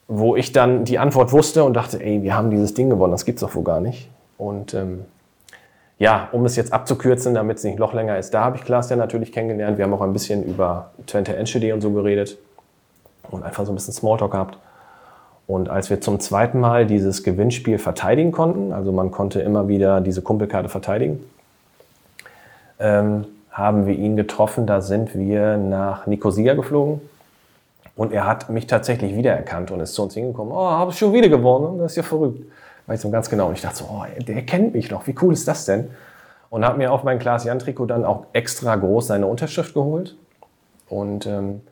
wo 0.09 0.37
ich 0.37 0.53
dann 0.53 0.85
die 0.85 0.99
Antwort 0.99 1.33
wusste 1.33 1.65
und 1.65 1.75
dachte, 1.75 2.03
ey, 2.03 2.23
wir 2.23 2.37
haben 2.37 2.51
dieses 2.51 2.75
Ding 2.75 2.91
gewonnen, 2.91 3.13
das 3.13 3.25
gibt's 3.25 3.41
doch 3.41 3.55
wohl 3.55 3.65
gar 3.65 3.81
nicht. 3.81 4.09
Und 4.39 4.75
ähm, 4.75 5.05
ja, 5.99 6.29
um 6.33 6.45
es 6.45 6.57
jetzt 6.57 6.73
abzukürzen, 6.73 7.35
damit 7.35 7.59
es 7.59 7.65
nicht 7.65 7.79
noch 7.79 7.95
länger 7.95 8.19
ist, 8.19 8.35
da 8.35 8.45
habe 8.45 8.57
ich 8.59 8.65
Klaas 8.65 8.91
ja 8.91 8.97
natürlich 8.97 9.33
kennengelernt. 9.33 9.79
Wir 9.79 9.85
haben 9.85 9.95
auch 9.95 10.03
ein 10.03 10.13
bisschen 10.13 10.45
über 10.45 10.91
Twente 11.07 11.35
Enschede 11.35 11.73
und 11.73 11.81
so 11.81 11.91
geredet 11.91 12.37
und 13.31 13.43
einfach 13.43 13.65
so 13.65 13.73
ein 13.73 13.75
bisschen 13.75 13.95
Smalltalk 13.95 14.31
gehabt. 14.31 14.59
Und 15.47 15.69
als 15.69 15.91
wir 15.91 16.01
zum 16.01 16.19
zweiten 16.19 16.59
Mal 16.59 16.87
dieses 16.87 17.23
Gewinnspiel 17.23 17.79
verteidigen 17.79 18.33
konnten, 18.33 18.73
also 18.73 18.91
man 18.91 19.11
konnte 19.11 19.41
immer 19.41 19.69
wieder 19.69 20.01
diese 20.01 20.23
Kumpelkarte 20.23 20.69
verteidigen, 20.69 21.25
ähm, 22.79 23.27
haben 23.51 23.87
wir 23.87 23.95
ihn 23.95 24.17
getroffen. 24.17 24.67
Da 24.67 24.81
sind 24.81 25.17
wir 25.17 25.57
nach 25.57 26.07
Nicosia 26.07 26.55
geflogen. 26.55 27.01
Und 27.95 28.13
er 28.13 28.27
hat 28.27 28.51
mich 28.51 28.67
tatsächlich 28.67 29.17
wiedererkannt 29.17 29.71
und 29.71 29.81
ist 29.81 29.95
zu 29.95 30.03
uns 30.03 30.15
hingekommen. 30.15 30.53
Oh, 30.53 30.67
habe 30.67 30.91
ich 30.91 30.99
schon 30.99 31.13
wieder 31.13 31.31
gewonnen. 31.31 31.79
Das 31.79 31.93
ist 31.93 31.97
ja 31.97 32.03
verrückt. 32.03 32.43
Weiß 32.87 33.01
so 33.01 33.11
ganz 33.11 33.31
genau. 33.31 33.49
Und 33.49 33.55
ich 33.55 33.63
dachte 33.63 33.79
so, 33.79 33.85
oh, 33.85 34.05
der 34.21 34.43
kennt 34.43 34.75
mich 34.75 34.91
noch. 34.91 35.07
Wie 35.07 35.15
cool 35.23 35.33
ist 35.33 35.49
das 35.49 35.65
denn? 35.65 35.91
Und 36.51 36.65
habe 36.65 36.77
mir 36.77 36.93
auf 36.93 37.05
mein 37.05 37.19
Klaas 37.19 37.45
Jan 37.45 37.59
Trikot 37.59 37.87
dann 37.87 38.05
auch 38.05 38.27
extra 38.33 38.77
groß 38.77 39.07
seine 39.07 39.27
Unterschrift 39.27 39.75
geholt. 39.75 40.15
Und 40.89 41.27
ähm, 41.27 41.63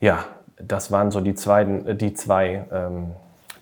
ja, 0.00 0.24
das 0.60 0.90
waren 0.90 1.10
so 1.10 1.20
die, 1.20 1.34
zweiten, 1.34 1.86
äh, 1.86 1.94
die 1.94 2.14
zwei 2.14 2.64
ähm, 2.72 3.12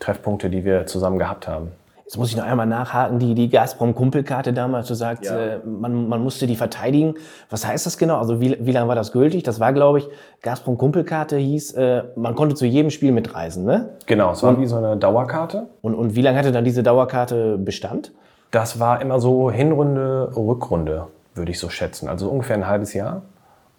Treffpunkte, 0.00 0.50
die 0.50 0.64
wir 0.64 0.86
zusammen 0.86 1.18
gehabt 1.18 1.48
haben. 1.48 1.72
Jetzt 2.04 2.18
muss 2.18 2.28
ich 2.28 2.36
noch 2.36 2.44
einmal 2.44 2.66
nachhaken, 2.66 3.18
die, 3.18 3.34
die 3.34 3.48
Gazprom-Kumpelkarte 3.48 4.52
damals, 4.52 4.88
du 4.88 4.94
sagst, 4.94 5.24
Ja. 5.24 5.38
äh, 5.38 5.58
man, 5.64 6.06
man 6.06 6.22
musste 6.22 6.46
die 6.46 6.54
verteidigen. 6.54 7.14
Was 7.48 7.66
heißt 7.66 7.86
das 7.86 7.96
genau? 7.96 8.18
Also 8.18 8.42
wie, 8.42 8.58
wie 8.60 8.72
lange 8.72 8.88
war 8.88 8.94
das 8.94 9.10
gültig? 9.10 9.42
Das 9.42 9.58
war, 9.58 9.72
glaube 9.72 10.00
ich, 10.00 10.08
Gazprom-Kumpelkarte 10.42 11.38
hieß, 11.38 11.72
äh, 11.72 12.04
man 12.14 12.34
konnte 12.34 12.54
zu 12.56 12.66
jedem 12.66 12.90
Spiel 12.90 13.10
mitreisen, 13.10 13.64
ne? 13.64 13.88
Genau, 14.06 14.32
es 14.32 14.42
war 14.42 14.60
wie 14.60 14.66
so 14.66 14.76
eine 14.76 14.98
Dauerkarte. 14.98 15.66
Und, 15.80 15.94
und 15.94 16.14
wie 16.14 16.20
lange 16.22 16.38
hatte 16.38 16.52
dann 16.52 16.64
diese 16.64 16.82
Dauerkarte 16.82 17.56
Bestand? 17.56 18.12
Das 18.50 18.78
war 18.78 19.00
immer 19.00 19.18
so 19.18 19.50
Hinrunde, 19.50 20.30
Rückrunde, 20.36 21.06
würde 21.34 21.50
ich 21.52 21.58
so 21.58 21.70
schätzen. 21.70 22.08
Also 22.08 22.28
ungefähr 22.28 22.56
ein 22.56 22.68
halbes 22.68 22.92
Jahr. 22.92 23.22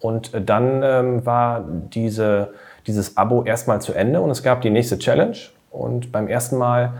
Und 0.06 0.34
äh, 0.34 0.40
dann 0.40 0.82
ähm, 0.84 1.26
war 1.26 1.64
diese, 1.66 2.52
dieses 2.86 3.16
Abo 3.16 3.42
erstmal 3.42 3.80
zu 3.80 3.92
Ende 3.92 4.20
und 4.20 4.30
es 4.30 4.44
gab 4.44 4.60
die 4.60 4.70
nächste 4.70 4.98
Challenge. 4.98 5.36
Und 5.72 6.12
beim 6.12 6.28
ersten 6.28 6.56
Mal 6.58 6.92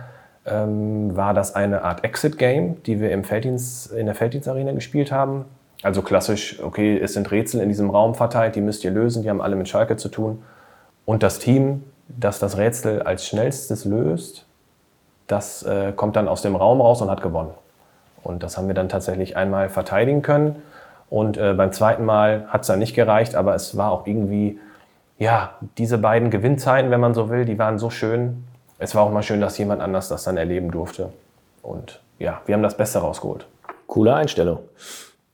ähm, 0.45 1.15
war 1.17 1.33
das 1.33 1.55
eine 1.55 1.83
Art 1.83 2.03
Exit-Game, 2.03 2.83
die 2.83 3.01
wir 3.01 3.13
im 3.13 3.23
Felddienst, 3.23 3.93
in 3.93 4.07
der 4.07 4.17
Felddienstarena 4.17 4.73
gespielt 4.73 5.13
haben. 5.13 5.45
Also 5.85 6.03
klassisch, 6.03 6.61
okay, 6.61 6.99
es 6.99 7.13
sind 7.13 7.31
Rätsel 7.31 7.61
in 7.61 7.69
diesem 7.69 7.91
Raum 7.91 8.17
verteilt, 8.17 8.57
die 8.57 8.61
müsst 8.61 8.83
ihr 8.83 8.91
lösen, 8.91 9.23
die 9.23 9.31
haben 9.31 9.41
alle 9.41 9.55
mit 9.55 9.69
Schalke 9.69 9.97
zu 9.97 10.09
tun. 10.09 10.43
Und 11.05 11.23
das 11.23 11.39
Team, 11.39 11.85
das 12.09 12.41
das 12.41 12.57
Rätsel 12.57 13.03
als 13.03 13.25
schnellstes 13.25 13.85
löst, 13.85 14.47
das 15.29 15.63
äh, 15.63 15.93
kommt 15.93 16.17
dann 16.17 16.27
aus 16.27 16.43
dem 16.43 16.57
Raum 16.57 16.81
raus 16.81 17.03
und 17.03 17.11
hat 17.11 17.23
gewonnen. 17.23 17.55
Und 18.25 18.43
das 18.43 18.57
haben 18.59 18.67
wir 18.67 18.75
dann 18.75 18.89
tatsächlich 18.89 19.37
einmal 19.37 19.69
verteidigen 19.69 20.23
können. 20.23 20.57
Und 21.09 21.37
äh, 21.37 21.55
beim 21.55 21.73
zweiten 21.73 22.05
Mal 22.05 22.47
hat 22.49 22.63
es 22.63 22.67
dann 22.67 22.79
nicht 22.79 22.95
gereicht, 22.95 23.35
aber 23.35 23.55
es 23.55 23.77
war 23.77 23.93
auch 23.93 24.07
irgendwie, 24.07 24.59
ja, 25.19 25.55
diese 25.79 25.99
beiden 25.99 26.31
Gewinnzeiten, 26.31 26.91
wenn 26.91 27.01
man 27.01 27.15
so 27.15 27.31
will, 27.31 27.45
die 27.45 27.59
waren 27.59 27.79
so 27.79 27.91
schön. 27.91 28.45
Es 28.79 28.95
war 28.95 29.05
auch 29.05 29.13
mal 29.13 29.23
schön, 29.23 29.41
dass 29.41 29.57
jemand 29.59 29.81
anders 29.81 30.09
das 30.09 30.25
dann 30.25 30.37
erleben 30.37 30.71
durfte. 30.71 31.11
Und 31.63 32.01
ja, 32.19 32.41
wir 32.47 32.55
haben 32.55 32.63
das 32.63 32.77
Beste 32.77 32.99
rausgeholt. 32.99 33.47
Coole 33.87 34.15
Einstellung. 34.15 34.59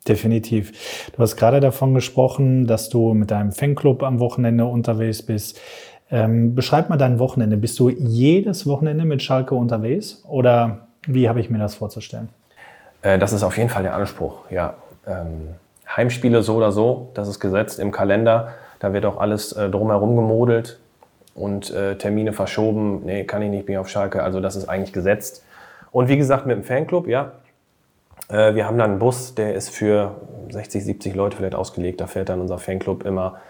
Definitiv. 0.07 1.11
Du 1.13 1.23
hast 1.23 1.37
gerade 1.37 1.61
davon 1.61 1.95
gesprochen, 1.95 2.67
dass 2.67 2.89
du 2.89 3.15
mit 3.15 3.31
deinem 3.31 3.53
Fanclub 3.53 4.03
am 4.03 4.19
Wochenende 4.19 4.65
unterwegs 4.65 5.23
bist. 5.23 5.61
Ähm, 6.11 6.55
beschreib 6.55 6.91
mal 6.91 6.97
dein 6.97 7.19
Wochenende. 7.19 7.57
Bist 7.57 7.79
du 7.79 7.89
jedes 7.89 8.67
Wochenende 8.67 9.05
mit 9.05 9.23
Schalke 9.23 9.55
unterwegs 9.55 10.23
oder 10.29 10.89
wie 11.07 11.29
habe 11.29 11.41
ich 11.41 11.51
mir 11.51 11.59
das 11.59 11.77
vorzustellen? 11.77 12.29
Äh, 13.03 13.19
das 13.19 13.33
ist 13.33 13.43
auf 13.43 13.57
jeden 13.57 13.71
Fall 13.71 13.85
der 13.85 13.95
Anspruch, 13.95 14.51
ja. 14.51 14.75
Ähm, 15.07 15.55
Heimspiele 15.97 16.43
so 16.43 16.57
oder 16.57 16.73
so, 16.73 17.11
das 17.15 17.29
ist 17.29 17.41
gesetzt 17.41 17.79
im 17.79 17.93
Kalender. 17.93 18.55
Da 18.79 18.93
wird 18.93 19.05
auch 19.05 19.19
alles 19.19 19.53
äh, 19.53 19.69
drumherum 19.69 20.17
gemodelt 20.17 20.81
und 21.35 21.71
äh, 21.71 21.97
Termine 21.97 22.33
verschoben. 22.33 23.03
Nee, 23.05 23.25
kann 23.25 23.43
ich 23.43 23.51
nicht 23.51 23.69
mehr 23.69 23.81
auf 23.81 23.89
Schalke. 23.89 24.23
Also 24.23 24.41
das 24.41 24.57
ist 24.57 24.69
eigentlich 24.69 24.93
gesetzt. 24.93 25.45
Und 25.93 26.09
wie 26.09 26.17
gesagt, 26.17 26.47
mit 26.47 26.57
dem 26.57 26.65
Fanclub, 26.65 27.07
ja. 27.07 27.33
Äh, 28.29 28.55
wir 28.55 28.67
haben 28.67 28.79
dann 28.79 28.91
einen 28.93 28.99
Bus, 28.99 29.35
der 29.35 29.55
ist 29.55 29.71
für 29.71 30.17
60, 30.51 30.85
70 30.85 31.15
Leute 31.15 31.37
vielleicht 31.37 31.55
ausgelegt. 31.55 32.01
Da 32.01 32.07
fährt 32.07 32.29
dann 32.29 32.41
unser 32.41 32.59
Fanclub 32.59 33.05
immer 33.05 33.41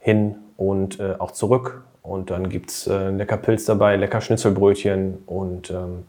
hin 0.00 0.36
und 0.56 0.98
äh, 1.00 1.14
auch 1.18 1.30
zurück. 1.30 1.84
Und 2.02 2.30
dann 2.30 2.48
gibt 2.48 2.70
es 2.70 2.86
äh, 2.86 3.10
lecker 3.10 3.36
Pilz 3.36 3.64
dabei, 3.64 3.96
lecker 3.96 4.20
Schnitzelbrötchen 4.20 5.22
und 5.26 5.70
ähm, 5.70 6.04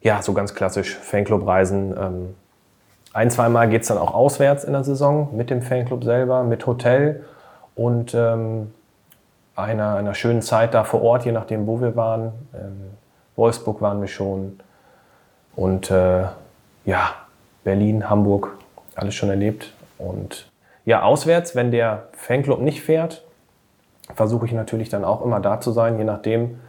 ja, 0.00 0.22
so 0.22 0.32
ganz 0.32 0.54
klassisch 0.54 0.94
Fanclub-Reisen. 0.94 1.94
Ähm, 1.98 2.34
ein, 3.18 3.30
zweimal 3.32 3.68
geht 3.68 3.82
es 3.82 3.88
dann 3.88 3.98
auch 3.98 4.14
auswärts 4.14 4.62
in 4.62 4.72
der 4.74 4.84
Saison 4.84 5.36
mit 5.36 5.50
dem 5.50 5.60
Fanclub 5.60 6.04
selber, 6.04 6.44
mit 6.44 6.64
Hotel 6.66 7.24
und 7.74 8.14
ähm, 8.14 8.72
einer, 9.56 9.96
einer 9.96 10.14
schönen 10.14 10.40
Zeit 10.40 10.72
da 10.72 10.84
vor 10.84 11.02
Ort, 11.02 11.24
je 11.24 11.32
nachdem, 11.32 11.66
wo 11.66 11.80
wir 11.80 11.96
waren. 11.96 12.32
Ähm, 12.54 12.92
Wolfsburg 13.34 13.82
waren 13.82 14.00
wir 14.00 14.06
schon 14.06 14.60
und 15.56 15.90
äh, 15.90 16.26
ja, 16.84 17.10
Berlin, 17.64 18.08
Hamburg, 18.08 18.56
alles 18.94 19.16
schon 19.16 19.30
erlebt. 19.30 19.72
Und 19.98 20.48
ja, 20.84 21.02
auswärts, 21.02 21.56
wenn 21.56 21.72
der 21.72 22.04
Fanclub 22.12 22.60
nicht 22.60 22.82
fährt, 22.82 23.24
versuche 24.14 24.46
ich 24.46 24.52
natürlich 24.52 24.90
dann 24.90 25.04
auch 25.04 25.24
immer 25.24 25.40
da 25.40 25.60
zu 25.60 25.72
sein, 25.72 25.98
je 25.98 26.04
nachdem. 26.04 26.60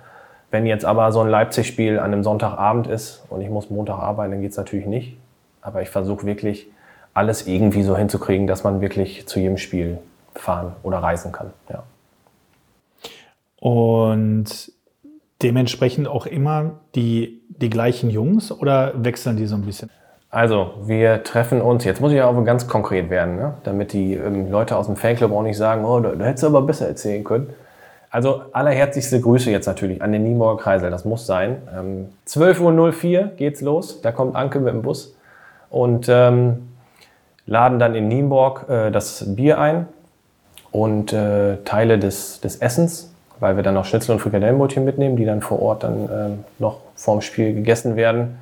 Wenn 0.50 0.66
jetzt 0.66 0.84
aber 0.84 1.12
so 1.12 1.22
ein 1.22 1.28
Leipzig-Spiel 1.28 2.00
an 2.00 2.06
einem 2.06 2.24
Sonntagabend 2.24 2.88
ist 2.88 3.24
und 3.30 3.42
ich 3.42 3.50
muss 3.52 3.70
Montag 3.70 4.00
arbeiten, 4.00 4.32
dann 4.32 4.42
geht 4.42 4.50
es 4.50 4.58
natürlich 4.58 4.88
nicht. 4.88 5.16
Aber 5.62 5.82
ich 5.82 5.90
versuche 5.90 6.26
wirklich 6.26 6.68
alles 7.14 7.48
irgendwie 7.48 7.84
so 7.84 7.98
hinzukriegen, 7.98 8.48
dass 8.48 8.64
man 8.64 8.82
wirklich 8.82 9.28
zu 9.28 9.40
jedem 9.40 9.58
Spiel 9.58 10.00
fahren 10.34 10.74
oder 10.84 11.00
reisen 11.00 11.32
kann. 11.32 11.52
Ja. 11.70 11.84
Und 13.60 14.72
dementsprechend 15.42 16.08
auch 16.08 16.26
immer 16.26 16.72
die, 16.96 17.42
die 17.50 17.70
gleichen 17.70 18.10
Jungs 18.10 18.52
oder 18.52 18.94
wechseln 18.96 19.38
die 19.38 19.46
so 19.46 19.56
ein 19.56 19.64
bisschen? 19.64 19.90
Also, 20.32 20.74
wir 20.84 21.24
treffen 21.24 21.60
uns, 21.60 21.84
jetzt 21.86 22.02
muss 22.02 22.12
ich 22.12 22.18
ja 22.18 22.28
auch 22.28 22.44
ganz 22.46 22.68
konkret 22.68 23.10
werden, 23.10 23.36
ne? 23.36 23.56
damit 23.64 23.94
die 23.94 24.14
ähm, 24.14 24.52
Leute 24.52 24.78
aus 24.78 24.86
dem 24.86 24.96
Fanclub 24.96 25.32
auch 25.32 25.42
nicht 25.42 25.58
sagen, 25.58 25.84
oh, 25.86 26.00
da, 26.00 26.12
da 26.12 26.26
hättest 26.26 26.44
du 26.44 26.48
aber 26.48 26.62
besser 26.62 26.88
erzählen 26.88 27.24
können. 27.24 27.50
Also, 28.12 28.44
allerherzlichste 28.52 29.22
Grüße 29.22 29.50
jetzt 29.50 29.66
natürlich 29.66 30.02
an 30.04 30.12
den 30.12 30.24
Nienburger 30.24 30.62
Kreisel, 30.62 30.92
das 30.92 31.04
muss 31.04 31.26
sein. 31.26 31.64
Ähm, 31.76 32.10
12.04 32.28 33.20
Uhr 33.20 33.28
geht's 33.38 33.62
los, 33.62 34.02
da 34.02 34.12
kommt 34.12 34.36
Anke 34.36 34.60
mit 34.60 34.74
dem 34.74 34.84
Bus 34.84 35.16
und 35.70 36.08
ähm, 36.10 36.70
laden 37.46 37.80
dann 37.80 37.96
in 37.96 38.08
Nienburg 38.08 38.66
äh, 38.70 38.92
das 38.92 39.36
Bier 39.36 39.60
ein 39.60 39.88
und 40.72 41.14
äh, 41.14 41.58
Teile 41.66 42.00
des, 42.00 42.42
des 42.42 42.58
Essens, 42.58 43.12
weil 43.40 43.56
wir 43.56 43.64
dann 43.64 43.74
noch 43.74 43.86
Schnitzel 43.86 44.14
und 44.14 44.20
Frikadellenbrötchen 44.20 44.86
mitnehmen, 44.86 45.16
die 45.16 45.26
dann 45.26 45.42
vor 45.42 45.62
Ort 45.62 45.84
dann 45.84 46.10
ähm, 46.12 46.44
noch 46.60 46.78
vorm 46.96 47.22
Spiel 47.22 47.54
gegessen 47.54 47.96
werden. 47.96 48.38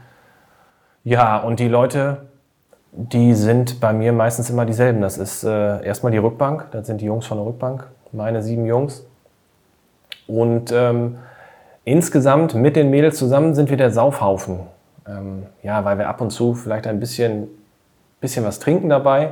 Ja, 1.04 1.38
und 1.38 1.60
die 1.60 1.70
Leute, 1.70 2.18
die 2.92 3.34
sind 3.34 3.80
bei 3.80 3.94
mir 3.94 4.12
meistens 4.12 4.50
immer 4.50 4.66
dieselben. 4.66 5.02
Das 5.02 5.18
ist 5.18 5.44
äh, 5.44 5.86
erstmal 5.86 6.12
die 6.12 6.18
Rückbank, 6.18 6.68
das 6.72 6.88
sind 6.88 7.00
die 7.00 7.06
Jungs 7.06 7.26
von 7.26 7.38
der 7.38 7.46
Rückbank, 7.46 7.88
meine 8.12 8.42
sieben 8.42 8.66
Jungs. 8.66 9.06
Und 10.28 10.74
ähm, 10.74 11.18
insgesamt 11.86 12.56
mit 12.56 12.76
den 12.76 12.90
Mädels 12.90 13.18
zusammen 13.18 13.56
sind 13.56 13.70
wir 13.70 13.78
der 13.78 13.92
Saufhaufen. 13.92 14.60
Ähm, 15.08 15.44
ja, 15.64 15.84
weil 15.86 15.98
wir 15.98 16.10
ab 16.10 16.22
und 16.22 16.32
zu 16.32 16.54
vielleicht 16.54 16.88
ein 16.88 17.00
bisschen, 17.00 17.48
bisschen 18.20 18.46
was 18.46 18.60
trinken 18.60 18.90
dabei. 18.90 19.32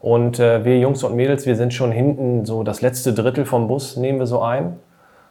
Und 0.00 0.38
äh, 0.38 0.64
wir 0.64 0.78
Jungs 0.78 1.02
und 1.02 1.16
Mädels, 1.16 1.46
wir 1.46 1.56
sind 1.56 1.72
schon 1.72 1.90
hinten 1.90 2.44
so 2.44 2.62
das 2.62 2.82
letzte 2.82 3.14
Drittel 3.14 3.46
vom 3.46 3.68
Bus, 3.68 3.96
nehmen 3.96 4.18
wir 4.18 4.26
so 4.26 4.42
ein. 4.42 4.78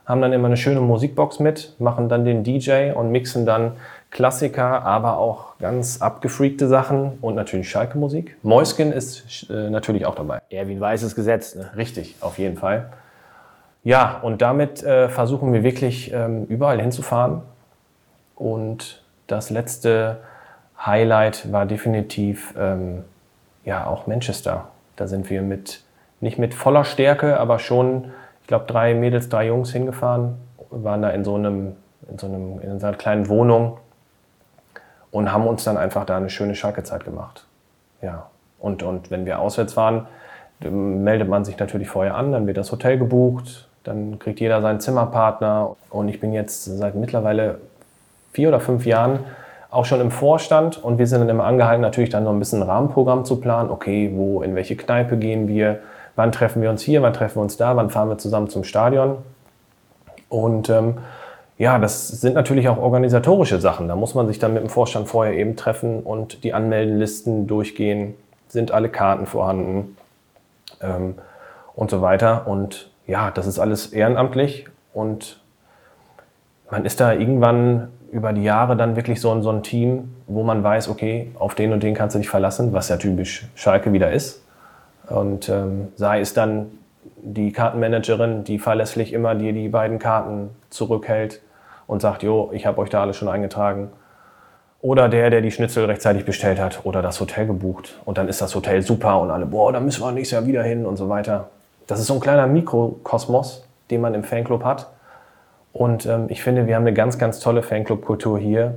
Haben 0.06 0.22
dann 0.22 0.34
immer 0.34 0.48
eine 0.48 0.58
schöne 0.58 0.82
Musikbox 0.82 1.40
mit, 1.40 1.76
machen 1.80 2.10
dann 2.10 2.26
den 2.26 2.44
DJ 2.44 2.92
und 2.92 3.12
mixen 3.12 3.46
dann 3.46 3.74
Klassiker, 4.10 4.84
aber 4.84 5.18
auch 5.18 5.58
ganz 5.60 6.02
abgefreakte 6.02 6.68
Sachen 6.68 7.20
und 7.22 7.36
natürlich 7.36 7.70
Schalke-Musik. 7.70 8.36
Mäuskin 8.44 8.92
ist 8.92 9.48
äh, 9.50 9.70
natürlich 9.70 10.06
auch 10.06 10.16
dabei. 10.16 10.42
Erwin 10.50 10.82
Weiß 10.82 11.04
ist 11.04 11.16
gesetzt. 11.16 11.56
Ne? 11.56 11.70
Richtig, 11.78 12.16
auf 12.20 12.38
jeden 12.38 12.58
Fall. 12.58 12.90
Ja, 13.84 14.20
und 14.22 14.42
damit 14.42 14.82
äh, 14.84 15.08
versuchen 15.08 15.54
wir 15.54 15.64
wirklich 15.64 16.12
ähm, 16.14 16.46
überall 16.46 16.82
hinzufahren. 16.82 17.42
Und 18.36 19.03
das 19.28 19.50
letzte 19.50 20.18
Highlight 20.86 21.52
war 21.52 21.66
definitiv 21.66 22.54
ähm, 22.58 23.04
ja 23.66 23.88
auch 23.88 24.08
Manchester. 24.08 24.68
Da 24.96 25.08
sind 25.08 25.30
wir 25.30 25.42
mit 25.42 25.84
nicht 26.22 26.38
mit 26.38 26.54
voller 26.54 26.86
Stärke, 26.86 27.40
aber 27.40 27.60
schon, 27.60 28.12
ich 28.42 28.48
glaube, 28.48 28.66
drei 28.68 28.94
Mädels, 28.94 29.30
drei 29.30 29.48
Jungs 29.48 29.72
hingefahren, 29.72 30.36
waren 30.70 31.02
da 31.02 31.10
in 31.10 31.24
so 31.24 31.36
einem 31.36 31.76
in 32.10 32.18
so 32.18 32.28
einem 32.28 32.60
in 32.62 32.80
so 32.80 32.88
einer 32.88 32.98
kleinen 32.98 33.30
Wohnung 33.30 33.78
und 35.12 35.32
haben 35.32 35.48
uns 35.48 35.64
dann 35.64 35.78
einfach 35.78 36.06
da 36.06 36.18
eine 36.18 36.30
schöne 36.30 36.56
Schalke-Zeit 36.56 37.06
gemacht. 37.06 37.46
Ja. 38.02 38.28
Und, 38.60 38.82
und 38.82 39.12
wenn 39.12 39.26
wir 39.26 39.40
auswärts 39.40 39.78
waren, 39.78 40.08
meldet 40.60 41.30
man 41.30 41.46
sich 41.46 41.58
natürlich 41.60 41.90
vorher 41.90 42.16
an, 42.16 42.32
dann 42.32 42.48
wird 42.48 42.58
das 42.58 42.72
Hotel 42.72 42.98
gebucht, 42.98 43.68
dann 43.84 44.18
kriegt 44.20 44.40
jeder 44.40 44.62
seinen 44.62 44.80
Zimmerpartner. 44.80 45.76
Und 45.90 46.08
ich 46.08 46.20
bin 46.20 46.34
jetzt 46.34 46.64
seit 46.66 46.96
mittlerweile 46.96 47.60
vier 48.34 48.50
oder 48.50 48.60
fünf 48.60 48.86
Jahren 48.86 49.20
auch 49.72 49.86
schon 49.86 50.02
im 50.02 50.12
Vorstand 50.12 50.84
und 50.84 51.00
wir 51.00 51.08
sind 51.08 51.22
dann 51.22 51.30
immer 51.30 51.46
angehalten, 51.46 51.82
natürlich 51.82 52.10
dann 52.10 52.26
noch 52.26 52.32
ein 52.32 52.40
bisschen 52.40 52.62
ein 52.62 52.70
Rahmenprogramm 52.70 53.26
zu 53.26 53.40
planen. 53.40 53.72
Okay, 53.72 54.12
wo, 54.14 54.44
in 54.44 54.54
welche 54.56 54.76
Kneipe 54.76 55.18
gehen 55.18 55.48
wir? 55.48 55.80
Wann 56.16 56.32
treffen 56.32 56.62
wir 56.62 56.70
uns 56.70 56.84
hier? 56.84 57.02
Wann 57.02 57.14
treffen 57.14 57.38
wir 57.38 57.42
uns 57.42 57.58
da? 57.58 57.76
Wann 57.76 57.90
fahren 57.90 58.10
wir 58.10 58.20
zusammen 58.20 58.50
zum 58.50 58.64
Stadion? 58.64 59.18
Und 60.30 60.70
ähm, 60.70 61.00
ja, 61.58 61.80
das 61.80 62.08
sind 62.10 62.36
natürlich 62.36 62.70
auch 62.70 62.78
organisatorische 62.78 63.60
Sachen. 63.60 63.88
Da 63.88 63.96
muss 63.96 64.14
man 64.14 64.28
sich 64.28 64.38
dann 64.38 64.54
mit 64.54 64.62
dem 64.62 64.70
Vorstand 64.70 65.08
vorher 65.08 65.34
eben 65.34 65.56
treffen 65.56 66.02
und 66.02 66.44
die 66.44 66.54
Anmeldenlisten 66.54 67.48
durchgehen. 67.48 68.14
Sind 68.48 68.72
alle 68.72 68.90
Karten 68.90 69.26
vorhanden? 69.26 69.98
Ähm, 70.82 71.16
und 71.76 71.92
so 71.92 72.02
weiter. 72.02 72.48
Und 72.48 72.90
ja, 73.08 73.32
das 73.32 73.48
ist 73.48 73.60
alles 73.60 73.88
ehrenamtlich 73.88 74.68
und 74.94 75.40
man 76.70 76.86
ist 76.86 77.00
da 77.00 77.14
irgendwann 77.14 77.90
über 78.14 78.32
die 78.32 78.44
Jahre 78.44 78.78
dann 78.78 78.96
wirklich 78.96 79.20
so, 79.20 79.42
so 79.42 79.50
ein 79.50 79.64
Team, 79.64 80.14
wo 80.28 80.44
man 80.44 80.64
weiß, 80.64 80.88
okay, 80.88 81.32
auf 81.40 81.56
den 81.56 81.74
und 81.74 81.82
den 81.82 81.96
kannst 81.96 82.16
du 82.16 82.20
dich 82.20 82.30
verlassen, 82.30 82.72
was 82.72 82.88
ja 82.90 82.98
typisch 82.98 83.48
Schalke 83.56 83.92
wieder 83.92 84.12
ist. 84.12 84.44
Und 85.10 85.50
ähm, 85.50 85.88
sei 85.96 86.22
es 86.22 86.34
dann 86.34 86.68
die 87.22 87.52
Kartenmanagerin, 87.52 88.44
die 88.44 88.60
verlässlich 88.60 89.14
immer 89.14 89.34
dir 89.34 89.52
die 89.52 89.68
beiden 89.68 89.98
Karten 89.98 90.50
zurückhält 90.70 91.42
und 91.88 92.02
sagt, 92.02 92.22
jo, 92.22 92.52
ich 92.54 92.68
habe 92.68 92.80
euch 92.80 92.90
da 92.90 93.02
alles 93.02 93.18
schon 93.18 93.28
eingetragen. 93.28 93.90
Oder 94.82 95.10
der, 95.10 95.30
der 95.30 95.42
die 95.42 95.52
Schnitzel 95.52 95.86
rechtzeitig 95.86 96.24
bestellt 96.24 96.60
hat 96.60 96.82
oder 96.84 97.02
das 97.02 97.20
Hotel 97.20 97.48
gebucht. 97.48 97.98
Und 98.06 98.18
dann 98.20 98.28
ist 98.28 98.42
das 98.42 98.54
Hotel 98.54 98.84
super 98.84 99.20
und 99.22 99.32
alle, 99.32 99.48
boah, 99.48 99.74
da 99.74 99.80
müssen 99.80 100.04
wir 100.04 100.12
nächstes 100.12 100.38
Jahr 100.38 100.46
wieder 100.46 100.62
hin 100.62 100.86
und 100.86 100.98
so 100.98 101.10
weiter. 101.10 101.50
Das 101.88 102.00
ist 102.00 102.08
so 102.08 102.14
ein 102.14 102.20
kleiner 102.20 102.46
Mikrokosmos, 102.46 103.66
den 103.90 104.02
man 104.02 104.14
im 104.14 104.24
Fanclub 104.24 104.64
hat. 104.64 104.88
Und 105.74 106.06
ähm, 106.06 106.28
ich 106.30 106.44
finde, 106.44 106.68
wir 106.68 106.76
haben 106.76 106.84
eine 106.84 106.94
ganz, 106.94 107.18
ganz 107.18 107.40
tolle 107.40 107.64
Fanclub-Kultur 107.64 108.38
hier 108.38 108.76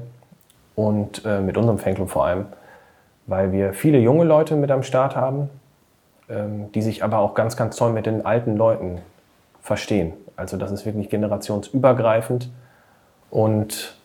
und 0.75 1.25
äh, 1.25 1.41
mit 1.41 1.57
unserem 1.57 1.79
Fanclub 1.79 2.11
vor 2.11 2.27
allem, 2.27 2.47
weil 3.27 3.53
wir 3.53 3.75
viele 3.75 3.99
junge 3.99 4.25
Leute 4.25 4.57
mit 4.57 4.71
am 4.71 4.83
Start 4.83 5.15
haben, 5.15 5.51
ähm, 6.29 6.73
die 6.73 6.83
sich 6.83 7.05
aber 7.05 7.19
auch 7.19 7.35
ganz, 7.35 7.57
ganz 7.57 7.77
toll 7.77 7.93
mit 7.93 8.07
den 8.07 8.25
alten 8.25 8.57
Leuten 8.57 9.03
verstehen. 9.61 10.15
Also 10.37 10.57
das 10.57 10.73
ist 10.73 10.87
wirklich 10.87 11.11
generationsübergreifend 11.11 12.51
und 13.31 13.99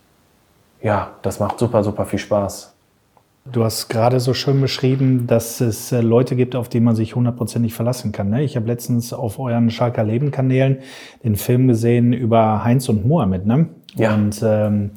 ja, 0.81 1.11
das 1.21 1.39
macht 1.39 1.59
super, 1.59 1.83
super 1.83 2.05
viel 2.05 2.19
Spaß. 2.19 2.70
Du 3.43 3.63
hast 3.63 3.89
gerade 3.89 4.19
so 4.19 4.35
schön 4.35 4.61
beschrieben, 4.61 5.25
dass 5.25 5.61
es 5.61 5.91
äh, 5.91 6.01
Leute 6.01 6.35
gibt, 6.35 6.55
auf 6.55 6.69
die 6.69 6.79
man 6.79 6.95
sich 6.95 7.15
hundertprozentig 7.15 7.73
verlassen 7.73 8.11
kann. 8.11 8.29
Ne? 8.29 8.43
Ich 8.43 8.55
habe 8.55 8.67
letztens 8.67 9.13
auf 9.13 9.39
euren 9.39 9.71
Schalker 9.71 10.03
Leben-Kanälen 10.03 10.77
den 11.23 11.35
Film 11.35 11.67
gesehen 11.67 12.13
über 12.13 12.63
Heinz 12.63 12.87
und 12.87 13.05
Mohammed. 13.05 13.47
Ne? 13.47 13.69
Ja. 13.95 14.13
Und 14.13 14.41
ähm, 14.43 14.91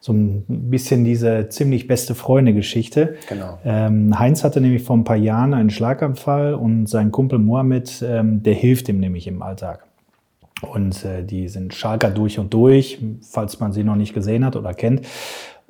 so 0.00 0.14
ein 0.14 0.44
bisschen 0.48 1.04
diese 1.04 1.50
ziemlich 1.50 1.88
beste 1.88 2.14
Freunde-Geschichte. 2.14 3.16
Genau. 3.28 3.58
Ähm, 3.66 4.18
Heinz 4.18 4.44
hatte 4.44 4.62
nämlich 4.62 4.82
vor 4.82 4.96
ein 4.96 5.04
paar 5.04 5.16
Jahren 5.16 5.52
einen 5.52 5.68
Schlaganfall 5.68 6.54
und 6.54 6.86
sein 6.88 7.12
Kumpel 7.12 7.38
Mohammed, 7.38 8.02
ähm, 8.02 8.42
der 8.42 8.54
hilft 8.54 8.88
ihm 8.88 8.98
nämlich 8.98 9.26
im 9.26 9.42
Alltag. 9.42 9.84
Und 10.62 11.04
äh, 11.04 11.22
die 11.22 11.48
sind 11.48 11.74
Schalker 11.74 12.10
durch 12.10 12.38
und 12.38 12.52
durch, 12.52 12.98
falls 13.22 13.60
man 13.60 13.72
sie 13.72 13.84
noch 13.84 13.96
nicht 13.96 14.14
gesehen 14.14 14.44
hat 14.44 14.56
oder 14.56 14.74
kennt. 14.74 15.02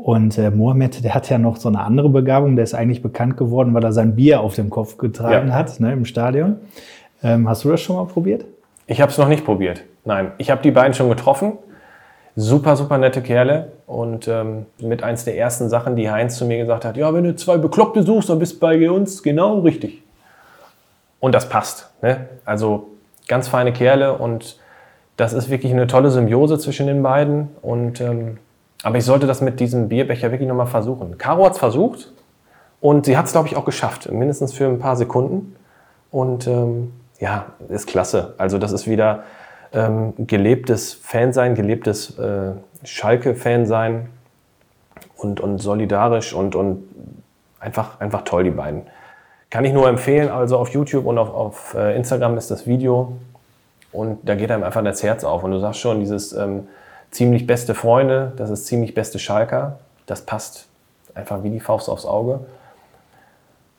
Und 0.02 0.38
äh, 0.38 0.50
Mohamed, 0.50 1.04
der 1.04 1.14
hat 1.14 1.28
ja 1.28 1.36
noch 1.38 1.56
so 1.56 1.68
eine 1.68 1.80
andere 1.80 2.08
Begabung, 2.08 2.56
der 2.56 2.62
ist 2.62 2.74
eigentlich 2.74 3.02
bekannt 3.02 3.36
geworden, 3.36 3.74
weil 3.74 3.84
er 3.84 3.92
sein 3.92 4.16
Bier 4.16 4.40
auf 4.40 4.54
dem 4.54 4.70
Kopf 4.70 4.96
getragen 4.96 5.48
Ja. 5.48 5.54
hat 5.54 5.78
ne, 5.78 5.92
im 5.92 6.06
Stadion. 6.06 6.56
Ähm, 7.22 7.48
hast 7.48 7.64
du 7.64 7.68
das 7.70 7.82
schon 7.82 7.96
mal 7.96 8.06
probiert? 8.06 8.46
Ich 8.86 9.00
habe 9.02 9.12
es 9.12 9.18
noch 9.18 9.28
nicht 9.28 9.44
probiert. 9.44 9.82
Nein, 10.06 10.32
ich 10.38 10.50
habe 10.50 10.62
die 10.62 10.70
beiden 10.70 10.94
schon 10.94 11.10
getroffen. 11.10 11.52
Super, 12.34 12.76
super 12.76 12.96
nette 12.96 13.20
Kerle. 13.20 13.72
Und 13.86 14.26
ähm, 14.26 14.64
mit 14.80 15.02
eins 15.02 15.24
der 15.24 15.36
ersten 15.36 15.68
Sachen, 15.68 15.96
die 15.96 16.10
Heinz 16.10 16.36
zu 16.38 16.46
mir 16.46 16.56
gesagt 16.58 16.86
hat, 16.86 16.96
ja, 16.96 17.12
wenn 17.12 17.24
du 17.24 17.36
zwei 17.36 17.58
Bekloppte 17.58 18.02
suchst, 18.02 18.30
dann 18.30 18.38
bist 18.38 18.54
du 18.54 18.60
bei 18.60 18.90
uns 18.90 19.22
genau 19.22 19.58
richtig. 19.60 20.02
Und 21.18 21.34
das 21.34 21.48
passt. 21.50 21.90
Ne? 22.00 22.26
Also 22.46 22.86
ganz 23.28 23.48
feine 23.48 23.72
Kerle 23.74 24.14
und 24.16 24.58
das 25.18 25.34
ist 25.34 25.50
wirklich 25.50 25.72
eine 25.72 25.86
tolle 25.86 26.10
Symbiose 26.10 26.58
zwischen 26.58 26.86
den 26.86 27.02
beiden. 27.02 27.48
Und, 27.60 28.00
ähm, 28.00 28.38
aber 28.82 28.98
ich 28.98 29.04
sollte 29.04 29.26
das 29.26 29.40
mit 29.40 29.60
diesem 29.60 29.88
Bierbecher 29.88 30.30
wirklich 30.30 30.48
nochmal 30.48 30.66
versuchen. 30.66 31.18
Caro 31.18 31.44
hat 31.44 31.52
es 31.52 31.58
versucht 31.58 32.12
und 32.80 33.06
sie 33.06 33.16
hat 33.16 33.26
es, 33.26 33.32
glaube 33.32 33.48
ich, 33.48 33.56
auch 33.56 33.64
geschafft. 33.64 34.10
Mindestens 34.10 34.52
für 34.52 34.66
ein 34.66 34.78
paar 34.78 34.96
Sekunden. 34.96 35.56
Und 36.10 36.46
ähm, 36.46 36.92
ja, 37.18 37.46
ist 37.68 37.86
klasse. 37.86 38.34
Also 38.38 38.58
das 38.58 38.72
ist 38.72 38.86
wieder 38.86 39.24
ähm, 39.72 40.14
gelebtes 40.18 40.94
Fansein, 40.94 41.54
gelebtes 41.54 42.18
äh, 42.18 42.52
Schalke-Fansein 42.84 44.08
und, 45.16 45.40
und 45.40 45.58
solidarisch 45.58 46.32
und, 46.32 46.54
und 46.54 46.82
einfach, 47.60 48.00
einfach 48.00 48.22
toll, 48.22 48.44
die 48.44 48.50
beiden. 48.50 48.82
Kann 49.50 49.64
ich 49.64 49.72
nur 49.72 49.88
empfehlen, 49.88 50.30
also 50.30 50.58
auf 50.58 50.70
YouTube 50.70 51.04
und 51.06 51.18
auf, 51.18 51.34
auf 51.34 51.74
äh, 51.74 51.96
Instagram 51.96 52.38
ist 52.38 52.50
das 52.50 52.66
Video 52.66 53.16
und 53.92 54.28
da 54.28 54.34
geht 54.34 54.50
einem 54.50 54.62
einfach 54.62 54.82
das 54.82 55.02
Herz 55.02 55.24
auf. 55.24 55.44
Und 55.44 55.50
du 55.50 55.58
sagst 55.58 55.80
schon, 55.80 56.00
dieses 56.00 56.32
ähm, 56.32 56.68
ziemlich 57.10 57.46
beste 57.46 57.74
Freunde, 57.74 58.32
das 58.36 58.50
ist 58.50 58.66
ziemlich 58.66 58.94
beste 58.94 59.18
Schalker, 59.18 59.78
das 60.06 60.22
passt 60.22 60.66
einfach 61.14 61.42
wie 61.42 61.50
die 61.50 61.60
Faust 61.60 61.88
aufs 61.88 62.06
Auge. 62.06 62.40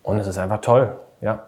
Und 0.03 0.17
es 0.17 0.27
ist 0.27 0.37
einfach 0.37 0.61
toll, 0.61 0.95
ja. 1.21 1.47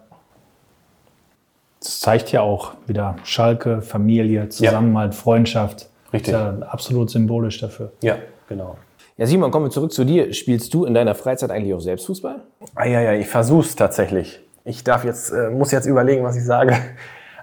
Das 1.79 1.99
zeigt 1.99 2.31
ja 2.31 2.41
auch 2.41 2.73
wieder 2.87 3.17
Schalke, 3.23 3.81
Familie, 3.81 4.47
Zusammenhalt, 4.49 5.15
Freundschaft. 5.15 5.89
Richtig. 6.13 6.33
Ist 6.33 6.39
ja 6.39 6.57
absolut 6.67 7.09
symbolisch 7.09 7.59
dafür. 7.59 7.91
Ja, 8.01 8.17
genau. 8.47 8.77
Ja, 9.17 9.25
Simon, 9.25 9.51
kommen 9.51 9.65
wir 9.65 9.69
zurück 9.69 9.91
zu 9.91 10.05
dir. 10.05 10.33
Spielst 10.33 10.73
du 10.73 10.85
in 10.85 10.93
deiner 10.93 11.13
Freizeit 11.13 11.51
eigentlich 11.51 11.73
auch 11.73 11.81
selbst 11.81 12.05
Fußball? 12.05 12.41
Ah, 12.75 12.85
ja, 12.85 13.01
ja, 13.01 13.13
ich 13.13 13.27
versuch's 13.27 13.75
tatsächlich. 13.75 14.39
Ich 14.65 14.83
darf 14.83 15.03
jetzt, 15.03 15.31
äh, 15.31 15.49
muss 15.49 15.71
jetzt 15.71 15.85
überlegen, 15.85 16.23
was 16.23 16.35
ich 16.37 16.45
sage. 16.45 16.75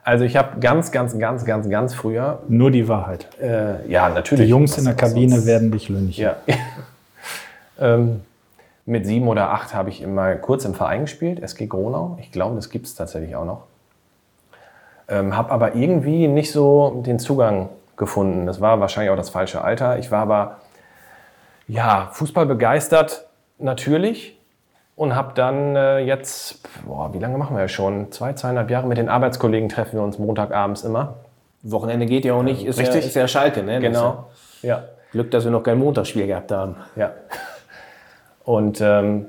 Also 0.03 0.24
ich 0.24 0.36
habe 0.36 0.59
ganz, 0.61 0.90
ganz, 0.92 1.18
ganz, 1.18 1.44
ganz, 1.44 1.68
ganz 1.68 1.94
früher, 1.94 2.40
Nur 2.48 2.70
die 2.70 2.88
Wahrheit. 2.88 3.28
äh, 3.40 3.86
ja 3.90 4.09
natürlich. 4.09 4.44
Die 4.46 4.51
Jungs 4.51 4.72
Was- 4.72 4.78
in 4.78 4.84
der 4.86 4.94
Kabine 4.94 5.34
sonst? 5.36 5.46
werden 5.46 5.70
dich 5.70 5.88
lünchen. 5.88 6.22
Ja. 6.24 6.36
ähm, 7.80 8.22
mit 8.86 9.07
sieben 9.07 9.28
oder 9.28 9.51
acht 9.51 9.74
habe 9.74 9.90
ich 9.90 10.03
immer 10.03 10.34
kurz 10.36 10.64
im 10.64 10.74
Verein 10.74 11.03
gespielt, 11.03 11.40
SG 11.42 11.66
Gronau. 11.66 12.18
Ich 12.20 12.32
glaube, 12.32 12.57
das 12.57 12.70
gibt 12.70 12.86
es 12.86 12.94
tatsächlich 12.94 13.36
auch 13.36 13.44
noch. 13.44 13.62
Ähm, 15.09 15.36
habe 15.36 15.51
aber 15.53 15.74
irgendwie 15.74 16.28
nicht 16.28 16.51
so 16.51 17.03
den 17.05 17.18
Zugang 17.18 17.68
gefunden. 17.96 18.46
Das 18.46 18.61
war 18.61 18.80
wahrscheinlich 18.80 19.11
auch 19.11 19.16
das 19.16 19.30
falsche 19.30 19.62
Alter. 19.62 19.98
Ich 19.98 20.11
war 20.11 20.22
aber 20.22 20.57
ja, 21.68 22.09
Fußball 22.12 22.46
begeistert 22.46 23.26
natürlich 23.59 24.39
und 25.01 25.16
habe 25.16 25.32
dann 25.34 25.76
äh, 25.76 26.01
jetzt, 26.01 26.59
boah, 26.86 27.14
wie 27.14 27.18
lange 27.18 27.38
machen 27.38 27.57
wir 27.57 27.68
schon? 27.68 28.12
Zwei, 28.12 28.34
zweieinhalb 28.34 28.68
Jahre 28.68 28.86
mit 28.86 28.98
den 28.98 29.09
Arbeitskollegen 29.09 29.70
treffen 29.70 29.94
wir 29.94 30.03
uns 30.03 30.18
Montagabends 30.18 30.84
immer. 30.84 31.14
Wochenende 31.62 32.05
geht 32.05 32.26
ja 32.26 32.34
auch 32.34 32.42
nicht, 32.42 32.66
ist, 32.66 32.78
Ja, 32.78 32.84
Richtig. 32.84 33.07
ist 33.07 33.14
ja 33.14 33.26
Schalke, 33.26 33.62
ne? 33.62 33.80
Das 33.80 33.82
Genau. 33.82 34.26
Ja. 34.61 34.82
Glück, 35.12 35.30
dass 35.30 35.44
wir 35.44 35.53
noch 35.53 35.62
kein 35.62 35.78
Montagsspiel 35.78 36.26
gehabt 36.26 36.53
haben. 36.53 36.76
Ja. 36.96 37.12
Und 38.44 38.82
ähm, 38.82 39.24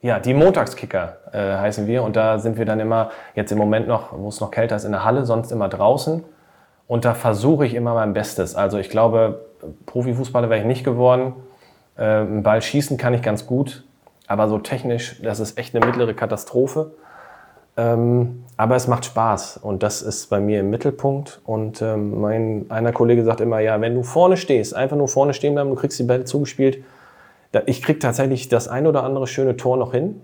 ja, 0.00 0.18
die 0.18 0.32
Montagskicker 0.32 1.18
äh, 1.30 1.58
heißen 1.58 1.86
wir. 1.86 2.04
Und 2.04 2.16
da 2.16 2.38
sind 2.38 2.56
wir 2.56 2.64
dann 2.64 2.80
immer, 2.80 3.10
jetzt 3.34 3.52
im 3.52 3.58
Moment 3.58 3.86
noch, 3.88 4.18
wo 4.18 4.28
es 4.28 4.40
noch 4.40 4.50
kälter 4.50 4.76
ist, 4.76 4.84
in 4.84 4.92
der 4.92 5.04
Halle, 5.04 5.26
sonst 5.26 5.52
immer 5.52 5.68
draußen. 5.68 6.24
Und 6.86 7.04
da 7.04 7.12
versuche 7.12 7.66
ich 7.66 7.74
immer 7.74 7.92
mein 7.92 8.14
Bestes. 8.14 8.54
Also 8.54 8.78
ich 8.78 8.88
glaube, 8.88 9.44
Profifußballer 9.84 10.48
wäre 10.48 10.60
ich 10.60 10.66
nicht 10.66 10.84
geworden. 10.84 11.34
Äh, 11.98 12.02
einen 12.02 12.42
Ball 12.42 12.62
schießen 12.62 12.96
kann 12.96 13.12
ich 13.12 13.20
ganz 13.20 13.46
gut. 13.46 13.84
Aber 14.32 14.48
so 14.48 14.58
technisch, 14.58 15.20
das 15.22 15.40
ist 15.40 15.58
echt 15.58 15.76
eine 15.76 15.84
mittlere 15.84 16.14
Katastrophe. 16.14 16.92
Ähm, 17.76 18.44
aber 18.56 18.76
es 18.76 18.88
macht 18.88 19.04
Spaß 19.04 19.58
und 19.58 19.82
das 19.82 20.00
ist 20.00 20.30
bei 20.30 20.40
mir 20.40 20.60
im 20.60 20.70
Mittelpunkt. 20.70 21.42
Und 21.44 21.82
ähm, 21.82 22.18
mein 22.18 22.64
einer 22.70 22.92
Kollege 22.92 23.24
sagt 23.24 23.42
immer, 23.42 23.60
ja, 23.60 23.78
wenn 23.82 23.94
du 23.94 24.02
vorne 24.02 24.38
stehst, 24.38 24.74
einfach 24.74 24.96
nur 24.96 25.08
vorne 25.08 25.34
stehen 25.34 25.52
bleiben, 25.52 25.68
du 25.68 25.76
kriegst 25.76 25.98
die 25.98 26.04
Bälle 26.04 26.24
zugespielt. 26.24 26.82
Da, 27.52 27.60
ich 27.66 27.82
krieg 27.82 28.00
tatsächlich 28.00 28.48
das 28.48 28.68
ein 28.68 28.86
oder 28.86 29.04
andere 29.04 29.26
schöne 29.26 29.58
Tor 29.58 29.76
noch 29.76 29.92
hin. 29.92 30.22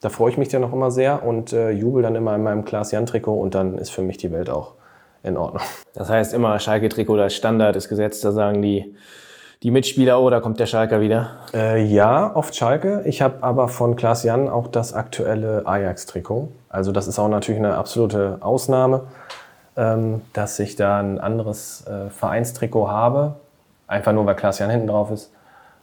Da 0.00 0.08
freue 0.08 0.30
ich 0.30 0.38
mich 0.38 0.48
dann 0.48 0.62
noch 0.62 0.72
immer 0.72 0.90
sehr 0.90 1.22
und 1.22 1.52
äh, 1.52 1.68
jubel 1.68 2.02
dann 2.02 2.16
immer 2.16 2.34
in 2.36 2.42
meinem 2.42 2.64
Klaas-Jan-Trikot 2.64 3.38
und 3.38 3.54
dann 3.54 3.76
ist 3.76 3.90
für 3.90 4.00
mich 4.00 4.16
die 4.16 4.32
Welt 4.32 4.48
auch 4.48 4.72
in 5.22 5.36
Ordnung. 5.36 5.62
Das 5.92 6.08
heißt 6.08 6.32
immer 6.32 6.58
Schalke-Trikot 6.58 7.18
als 7.18 7.34
Standard 7.34 7.76
ist 7.76 7.90
gesetzt, 7.90 8.24
da 8.24 8.32
sagen 8.32 8.62
die, 8.62 8.94
die 9.62 9.70
Mitspieler, 9.70 10.20
oh, 10.20 10.30
da 10.30 10.40
kommt 10.40 10.58
der 10.58 10.66
Schalker 10.66 11.00
wieder. 11.00 11.32
Äh, 11.52 11.84
ja, 11.84 12.34
oft 12.34 12.56
Schalke. 12.56 13.02
Ich 13.04 13.20
habe 13.20 13.42
aber 13.42 13.68
von 13.68 13.94
Klaas 13.94 14.22
Jan 14.22 14.48
auch 14.48 14.68
das 14.68 14.94
aktuelle 14.94 15.66
Ajax-Trikot. 15.66 16.48
Also 16.70 16.92
das 16.92 17.06
ist 17.06 17.18
auch 17.18 17.28
natürlich 17.28 17.58
eine 17.58 17.76
absolute 17.76 18.38
Ausnahme, 18.40 19.02
ähm, 19.76 20.22
dass 20.32 20.58
ich 20.58 20.76
da 20.76 20.98
ein 20.98 21.20
anderes 21.20 21.86
äh, 21.86 22.08
Vereinstrikot 22.08 22.88
habe. 22.88 23.34
Einfach 23.86 24.12
nur, 24.12 24.24
weil 24.24 24.34
Klaas 24.34 24.58
Jan 24.60 24.70
hinten 24.70 24.86
drauf 24.86 25.10
ist. 25.10 25.30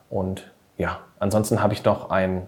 Und 0.10 0.50
ja, 0.78 0.98
ansonsten 1.20 1.62
habe 1.62 1.74
ich 1.74 1.84
noch 1.84 2.10
ein 2.10 2.48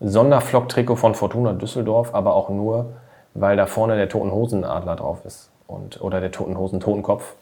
Sonderflock-Trikot 0.00 0.96
von 0.96 1.14
Fortuna 1.14 1.54
Düsseldorf, 1.54 2.14
aber 2.14 2.34
auch 2.34 2.50
nur, 2.50 2.90
weil 3.32 3.56
da 3.56 3.64
vorne 3.64 3.96
der 3.96 4.10
Toten 4.10 4.30
Hosenadler 4.30 4.96
drauf 4.96 5.24
ist. 5.24 5.48
Und, 5.66 6.02
oder 6.02 6.20
der 6.20 6.32
Toten 6.32 6.58
Hosen 6.58 6.80
Totenkopf 6.80 7.34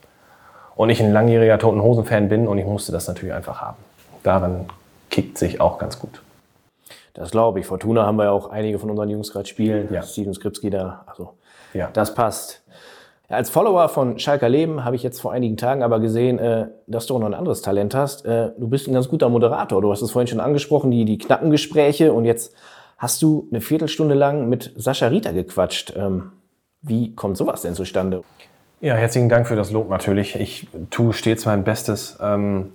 und 0.76 0.90
ich 0.90 1.00
ein 1.02 1.12
langjähriger 1.12 1.58
Toten 1.58 1.82
Hosen-Fan 1.82 2.28
bin 2.28 2.46
und 2.48 2.58
ich 2.58 2.66
musste 2.66 2.92
das 2.92 3.06
natürlich 3.08 3.34
einfach 3.34 3.60
haben. 3.60 3.76
Darin 4.22 4.66
kickt 5.10 5.38
sich 5.38 5.60
auch 5.60 5.78
ganz 5.78 5.98
gut. 5.98 6.22
Das 7.14 7.30
glaube 7.30 7.60
ich. 7.60 7.66
Fortuna 7.66 8.04
haben 8.06 8.16
wir 8.16 8.24
ja 8.24 8.30
auch 8.32 8.50
einige 8.50 8.78
von 8.78 8.90
unseren 8.90 9.08
Jungs 9.08 9.32
gerade 9.32 9.46
spielen. 9.46 9.88
Ja. 9.92 10.02
Steven 10.02 10.34
Skripski 10.34 10.70
da. 10.70 11.04
Also, 11.06 11.34
Ja. 11.72 11.88
das 11.92 12.14
passt. 12.14 12.62
Als 13.28 13.50
Follower 13.50 13.88
von 13.88 14.18
Schalker 14.18 14.48
Leben 14.48 14.84
habe 14.84 14.96
ich 14.96 15.02
jetzt 15.02 15.20
vor 15.20 15.32
einigen 15.32 15.56
Tagen 15.56 15.82
aber 15.82 15.98
gesehen, 16.00 16.38
äh, 16.38 16.66
dass 16.86 17.06
du 17.06 17.14
auch 17.14 17.20
noch 17.20 17.26
ein 17.26 17.34
anderes 17.34 17.62
Talent 17.62 17.94
hast. 17.94 18.26
Äh, 18.26 18.50
du 18.58 18.68
bist 18.68 18.86
ein 18.86 18.92
ganz 18.94 19.08
guter 19.08 19.28
Moderator. 19.28 19.80
Du 19.80 19.90
hast 19.90 20.02
es 20.02 20.10
vorhin 20.10 20.26
schon 20.26 20.40
angesprochen, 20.40 20.90
die, 20.90 21.04
die 21.04 21.16
knappen 21.18 21.50
Gespräche. 21.50 22.12
Und 22.12 22.24
jetzt 22.24 22.54
hast 22.98 23.22
du 23.22 23.48
eine 23.50 23.60
Viertelstunde 23.60 24.14
lang 24.14 24.48
mit 24.48 24.72
Sascha 24.76 25.06
Rita 25.06 25.32
gequatscht. 25.32 25.94
Ähm, 25.96 26.32
wie 26.82 27.14
kommt 27.14 27.36
sowas 27.36 27.62
denn 27.62 27.74
zustande? 27.74 28.22
Ja, 28.84 28.96
herzlichen 28.96 29.30
Dank 29.30 29.46
für 29.48 29.56
das 29.56 29.70
Lob 29.70 29.88
natürlich. 29.88 30.38
Ich 30.38 30.68
tue 30.90 31.14
stets 31.14 31.46
mein 31.46 31.64
Bestes. 31.64 32.18
Ähm, 32.20 32.72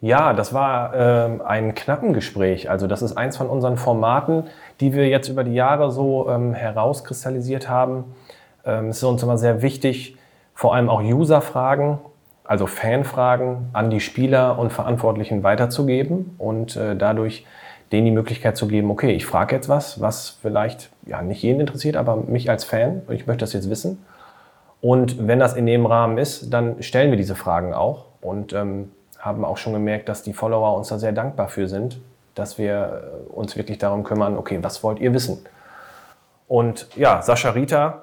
ja, 0.00 0.32
das 0.32 0.52
war 0.52 0.92
ähm, 0.92 1.40
ein 1.40 1.76
Knappengespräch. 1.76 2.68
Also 2.68 2.88
das 2.88 3.00
ist 3.00 3.16
eins 3.16 3.36
von 3.36 3.46
unseren 3.46 3.76
Formaten, 3.76 4.48
die 4.80 4.92
wir 4.92 5.06
jetzt 5.06 5.28
über 5.28 5.44
die 5.44 5.54
Jahre 5.54 5.92
so 5.92 6.28
ähm, 6.28 6.52
herauskristallisiert 6.52 7.68
haben. 7.68 8.16
Ähm, 8.64 8.88
es 8.88 8.96
ist 8.96 9.04
uns 9.04 9.22
immer 9.22 9.38
sehr 9.38 9.62
wichtig, 9.62 10.16
vor 10.52 10.74
allem 10.74 10.90
auch 10.90 11.00
User-Fragen, 11.00 12.00
also 12.42 12.66
Fanfragen 12.66 13.68
an 13.72 13.88
die 13.88 14.00
Spieler 14.00 14.58
und 14.58 14.72
Verantwortlichen 14.72 15.44
weiterzugeben 15.44 16.34
und 16.38 16.74
äh, 16.74 16.96
dadurch 16.96 17.46
denen 17.92 18.06
die 18.06 18.10
Möglichkeit 18.10 18.56
zu 18.56 18.66
geben, 18.66 18.90
okay, 18.90 19.12
ich 19.12 19.26
frage 19.26 19.54
jetzt 19.54 19.68
was, 19.68 20.00
was 20.00 20.38
vielleicht 20.42 20.90
ja 21.06 21.22
nicht 21.22 21.40
jeden 21.44 21.60
interessiert, 21.60 21.96
aber 21.96 22.16
mich 22.16 22.50
als 22.50 22.64
Fan, 22.64 23.02
ich 23.10 23.28
möchte 23.28 23.44
das 23.44 23.52
jetzt 23.52 23.70
wissen. 23.70 24.04
Und 24.80 25.26
wenn 25.26 25.38
das 25.38 25.54
in 25.54 25.66
dem 25.66 25.86
Rahmen 25.86 26.18
ist, 26.18 26.52
dann 26.52 26.82
stellen 26.82 27.10
wir 27.10 27.16
diese 27.16 27.34
Fragen 27.34 27.74
auch 27.74 28.06
und 28.20 28.52
ähm, 28.52 28.92
haben 29.18 29.44
auch 29.44 29.56
schon 29.56 29.72
gemerkt, 29.72 30.08
dass 30.08 30.22
die 30.22 30.32
Follower 30.32 30.76
uns 30.76 30.88
da 30.88 30.98
sehr 30.98 31.12
dankbar 31.12 31.48
für 31.48 31.68
sind, 31.68 32.00
dass 32.34 32.58
wir 32.58 33.02
äh, 33.28 33.32
uns 33.32 33.56
wirklich 33.56 33.78
darum 33.78 34.04
kümmern, 34.04 34.36
okay, 34.36 34.58
was 34.62 34.82
wollt 34.82 35.00
ihr 35.00 35.12
wissen? 35.12 35.44
Und 36.48 36.86
ja, 36.96 37.22
Sascha 37.22 37.50
Rita, 37.50 38.02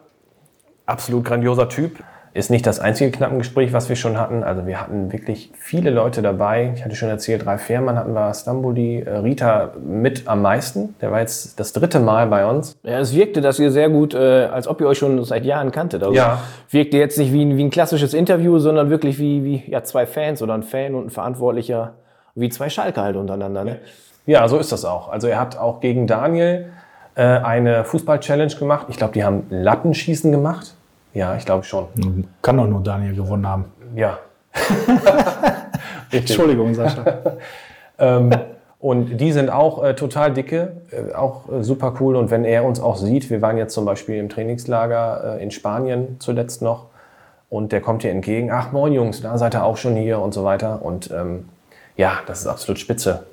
absolut 0.85 1.23
grandioser 1.23 1.69
Typ, 1.69 2.03
ist 2.33 2.49
nicht 2.49 2.65
das 2.65 2.79
einzige 2.79 3.11
Knappengespräch, 3.11 3.73
was 3.73 3.89
wir 3.89 3.95
schon 3.95 4.19
hatten. 4.19 4.43
Also 4.43 4.65
wir 4.65 4.81
hatten 4.81 5.11
wirklich 5.11 5.51
viele 5.55 5.91
Leute 5.91 6.23
dabei. 6.23 6.73
Ich 6.75 6.83
hatte 6.83 6.95
schon 6.95 7.09
erzählt, 7.09 7.45
Ralf 7.45 7.61
Fährmann 7.61 7.95
hatten 7.95 8.13
wir, 8.13 8.33
Stamboli, 8.33 9.01
äh, 9.01 9.17
Rita 9.17 9.73
mit 9.85 10.27
am 10.27 10.41
meisten. 10.41 10.95
Der 10.99 11.11
war 11.11 11.19
jetzt 11.19 11.59
das 11.59 11.73
dritte 11.73 11.99
Mal 11.99 12.25
bei 12.27 12.45
uns. 12.45 12.75
Ja, 12.81 12.99
es 12.99 13.13
wirkte, 13.13 13.41
dass 13.41 13.59
ihr 13.59 13.69
sehr 13.69 13.89
gut, 13.89 14.15
äh, 14.15 14.45
als 14.45 14.67
ob 14.67 14.81
ihr 14.81 14.87
euch 14.87 14.97
schon 14.97 15.23
seit 15.23 15.45
Jahren 15.45 15.71
kanntet. 15.71 16.01
Also 16.01 16.15
Ja. 16.15 16.39
Wirkte 16.71 16.97
jetzt 16.97 17.19
nicht 17.19 17.31
wie 17.33 17.45
ein, 17.45 17.55
wie 17.55 17.63
ein 17.63 17.69
klassisches 17.69 18.15
Interview, 18.15 18.57
sondern 18.57 18.89
wirklich 18.89 19.19
wie, 19.19 19.43
wie 19.43 19.63
ja, 19.69 19.83
zwei 19.83 20.07
Fans 20.07 20.41
oder 20.41 20.55
ein 20.55 20.63
Fan 20.63 20.95
und 20.95 21.05
ein 21.07 21.09
Verantwortlicher, 21.11 21.93
wie 22.33 22.49
zwei 22.49 22.69
Schalke 22.69 22.99
halt 23.01 23.15
untereinander. 23.15 23.63
Ne? 23.63 23.79
Ja, 24.25 24.47
so 24.47 24.57
ist 24.57 24.71
das 24.71 24.85
auch. 24.85 25.09
Also 25.09 25.27
er 25.27 25.39
hat 25.39 25.55
auch 25.57 25.81
gegen 25.81 26.07
Daniel 26.07 26.69
äh, 27.13 27.21
eine 27.21 27.83
Fußball-Challenge 27.83 28.55
gemacht. 28.55 28.87
Ich 28.89 28.97
glaube, 28.97 29.13
die 29.13 29.23
haben 29.23 29.43
Lattenschießen 29.51 30.31
gemacht. 30.31 30.73
Ja, 31.13 31.35
ich 31.35 31.45
glaube 31.45 31.63
schon. 31.63 32.27
Kann 32.41 32.57
doch 32.57 32.67
nur 32.67 32.81
Daniel 32.81 33.15
gewonnen 33.15 33.47
haben. 33.47 33.65
Ja. 33.95 34.19
Entschuldigung, 36.11 36.73
Sascha. 36.73 37.03
Ähm, 37.99 38.31
und 38.79 39.17
die 39.17 39.31
sind 39.31 39.51
auch 39.51 39.83
äh, 39.83 39.93
total 39.93 40.33
dicke, 40.33 40.81
äh, 40.91 41.13
auch 41.13 41.47
äh, 41.49 41.63
super 41.63 41.93
cool. 41.99 42.15
Und 42.15 42.31
wenn 42.31 42.43
er 42.43 42.65
uns 42.65 42.79
auch 42.79 42.97
sieht, 42.97 43.29
wir 43.29 43.41
waren 43.41 43.55
jetzt 43.55 43.75
zum 43.75 43.85
Beispiel 43.85 44.17
im 44.17 44.29
Trainingslager 44.29 45.37
äh, 45.37 45.43
in 45.43 45.51
Spanien 45.51 46.17
zuletzt 46.19 46.63
noch 46.63 46.87
und 47.49 47.71
der 47.71 47.81
kommt 47.81 48.01
hier 48.01 48.09
entgegen, 48.11 48.51
ach 48.51 48.71
moin 48.71 48.91
Jungs, 48.91 49.21
da 49.21 49.37
seid 49.37 49.55
ihr 49.55 49.63
auch 49.63 49.77
schon 49.77 49.95
hier 49.95 50.19
und 50.19 50.33
so 50.33 50.43
weiter. 50.43 50.81
Und 50.81 51.11
ähm, 51.11 51.49
ja, 51.95 52.19
das 52.25 52.41
ist 52.41 52.47
absolut 52.47 52.79
spitze. 52.79 53.23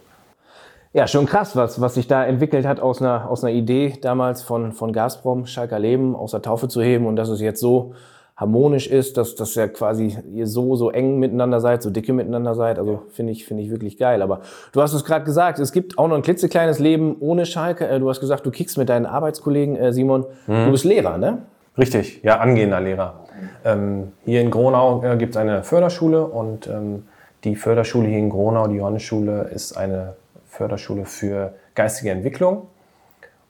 Ja, 0.93 1.07
schon 1.07 1.27
krass, 1.27 1.55
was, 1.55 1.81
was 1.81 1.95
sich 1.95 2.09
da 2.09 2.25
entwickelt 2.25 2.67
hat 2.67 2.81
aus 2.81 3.01
einer, 3.01 3.31
aus 3.31 3.45
einer 3.45 3.53
Idee 3.53 3.95
damals 4.01 4.43
von, 4.43 4.73
von 4.73 4.93
Gazprom, 4.93 5.47
Schalker 5.47 5.79
Leben 5.79 6.17
aus 6.17 6.33
der 6.33 6.43
Taufe 6.43 6.67
zu 6.67 6.83
heben 6.83 7.07
und 7.07 7.15
dass 7.15 7.29
es 7.29 7.41
jetzt 7.41 7.61
so 7.61 7.93
harmonisch 8.37 8.89
ist, 8.89 9.17
dass, 9.17 9.37
dass 9.37 9.55
ja 9.55 9.69
quasi 9.69 10.17
ihr 10.33 10.49
so, 10.49 10.75
so 10.75 10.91
eng 10.91 11.19
miteinander 11.19 11.61
seid, 11.61 11.83
so 11.83 11.91
dicke 11.91 12.13
miteinander 12.13 12.55
seid. 12.55 12.79
Also 12.79 13.03
finde 13.11 13.33
ich, 13.33 13.45
finde 13.45 13.63
ich 13.63 13.71
wirklich 13.71 13.99
geil. 13.99 14.21
Aber 14.23 14.41
du 14.73 14.83
hast 14.83 14.95
es 14.95 15.05
gerade 15.05 15.25
gesagt, 15.25 15.59
es 15.61 15.73
gibt 15.73 15.97
auch 15.99 16.09
noch 16.09 16.17
ein 16.17 16.23
klitzekleines 16.23 16.79
Leben 16.79 17.17
ohne 17.21 17.47
Schalke. 17.47 17.87
Äh, 17.87 18.01
Du 18.01 18.09
hast 18.09 18.19
gesagt, 18.19 18.45
du 18.47 18.51
kickst 18.51 18.79
mit 18.79 18.89
deinen 18.89 19.07
Arbeitskollegen, 19.07 19.77
äh, 19.77 19.93
Simon. 19.93 20.25
Du 20.47 20.71
bist 20.73 20.85
Lehrer, 20.85 21.19
ne? 21.19 21.43
Richtig, 21.79 22.23
ja, 22.25 22.41
angehender 22.41 22.81
Lehrer. 22.81 23.21
Ähm, 23.65 24.13
hier 24.25 24.41
in 24.41 24.51
Gronau 24.51 25.05
äh, 25.05 25.17
gibt 25.19 25.35
es 25.35 25.37
eine 25.37 25.63
Förderschule 25.63 26.27
und 26.27 26.67
ähm, 26.67 27.05
die 27.45 27.55
Förderschule 27.57 28.09
hier 28.09 28.19
in 28.19 28.31
Gronau, 28.31 28.67
die 28.67 28.77
Johannesschule, 28.77 29.51
ist 29.55 29.77
eine 29.77 30.15
Förderschule 30.61 31.07
für 31.07 31.55
geistige 31.75 32.11
Entwicklung. 32.11 32.67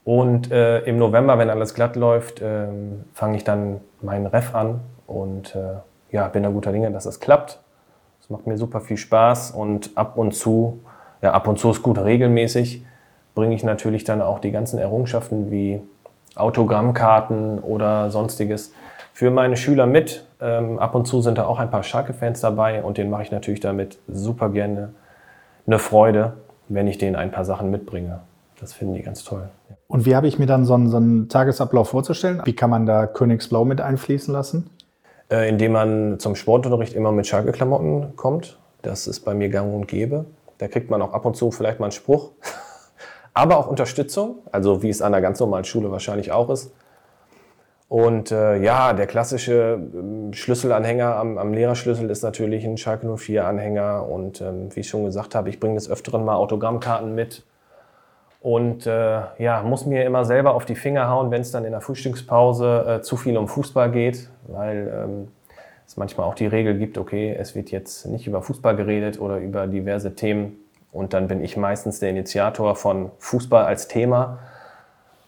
Und 0.05 0.53
äh, 0.53 0.79
im 0.83 0.97
November, 0.97 1.39
wenn 1.39 1.51
alles 1.51 1.75
glatt 1.75 1.97
läuft, 1.97 2.41
ähm, 2.41 3.05
fange 3.15 3.37
ich 3.37 3.43
dann 3.43 3.81
meinen 4.01 4.27
Ref 4.27 4.55
an 4.55 4.79
und 5.09 5.57
äh, 5.57 6.15
ja, 6.15 6.29
bin 6.29 6.45
da 6.45 6.51
guter 6.51 6.71
Dinge, 6.71 6.93
dass 6.93 7.03
das 7.05 7.19
klappt. 7.19 7.59
Es 8.21 8.31
macht 8.31 8.47
mir 8.47 8.57
super 8.57 8.81
viel 8.81 8.97
Spaß 8.97 9.51
und 9.51 9.91
ab 9.97 10.17
und 10.17 10.37
zu, 10.37 10.85
ja, 11.21 11.33
ab 11.33 11.49
und 11.49 11.59
zu 11.59 11.71
ist 11.71 11.83
gut 11.83 11.99
regelmäßig, 11.99 12.85
bringe 13.35 13.57
ich 13.57 13.65
natürlich 13.65 14.05
dann 14.05 14.23
auch 14.23 14.39
die 14.39 14.53
ganzen 14.53 14.79
Errungenschaften 14.79 15.51
wie 15.51 15.81
Autogrammkarten 16.37 17.59
oder 17.59 18.11
sonstiges 18.11 18.73
für 19.13 19.33
meine 19.33 19.57
Schüler 19.57 19.87
mit. 19.87 20.25
Ähm, 20.41 20.79
ab 20.79 20.95
und 20.95 21.07
zu 21.07 21.23
sind 21.23 21.39
da 21.39 21.47
auch 21.47 21.59
ein 21.59 21.73
paar 21.73 21.83
Schalke-Fans 21.83 22.41
dabei 22.41 22.85
und 22.85 22.99
denen 22.99 23.11
mache 23.11 23.25
ich 23.25 23.33
natürlich 23.33 23.61
damit 23.61 23.99
super 24.07 24.49
gerne 24.49 24.91
eine 25.67 25.81
Freude, 25.81 26.35
wenn 26.71 26.87
ich 26.87 26.99
denen 26.99 27.17
ein 27.17 27.31
paar 27.31 27.45
Sachen 27.45 27.71
mitbringe. 27.71 28.21
Das 28.61 28.73
finden 28.73 28.95
die 28.95 29.03
ganz 29.03 29.25
toll. 29.25 29.49
Und 29.89 30.07
wie 30.07 30.15
habe 30.15 30.29
ich 30.29 30.39
mir 30.39 30.47
dann 30.47 30.65
so 30.65 30.75
einen, 30.75 30.89
so 30.89 30.99
einen 30.99 31.29
Tagesablauf 31.29 31.89
vorzustellen? 31.89 32.43
Wie 32.45 32.55
kann 32.55 32.71
man 32.71 32.87
da 32.87 33.07
Königsblau 33.07 33.65
mit 33.65 33.81
einfließen 33.81 34.33
lassen? 34.33 34.71
Äh, 35.31 35.49
indem 35.49 35.73
man 35.73 36.19
zum 36.19 36.37
Sportunterricht 36.37 36.95
immer 36.95 37.13
mit 37.13 37.27
Schalke-Klamotten 37.27 38.17
kommt. 38.17 38.59
Das 38.83 39.07
ist 39.07 39.21
bei 39.21 39.35
mir 39.35 39.49
gang 39.49 39.75
und 39.75 39.89
gäbe. 39.89 40.27
Da 40.59 40.69
kriegt 40.69 40.91
man 40.91 41.03
auch 41.03 41.13
ab 41.13 41.25
und 41.25 41.37
zu 41.37 41.51
vielleicht 41.51 41.81
mal 41.81 41.87
einen 41.87 41.93
Spruch. 41.93 42.31
Aber 43.35 43.59
auch 43.59 43.67
Unterstützung, 43.67 44.39
also 44.53 44.83
wie 44.83 44.91
es 44.91 45.03
an 45.03 45.15
einer 45.15 45.23
ganz 45.23 45.41
normalen 45.41 45.65
Schule 45.65 45.91
wahrscheinlich 45.91 46.33
auch 46.33 46.51
ist. 46.51 46.73
Und 47.91 48.31
äh, 48.31 48.63
ja, 48.63 48.93
der 48.93 49.09
klassische 49.09 49.81
ähm, 49.93 50.33
Schlüsselanhänger 50.33 51.17
am, 51.17 51.39
am 51.39 51.53
Lehrerschlüssel 51.53 52.09
ist 52.09 52.23
natürlich 52.23 52.65
ein 52.65 52.77
Schalke 52.77 53.09
04-Anhänger. 53.09 54.09
Und 54.09 54.41
ähm, 54.41 54.69
wie 54.77 54.81
ich 54.81 54.89
schon 54.89 55.05
gesagt 55.05 55.35
habe, 55.35 55.49
ich 55.49 55.59
bringe 55.59 55.75
des 55.75 55.91
Öfteren 55.91 56.25
mal 56.25 56.37
Autogrammkarten 56.37 57.17
mit. 57.17 57.43
Und 58.41 58.87
äh, 58.87 59.23
ja, 59.39 59.65
muss 59.65 59.87
mir 59.87 60.05
immer 60.05 60.25
selber 60.25 60.55
auf 60.55 60.67
die 60.67 60.77
Finger 60.77 61.09
hauen, 61.09 61.33
wenn 61.33 61.41
es 61.41 61.51
dann 61.51 61.65
in 61.65 61.73
der 61.73 61.81
Frühstückspause 61.81 62.99
äh, 63.01 63.03
zu 63.03 63.17
viel 63.17 63.37
um 63.37 63.49
Fußball 63.49 63.91
geht, 63.91 64.31
weil 64.47 64.89
ähm, 64.95 65.29
es 65.85 65.97
manchmal 65.97 66.29
auch 66.29 66.37
die 66.37 66.47
Regel 66.47 66.79
gibt, 66.79 66.97
okay, 66.97 67.35
es 67.37 67.57
wird 67.57 67.73
jetzt 67.73 68.07
nicht 68.07 68.29
über 68.29 68.41
Fußball 68.41 68.77
geredet 68.77 69.21
oder 69.21 69.39
über 69.39 69.67
diverse 69.67 70.15
Themen. 70.15 70.59
Und 70.93 71.13
dann 71.13 71.27
bin 71.27 71.43
ich 71.43 71.57
meistens 71.57 71.99
der 71.99 72.11
Initiator 72.11 72.77
von 72.77 73.11
Fußball 73.19 73.65
als 73.65 73.89
Thema. 73.89 74.39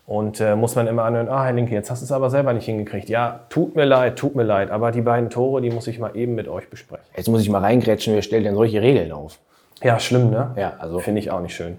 Und 0.06 0.40
äh, 0.40 0.56
muss 0.56 0.74
man 0.74 0.88
immer 0.88 1.04
anhören, 1.04 1.28
ah, 1.28 1.44
Herr 1.44 1.52
Linke, 1.52 1.74
jetzt 1.74 1.90
hast 1.90 2.00
du 2.00 2.04
es 2.04 2.12
aber 2.12 2.28
selber 2.28 2.52
nicht 2.52 2.64
hingekriegt. 2.64 3.08
Ja, 3.08 3.40
tut 3.48 3.76
mir 3.76 3.84
leid, 3.84 4.16
tut 4.16 4.34
mir 4.34 4.42
leid, 4.42 4.70
aber 4.70 4.90
die 4.90 5.00
beiden 5.00 5.30
Tore, 5.30 5.60
die 5.60 5.70
muss 5.70 5.86
ich 5.86 5.98
mal 5.98 6.16
eben 6.16 6.34
mit 6.34 6.48
euch 6.48 6.68
besprechen. 6.68 7.06
Jetzt 7.16 7.28
muss 7.28 7.40
ich 7.40 7.48
mal 7.48 7.60
reingrätschen, 7.60 8.14
wer 8.14 8.22
stellt 8.22 8.44
denn 8.44 8.54
solche 8.54 8.82
Regeln 8.82 9.12
auf? 9.12 9.38
Ja, 9.82 9.98
schlimm, 9.98 10.30
ne? 10.30 10.52
Ja, 10.56 10.74
also 10.78 10.98
Finde 10.98 11.20
ich 11.20 11.30
auch 11.30 11.40
nicht 11.40 11.54
schön. 11.54 11.78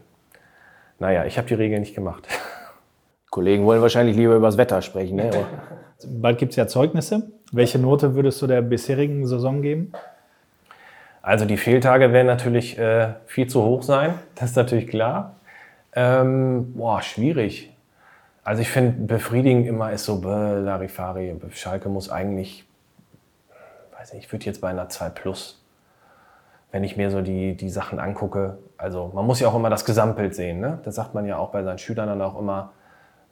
Naja, 0.99 1.25
ich 1.25 1.37
habe 1.37 1.47
die 1.47 1.53
Regeln 1.53 1.81
nicht 1.81 1.95
gemacht. 1.95 2.27
Kollegen 3.29 3.65
wollen 3.65 3.81
wahrscheinlich 3.81 4.15
lieber 4.15 4.35
über 4.35 4.47
das 4.47 4.57
Wetter 4.57 4.81
sprechen. 4.81 5.17
Ne? 5.17 5.31
Bald 6.07 6.37
gibt 6.37 6.51
es 6.51 6.55
ja 6.55 6.67
Zeugnisse. 6.67 7.31
Welche 7.51 7.79
Note 7.79 8.15
würdest 8.15 8.41
du 8.41 8.47
der 8.47 8.61
bisherigen 8.61 9.27
Saison 9.27 9.61
geben? 9.61 9.91
Also 11.21 11.45
die 11.45 11.57
Fehltage 11.57 12.11
werden 12.11 12.27
natürlich 12.27 12.77
äh, 12.77 13.13
viel 13.25 13.47
zu 13.47 13.63
hoch 13.63 13.83
sein, 13.83 14.15
das 14.35 14.51
ist 14.51 14.55
natürlich 14.57 14.87
klar. 14.87 15.37
Ähm, 15.95 16.73
boah, 16.73 17.01
schwierig. 17.01 17.72
Also 18.43 18.61
ich 18.61 18.69
finde, 18.69 19.05
befriedigend 19.05 19.67
immer 19.67 19.91
ist 19.91 20.05
so, 20.05 20.19
bäh, 20.19 20.59
Larifari, 20.59 21.35
Schalke 21.51 21.89
muss 21.89 22.09
eigentlich, 22.09 22.67
weiß 23.97 24.13
nicht, 24.13 24.25
ich 24.25 24.31
würde 24.31 24.45
jetzt 24.45 24.59
bei 24.59 24.69
einer 24.69 24.89
2 24.89 25.09
Plus, 25.09 25.63
wenn 26.71 26.83
ich 26.83 26.97
mir 26.97 27.09
so 27.09 27.21
die, 27.21 27.55
die 27.55 27.69
Sachen 27.69 27.99
angucke. 27.99 28.57
Also 28.77 29.11
man 29.13 29.25
muss 29.25 29.39
ja 29.39 29.47
auch 29.47 29.55
immer 29.55 29.69
das 29.69 29.85
Gesamtbild 29.85 30.35
sehen. 30.35 30.59
Ne? 30.59 30.79
Das 30.83 30.95
sagt 30.95 31.13
man 31.13 31.25
ja 31.25 31.37
auch 31.37 31.51
bei 31.51 31.63
seinen 31.63 31.77
Schülern 31.77 32.07
dann 32.07 32.21
auch 32.21 32.37
immer. 32.37 32.73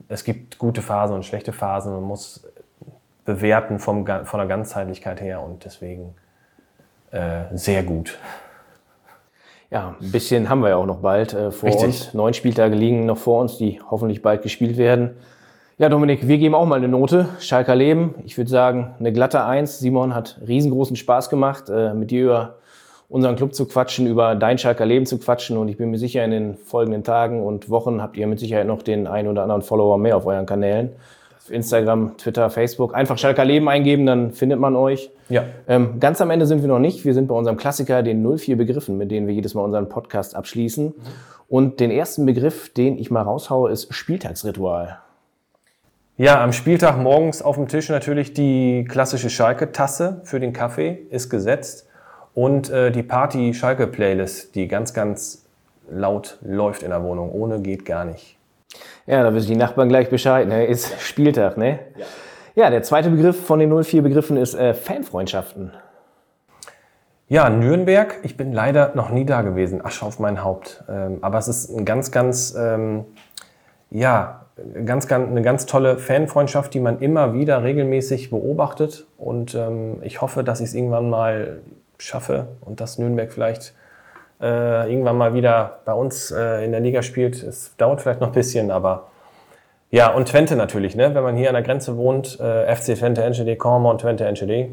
Es 0.07 0.23
gibt 0.23 0.57
gute 0.57 0.81
Phasen 0.81 1.15
und 1.15 1.25
schlechte 1.25 1.51
Phasen. 1.51 1.91
Man 1.91 2.03
muss 2.03 2.47
bewerten 3.25 3.79
vom, 3.79 4.05
von 4.05 4.37
der 4.39 4.47
Ganzheitlichkeit 4.47 5.21
her 5.21 5.41
und 5.41 5.65
deswegen 5.65 6.15
äh, 7.11 7.43
sehr 7.51 7.83
gut. 7.83 8.17
Ja, 9.71 9.95
ein 10.01 10.11
bisschen 10.11 10.49
haben 10.49 10.61
wir 10.61 10.69
ja 10.69 10.75
auch 10.75 10.85
noch 10.85 10.97
bald 10.99 11.33
äh, 11.33 11.49
vor 11.49 11.69
Richtig. 11.69 11.85
uns. 11.85 12.13
Neun 12.13 12.33
Spieltage 12.33 12.75
liegen 12.75 13.05
noch 13.05 13.17
vor 13.17 13.41
uns, 13.41 13.57
die 13.57 13.79
hoffentlich 13.89 14.21
bald 14.21 14.43
gespielt 14.43 14.77
werden. 14.77 15.11
Ja, 15.77 15.87
Dominik, 15.87 16.27
wir 16.27 16.37
geben 16.37 16.53
auch 16.53 16.65
mal 16.65 16.75
eine 16.75 16.89
Note. 16.89 17.29
Schalker 17.39 17.73
Leben. 17.73 18.15
Ich 18.25 18.37
würde 18.37 18.51
sagen, 18.51 18.93
eine 18.99 19.13
glatte 19.13 19.45
Eins. 19.45 19.79
Simon 19.79 20.13
hat 20.13 20.39
riesengroßen 20.45 20.97
Spaß 20.97 21.29
gemacht, 21.29 21.69
äh, 21.69 21.93
mit 21.93 22.11
dir 22.11 22.23
über 22.25 22.55
unseren 23.07 23.35
Club 23.37 23.55
zu 23.55 23.65
quatschen, 23.65 24.07
über 24.07 24.35
dein 24.35 24.57
Schalker 24.57 24.85
Leben 24.85 25.05
zu 25.05 25.17
quatschen. 25.17 25.57
Und 25.57 25.69
ich 25.69 25.77
bin 25.77 25.89
mir 25.89 25.97
sicher, 25.97 26.23
in 26.23 26.31
den 26.31 26.57
folgenden 26.57 27.03
Tagen 27.03 27.41
und 27.41 27.69
Wochen 27.69 28.01
habt 28.01 28.17
ihr 28.17 28.27
mit 28.27 28.39
Sicherheit 28.39 28.67
noch 28.67 28.83
den 28.83 29.07
einen 29.07 29.29
oder 29.29 29.41
anderen 29.43 29.61
Follower 29.61 29.97
mehr 29.97 30.17
auf 30.17 30.25
euren 30.25 30.45
Kanälen. 30.45 30.91
Instagram, 31.49 32.17
Twitter, 32.17 32.49
Facebook. 32.49 32.93
Einfach 32.93 33.17
Schalker 33.17 33.45
Leben 33.45 33.67
eingeben, 33.69 34.05
dann 34.05 34.31
findet 34.31 34.59
man 34.59 34.75
euch. 34.75 35.11
Ja. 35.29 35.45
Ähm, 35.67 35.99
ganz 35.99 36.21
am 36.21 36.29
Ende 36.29 36.45
sind 36.45 36.61
wir 36.61 36.67
noch 36.67 36.79
nicht. 36.79 37.05
Wir 37.05 37.13
sind 37.13 37.27
bei 37.27 37.35
unserem 37.35 37.57
Klassiker, 37.57 38.03
den 38.03 38.21
04 38.21 38.57
Begriffen, 38.57 38.97
mit 38.97 39.11
denen 39.11 39.27
wir 39.27 39.33
jedes 39.33 39.53
Mal 39.53 39.63
unseren 39.63 39.89
Podcast 39.89 40.35
abschließen. 40.35 40.93
Und 41.47 41.79
den 41.79 41.91
ersten 41.91 42.25
Begriff, 42.25 42.71
den 42.73 42.97
ich 42.97 43.11
mal 43.11 43.21
raushaue, 43.21 43.71
ist 43.71 43.93
Spieltagsritual. 43.93 44.99
Ja, 46.17 46.43
am 46.43 46.53
Spieltag 46.53 46.97
morgens 46.97 47.41
auf 47.41 47.55
dem 47.55 47.67
Tisch 47.67 47.89
natürlich 47.89 48.33
die 48.33 48.85
klassische 48.87 49.29
Schalke-Tasse 49.29 50.21
für 50.23 50.39
den 50.39 50.53
Kaffee 50.53 50.99
ist 51.09 51.29
gesetzt 51.29 51.87
und 52.33 52.69
äh, 52.69 52.91
die 52.91 53.03
Party-Schalke-Playlist, 53.03 54.55
die 54.55 54.67
ganz, 54.67 54.93
ganz 54.93 55.45
laut 55.89 56.37
läuft 56.41 56.83
in 56.83 56.89
der 56.89 57.03
Wohnung. 57.03 57.31
Ohne 57.31 57.59
geht 57.61 57.85
gar 57.85 58.05
nicht. 58.05 58.37
Ja, 59.07 59.23
da 59.23 59.33
wissen 59.33 59.47
die 59.49 59.55
Nachbarn 59.55 59.89
gleich 59.89 60.09
Bescheid, 60.09 60.47
ne? 60.47 60.65
Ist 60.65 61.01
Spieltag, 61.01 61.57
ne? 61.57 61.79
Ja. 62.55 62.69
der 62.69 62.83
zweite 62.83 63.09
Begriff 63.09 63.45
von 63.45 63.59
den 63.59 63.83
04 63.83 64.01
Begriffen 64.01 64.37
ist 64.37 64.53
äh, 64.53 64.73
Fanfreundschaften. 64.73 65.71
Ja, 67.27 67.49
Nürnberg, 67.49 68.19
ich 68.23 68.35
bin 68.35 68.51
leider 68.51 68.91
noch 68.93 69.09
nie 69.09 69.23
da 69.23 69.41
gewesen, 69.41 69.83
Asche 69.85 70.05
auf 70.05 70.19
mein 70.19 70.43
Haupt. 70.43 70.83
Ähm, 70.89 71.19
aber 71.21 71.37
es 71.37 71.47
ist 71.47 71.69
ein 71.69 71.85
ganz, 71.85 72.11
ganz, 72.11 72.53
ähm, 72.57 73.05
ja, 73.89 74.47
ganz, 74.85 75.07
ganz, 75.07 75.29
eine 75.29 75.41
ganz 75.41 75.65
tolle 75.65 75.97
Fanfreundschaft, 75.97 76.73
die 76.73 76.81
man 76.81 76.99
immer 76.99 77.33
wieder 77.33 77.63
regelmäßig 77.63 78.31
beobachtet. 78.31 79.07
Und 79.17 79.55
ähm, 79.55 79.99
ich 80.01 80.19
hoffe, 80.19 80.43
dass 80.43 80.59
ich 80.59 80.67
es 80.67 80.73
irgendwann 80.73 81.09
mal 81.09 81.61
schaffe 81.97 82.47
und 82.59 82.81
dass 82.81 82.97
Nürnberg 82.97 83.31
vielleicht 83.31 83.73
äh, 84.41 84.91
irgendwann 84.91 85.17
mal 85.17 85.33
wieder 85.33 85.79
bei 85.85 85.93
uns 85.93 86.31
äh, 86.31 86.65
in 86.65 86.71
der 86.71 86.81
Liga 86.81 87.01
spielt. 87.01 87.41
Es 87.43 87.75
dauert 87.77 88.01
vielleicht 88.01 88.21
noch 88.21 88.29
ein 88.29 88.33
bisschen, 88.33 88.71
aber 88.71 89.07
ja, 89.91 90.09
und 90.13 90.29
Twente 90.29 90.55
natürlich, 90.55 90.95
ne? 90.95 91.13
wenn 91.13 91.23
man 91.23 91.35
hier 91.35 91.49
an 91.49 91.53
der 91.53 91.63
Grenze 91.63 91.97
wohnt, 91.97 92.39
äh, 92.39 92.73
FC 92.73 92.95
Twente 92.95 93.55
Korma 93.57 93.91
und 93.91 94.01
Twente 94.01 94.25
Enschede, 94.25 94.69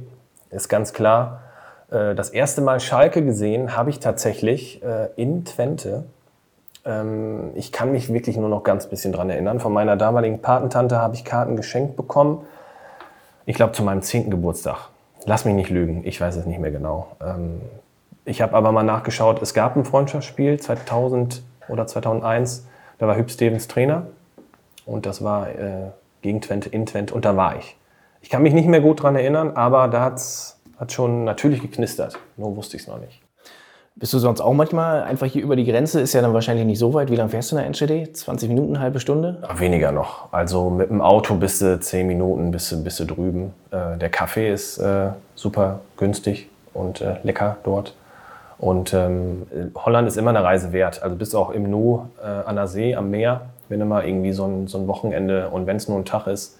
ist 0.50 0.68
ganz 0.68 0.92
klar. 0.92 1.40
Äh, 1.90 2.14
das 2.14 2.30
erste 2.30 2.60
Mal 2.60 2.80
Schalke 2.80 3.24
gesehen 3.24 3.76
habe 3.76 3.90
ich 3.90 3.98
tatsächlich 3.98 4.82
äh, 4.82 5.08
in 5.16 5.44
Twente. 5.44 6.04
Ähm, 6.84 7.50
ich 7.54 7.72
kann 7.72 7.92
mich 7.92 8.12
wirklich 8.12 8.36
nur 8.36 8.48
noch 8.48 8.62
ganz 8.62 8.86
bisschen 8.86 9.12
dran 9.12 9.28
erinnern. 9.28 9.60
Von 9.60 9.72
meiner 9.72 9.96
damaligen 9.96 10.40
Patentante 10.40 10.98
habe 10.98 11.14
ich 11.16 11.24
Karten 11.24 11.56
geschenkt 11.56 11.96
bekommen. 11.96 12.46
Ich 13.44 13.56
glaube 13.56 13.72
zu 13.72 13.82
meinem 13.82 14.02
10. 14.02 14.30
Geburtstag. 14.30 14.90
Lass 15.24 15.44
mich 15.44 15.54
nicht 15.54 15.70
lügen, 15.70 16.02
ich 16.04 16.20
weiß 16.20 16.36
es 16.36 16.46
nicht 16.46 16.60
mehr 16.60 16.70
genau. 16.70 17.08
Ähm, 17.20 17.60
ich 18.28 18.42
habe 18.42 18.54
aber 18.54 18.72
mal 18.72 18.82
nachgeschaut, 18.82 19.40
es 19.40 19.54
gab 19.54 19.74
ein 19.74 19.86
Freundschaftsspiel 19.86 20.60
2000 20.60 21.42
oder 21.68 21.86
2001. 21.86 22.66
Da 22.98 23.06
war 23.06 23.16
Hüb 23.16 23.30
Stevens 23.30 23.68
Trainer 23.68 24.06
und 24.84 25.06
das 25.06 25.24
war 25.24 25.48
äh, 25.48 25.90
gegen 26.20 26.42
Twente, 26.42 26.68
in 26.68 26.84
Twente 26.84 27.14
und 27.14 27.24
da 27.24 27.36
war 27.36 27.56
ich. 27.56 27.76
Ich 28.20 28.28
kann 28.28 28.42
mich 28.42 28.52
nicht 28.52 28.68
mehr 28.68 28.80
gut 28.80 29.02
dran 29.02 29.16
erinnern, 29.16 29.52
aber 29.54 29.88
da 29.88 30.02
hat's, 30.02 30.60
hat 30.78 30.92
schon 30.92 31.24
natürlich 31.24 31.62
geknistert. 31.62 32.18
Nur 32.36 32.54
wusste 32.54 32.76
ich 32.76 32.82
es 32.82 32.88
noch 32.88 33.00
nicht. 33.00 33.22
Bist 33.96 34.12
du 34.12 34.18
sonst 34.18 34.42
auch 34.42 34.52
manchmal 34.52 35.04
einfach 35.04 35.26
hier 35.26 35.42
über 35.42 35.56
die 35.56 35.64
Grenze? 35.64 36.00
Ist 36.00 36.12
ja 36.12 36.20
dann 36.20 36.34
wahrscheinlich 36.34 36.66
nicht 36.66 36.78
so 36.78 36.92
weit. 36.92 37.10
Wie 37.10 37.16
lange 37.16 37.30
fährst 37.30 37.50
du 37.50 37.56
in 37.56 37.60
der 37.60 37.66
Enschede? 37.66 38.12
20 38.12 38.48
Minuten, 38.48 38.78
halbe 38.78 39.00
Stunde? 39.00 39.38
Ja, 39.42 39.58
Weniger 39.58 39.90
noch. 39.90 40.32
Also 40.32 40.68
mit 40.68 40.90
dem 40.90 41.00
Auto 41.00 41.34
bist 41.34 41.62
du 41.62 41.80
10 41.80 42.06
Minuten, 42.06 42.50
bist 42.50 42.70
du, 42.70 42.84
bist 42.84 43.00
du 43.00 43.06
drüben. 43.06 43.54
Äh, 43.70 43.96
der 43.96 44.10
Kaffee 44.10 44.52
ist 44.52 44.78
äh, 44.78 45.08
super 45.34 45.80
günstig 45.96 46.48
und 46.74 47.00
äh, 47.00 47.16
lecker 47.22 47.56
dort. 47.64 47.94
Und 48.58 48.92
ähm, 48.92 49.46
Holland 49.76 50.08
ist 50.08 50.16
immer 50.16 50.30
eine 50.30 50.42
Reise 50.42 50.72
wert. 50.72 51.02
Also 51.02 51.16
bist 51.16 51.34
auch 51.36 51.50
im 51.50 51.70
Nu 51.70 52.08
äh, 52.22 52.26
an 52.26 52.56
der 52.56 52.66
See, 52.66 52.94
am 52.94 53.10
Meer, 53.10 53.42
wenn 53.68 53.86
mal 53.86 54.04
irgendwie 54.04 54.32
so 54.32 54.46
ein, 54.46 54.66
so 54.66 54.78
ein 54.78 54.88
Wochenende 54.88 55.48
und 55.50 55.66
wenn 55.66 55.76
es 55.76 55.88
nur 55.88 55.98
ein 55.98 56.04
Tag 56.04 56.26
ist, 56.26 56.58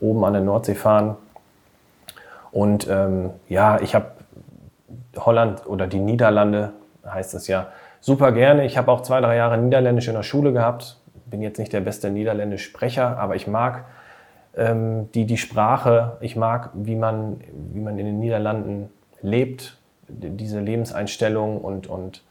oben 0.00 0.24
an 0.24 0.32
der 0.32 0.42
Nordsee 0.42 0.74
fahren. 0.74 1.16
Und 2.50 2.88
ähm, 2.90 3.30
ja, 3.48 3.80
ich 3.80 3.94
habe 3.94 4.06
Holland 5.16 5.66
oder 5.66 5.86
die 5.86 6.00
Niederlande, 6.00 6.72
heißt 7.06 7.34
es 7.34 7.46
ja, 7.46 7.68
super 8.00 8.32
gerne. 8.32 8.64
Ich 8.64 8.76
habe 8.76 8.90
auch 8.90 9.02
zwei, 9.02 9.20
drei 9.20 9.36
Jahre 9.36 9.58
Niederländisch 9.58 10.08
in 10.08 10.14
der 10.14 10.22
Schule 10.22 10.52
gehabt. 10.52 10.98
Bin 11.26 11.42
jetzt 11.42 11.58
nicht 11.58 11.72
der 11.72 11.80
beste 11.80 12.10
Niederländisch-Sprecher, 12.10 13.18
aber 13.18 13.36
ich 13.36 13.46
mag 13.46 13.84
ähm, 14.56 15.10
die, 15.12 15.26
die 15.26 15.36
Sprache. 15.36 16.16
Ich 16.20 16.36
mag, 16.36 16.70
wie 16.74 16.96
man, 16.96 17.40
wie 17.72 17.80
man 17.80 17.98
in 17.98 18.06
den 18.06 18.18
Niederlanden 18.18 18.90
lebt, 19.22 19.76
diese 20.08 20.60
Lebenseinstellung 20.60 21.60
und, 21.60 21.86
und 21.86 22.22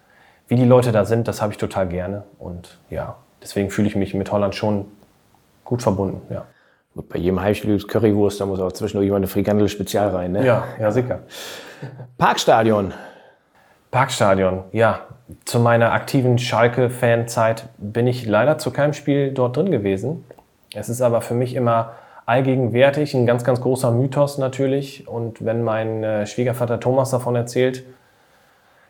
wie 0.48 0.56
die 0.56 0.66
Leute 0.66 0.92
da 0.92 1.06
sind, 1.06 1.28
das 1.28 1.42
habe 1.42 1.52
ich 1.52 1.58
total 1.58 1.88
gerne. 1.88 2.24
Und 2.40 2.80
ja, 2.90 3.18
deswegen 3.42 3.70
fühle 3.70 3.88
ich 3.88 3.96
mich 3.96 4.14
mit 4.14 4.32
Holland 4.32 4.56
schon 4.56 4.86
gut 5.64 5.82
verbunden. 5.82 6.22
Ja, 6.32 6.46
Gut, 6.96 7.10
bei 7.10 7.20
jedem 7.20 7.42
Heimspiel 7.42 7.72
gibt's 7.72 7.88
Currywurst, 7.90 8.40
da 8.40 8.46
muss 8.46 8.62
auch 8.62 8.72
zwischendurch 8.72 9.10
mal 9.10 9.18
eine 9.18 9.28
Frikandel 9.28 9.68
spezial 9.68 10.10
rein. 10.10 10.32
Ne? 10.32 10.46
ja, 10.46 10.64
ja 10.80 10.92
sicher. 10.92 11.20
Parkstadion. 12.18 12.94
Parkstadion, 13.92 14.64
ja. 14.72 15.02
Zu 15.44 15.60
meiner 15.60 15.92
aktiven 15.92 16.38
Schalke-Fanzeit 16.38 17.68
bin 17.78 18.08
ich 18.08 18.26
leider 18.26 18.58
zu 18.60 18.72
keinem 18.72 18.94
Spiel 18.94 19.32
dort 19.34 19.58
drin 19.58 19.72
gewesen. 19.72 20.24
Es 20.74 20.88
ist 20.88 21.02
aber 21.02 21.22
für 21.22 21.34
mich 21.34 21.56
immer 21.56 21.94
allgegenwärtig, 22.26 23.14
ein 23.14 23.26
ganz, 23.26 23.44
ganz 23.44 23.62
großer 23.62 23.92
Mythos 23.92 24.38
natürlich. 24.38 25.08
Und 25.08 25.46
wenn 25.46 25.64
mein 25.64 26.04
äh, 26.04 26.26
Schwiegervater 26.26 26.80
Thomas 26.80 27.12
davon 27.12 27.36
erzählt, 27.36 27.84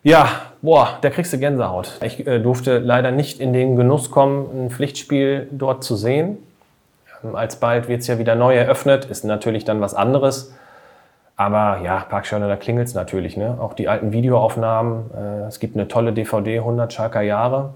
ja, 0.03 0.29
boah, 0.61 0.99
da 1.01 1.09
kriegst 1.09 1.33
du 1.33 1.39
Gänsehaut. 1.39 1.99
Ich 2.03 2.25
äh, 2.27 2.39
durfte 2.39 2.77
leider 2.77 3.11
nicht 3.11 3.39
in 3.39 3.53
den 3.53 3.75
Genuss 3.75 4.11
kommen, 4.11 4.65
ein 4.65 4.69
Pflichtspiel 4.69 5.47
dort 5.51 5.83
zu 5.83 5.95
sehen. 5.95 6.37
Ähm, 7.23 7.35
alsbald 7.35 7.87
wird 7.87 8.01
es 8.01 8.07
ja 8.07 8.19
wieder 8.19 8.35
neu 8.35 8.55
eröffnet, 8.55 9.05
ist 9.05 9.25
natürlich 9.25 9.65
dann 9.65 9.81
was 9.81 9.93
anderes. 9.95 10.53
Aber 11.37 11.81
ja, 11.83 11.99
Parkstadion, 11.99 12.47
da 12.47 12.55
klingelt 12.55 12.87
es 12.87 12.93
natürlich. 12.93 13.35
Ne? 13.35 13.57
Auch 13.59 13.73
die 13.73 13.89
alten 13.89 14.13
Videoaufnahmen. 14.13 15.11
Äh, 15.11 15.47
es 15.47 15.59
gibt 15.59 15.75
eine 15.75 15.87
tolle 15.87 16.13
DVD, 16.13 16.59
100 16.59 16.93
Schalker 16.93 17.21
Jahre. 17.21 17.73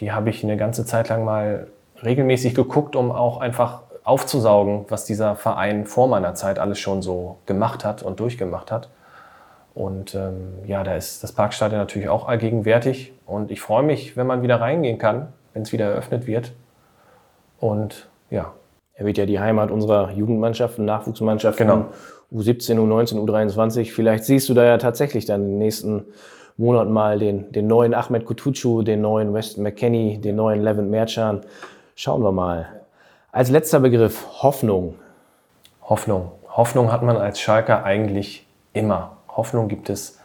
Die 0.00 0.12
habe 0.12 0.30
ich 0.30 0.42
eine 0.42 0.56
ganze 0.56 0.84
Zeit 0.84 1.08
lang 1.08 1.24
mal 1.24 1.68
regelmäßig 2.02 2.54
geguckt, 2.54 2.96
um 2.96 3.12
auch 3.12 3.40
einfach 3.40 3.82
aufzusaugen, 4.08 4.86
was 4.88 5.04
dieser 5.04 5.36
Verein 5.36 5.84
vor 5.86 6.08
meiner 6.08 6.34
Zeit 6.34 6.58
alles 6.58 6.78
schon 6.78 7.02
so 7.02 7.36
gemacht 7.46 7.84
hat 7.84 8.02
und 8.02 8.20
durchgemacht 8.20 8.72
hat. 8.72 8.88
Und 9.74 10.14
ähm, 10.14 10.54
ja, 10.66 10.82
da 10.82 10.96
ist 10.96 11.22
das 11.22 11.32
Parkstadion 11.32 11.78
natürlich 11.78 12.08
auch 12.08 12.26
allgegenwärtig. 12.26 13.12
Und 13.26 13.50
ich 13.50 13.60
freue 13.60 13.82
mich, 13.84 14.16
wenn 14.16 14.26
man 14.26 14.42
wieder 14.42 14.60
reingehen 14.60 14.98
kann, 14.98 15.28
wenn 15.52 15.62
es 15.62 15.72
wieder 15.72 15.86
eröffnet 15.86 16.26
wird. 16.26 16.52
Und 17.60 18.08
ja, 18.30 18.52
Er 18.94 19.06
wird 19.06 19.16
ja 19.18 19.26
die 19.26 19.38
Heimat 19.38 19.70
unserer 19.70 20.10
Jugendmannschaften, 20.10 20.84
Nachwuchsmannschaften, 20.84 21.66
Genau. 21.68 21.86
U17, 22.32 22.76
U19, 22.76 23.24
U23. 23.24 23.92
Vielleicht 23.92 24.24
siehst 24.24 24.48
du 24.48 24.54
da 24.54 24.64
ja 24.64 24.78
tatsächlich 24.78 25.24
dann 25.24 25.42
in 25.42 25.48
den 25.50 25.58
nächsten 25.58 26.04
Monaten 26.56 26.90
mal 26.90 27.18
den, 27.18 27.52
den 27.52 27.68
neuen 27.68 27.94
Ahmed 27.94 28.24
Kutucu, 28.24 28.82
den 28.82 29.00
neuen 29.00 29.32
Weston 29.32 29.62
McKenney, 29.62 30.20
den 30.20 30.34
neuen 30.36 30.62
Levin 30.62 30.90
Merchan. 30.90 31.42
Schauen 31.94 32.22
wir 32.22 32.32
mal. 32.32 32.77
Als 33.38 33.50
letzter 33.50 33.78
Begriff 33.78 34.42
Hoffnung. 34.42 34.96
Hoffnung. 35.84 36.32
Hoffnung 36.48 36.90
hat 36.90 37.04
man 37.04 37.16
als 37.16 37.38
Schalker 37.38 37.84
eigentlich 37.84 38.44
immer. 38.72 39.12
Hoffnung 39.28 39.68
gibt 39.68 39.90
es 39.90 40.18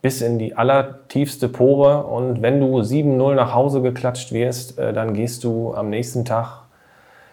bis 0.00 0.22
in 0.22 0.38
die 0.38 0.54
allertiefste 0.56 1.48
Pore. 1.48 2.04
Und 2.04 2.40
wenn 2.40 2.60
du 2.60 2.78
7-0 2.78 3.34
nach 3.34 3.52
Hause 3.52 3.82
geklatscht 3.82 4.30
wirst, 4.30 4.78
äh, 4.78 4.92
dann 4.92 5.12
gehst 5.12 5.42
du 5.42 5.74
am 5.74 5.90
nächsten 5.90 6.24
Tag 6.24 6.60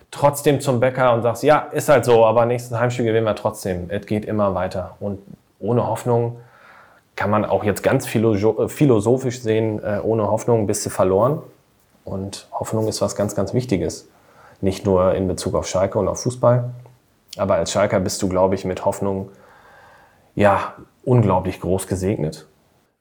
trotzdem 0.09 0.61
zum 0.61 0.79
Bäcker 0.79 1.13
und 1.13 1.21
sagst, 1.21 1.43
ja, 1.43 1.59
ist 1.59 1.89
halt 1.89 2.05
so, 2.05 2.25
aber 2.25 2.47
nächsten 2.47 2.79
Heimspiel 2.79 3.05
gewinnen 3.05 3.27
wir 3.27 3.35
trotzdem. 3.35 3.85
Es 3.89 4.07
geht 4.07 4.25
immer 4.25 4.55
weiter. 4.55 4.95
Und 4.99 5.19
ohne 5.59 5.85
Hoffnung 5.85 6.39
kann 7.15 7.29
man 7.29 7.45
auch 7.45 7.63
jetzt 7.63 7.83
ganz 7.83 8.07
philosoph- 8.07 8.67
philosophisch 8.69 9.41
sehen, 9.41 9.79
äh, 9.83 9.99
ohne 10.01 10.31
Hoffnung 10.31 10.65
bist 10.65 10.83
du 10.87 10.89
verloren. 10.89 11.43
Und 12.03 12.47
Hoffnung 12.51 12.87
ist 12.87 12.99
was 13.03 13.15
ganz, 13.15 13.35
ganz 13.35 13.53
Wichtiges. 13.53 14.09
Nicht 14.61 14.85
nur 14.85 15.15
in 15.15 15.27
Bezug 15.27 15.55
auf 15.55 15.67
Schalke 15.67 15.97
und 15.99 16.07
auf 16.07 16.21
Fußball, 16.23 16.71
aber 17.37 17.55
als 17.55 17.71
Schalker 17.71 17.99
bist 17.99 18.21
du, 18.21 18.29
glaube 18.29 18.55
ich, 18.55 18.65
mit 18.65 18.85
Hoffnung 18.85 19.29
ja 20.35 20.73
unglaublich 21.03 21.61
groß 21.61 21.87
gesegnet. 21.87 22.47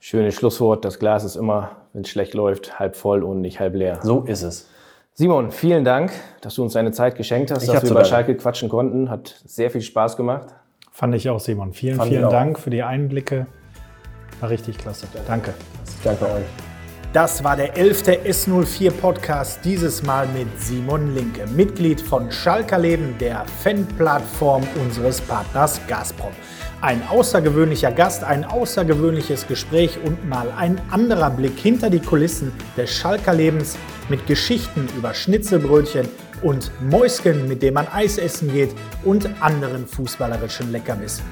Schönes 0.00 0.34
Schlusswort. 0.34 0.84
Das 0.84 0.98
Glas 0.98 1.24
ist 1.24 1.36
immer, 1.36 1.70
wenn 1.92 2.02
es 2.02 2.08
schlecht 2.08 2.34
läuft, 2.34 2.78
halb 2.78 2.94
voll 2.94 3.22
und 3.24 3.40
nicht 3.40 3.58
halb 3.58 3.74
leer. 3.74 3.98
So 4.02 4.22
ist 4.22 4.42
es. 4.42 4.68
Simon, 5.14 5.50
vielen 5.50 5.84
Dank, 5.84 6.12
dass 6.42 6.54
du 6.54 6.62
uns 6.62 6.74
deine 6.74 6.92
Zeit 6.92 7.16
geschenkt 7.16 7.50
hast, 7.50 7.64
Ich 7.64 7.70
dass 7.72 7.82
wir 7.82 7.90
über. 7.90 8.04
Schalke 8.04 8.36
quatschen 8.36 8.68
konnten. 8.68 9.10
Hat 9.10 9.42
sehr 9.44 9.70
viel 9.70 9.82
Spaß 9.82 10.16
gemacht. 10.16 10.54
Fand 10.92 11.14
ich 11.16 11.28
auch, 11.28 11.40
Simon. 11.40 11.72
Vielen, 11.72 11.96
Fand 11.96 12.10
vielen. 12.10 12.30
Dank 12.30 12.58
für 12.58 12.70
die 12.70 12.84
Einblicke. 12.84 13.46
War 14.40 14.50
richtig 14.50 14.78
klasse. 14.78 15.08
Danke. 15.26 15.54
Danke 16.04 16.24
euch. 16.26 16.67
Das 17.14 17.42
war 17.42 17.56
der 17.56 17.74
11. 17.74 18.02
S04 18.26 18.90
Podcast, 18.90 19.60
dieses 19.64 20.02
Mal 20.02 20.28
mit 20.28 20.46
Simon 20.60 21.14
Linke, 21.14 21.46
Mitglied 21.46 22.02
von 22.02 22.30
Schalker 22.30 22.78
Leben, 22.78 23.16
der 23.18 23.46
Fanplattform 23.62 24.62
unseres 24.78 25.18
Partners 25.22 25.80
Gazprom. 25.88 26.32
Ein 26.82 27.02
außergewöhnlicher 27.08 27.92
Gast, 27.92 28.24
ein 28.24 28.44
außergewöhnliches 28.44 29.46
Gespräch 29.46 29.98
und 30.04 30.28
mal 30.28 30.52
ein 30.54 30.78
anderer 30.90 31.30
Blick 31.30 31.58
hinter 31.58 31.88
die 31.88 32.00
Kulissen 32.00 32.52
des 32.76 32.90
Schalker 32.90 33.32
Lebens 33.32 33.78
mit 34.10 34.26
Geschichten 34.26 34.86
über 34.94 35.14
Schnitzelbrötchen 35.14 36.06
und 36.42 36.70
Mäusken, 36.90 37.48
mit 37.48 37.62
denen 37.62 37.74
man 37.74 37.88
Eis 37.88 38.18
essen 38.18 38.52
geht 38.52 38.74
und 39.02 39.30
anderen 39.40 39.86
fußballerischen 39.86 40.70
Leckerbissen. 40.72 41.24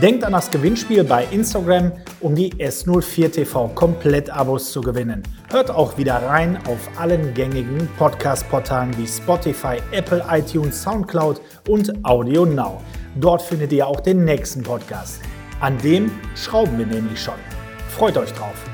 Denkt 0.00 0.24
an 0.24 0.32
das 0.32 0.50
Gewinnspiel 0.50 1.04
bei 1.04 1.26
Instagram, 1.30 1.92
um 2.20 2.34
die 2.34 2.50
S04 2.54 3.30
TV 3.30 3.68
Komplett-Abos 3.68 4.72
zu 4.72 4.80
gewinnen. 4.80 5.22
Hört 5.50 5.70
auch 5.70 5.98
wieder 5.98 6.14
rein 6.14 6.58
auf 6.66 6.88
allen 6.98 7.34
gängigen 7.34 7.90
Podcast-Portalen 7.98 8.96
wie 8.96 9.06
Spotify, 9.06 9.76
Apple, 9.92 10.24
iTunes, 10.30 10.82
Soundcloud 10.82 11.42
und 11.68 11.92
Audio 12.06 12.46
Now. 12.46 12.80
Dort 13.16 13.42
findet 13.42 13.70
ihr 13.72 13.86
auch 13.86 14.00
den 14.00 14.24
nächsten 14.24 14.62
Podcast. 14.62 15.20
An 15.60 15.76
dem 15.78 16.10
schrauben 16.36 16.78
wir 16.78 16.86
nämlich 16.86 17.20
schon. 17.20 17.34
Freut 17.90 18.16
euch 18.16 18.32
drauf. 18.32 18.71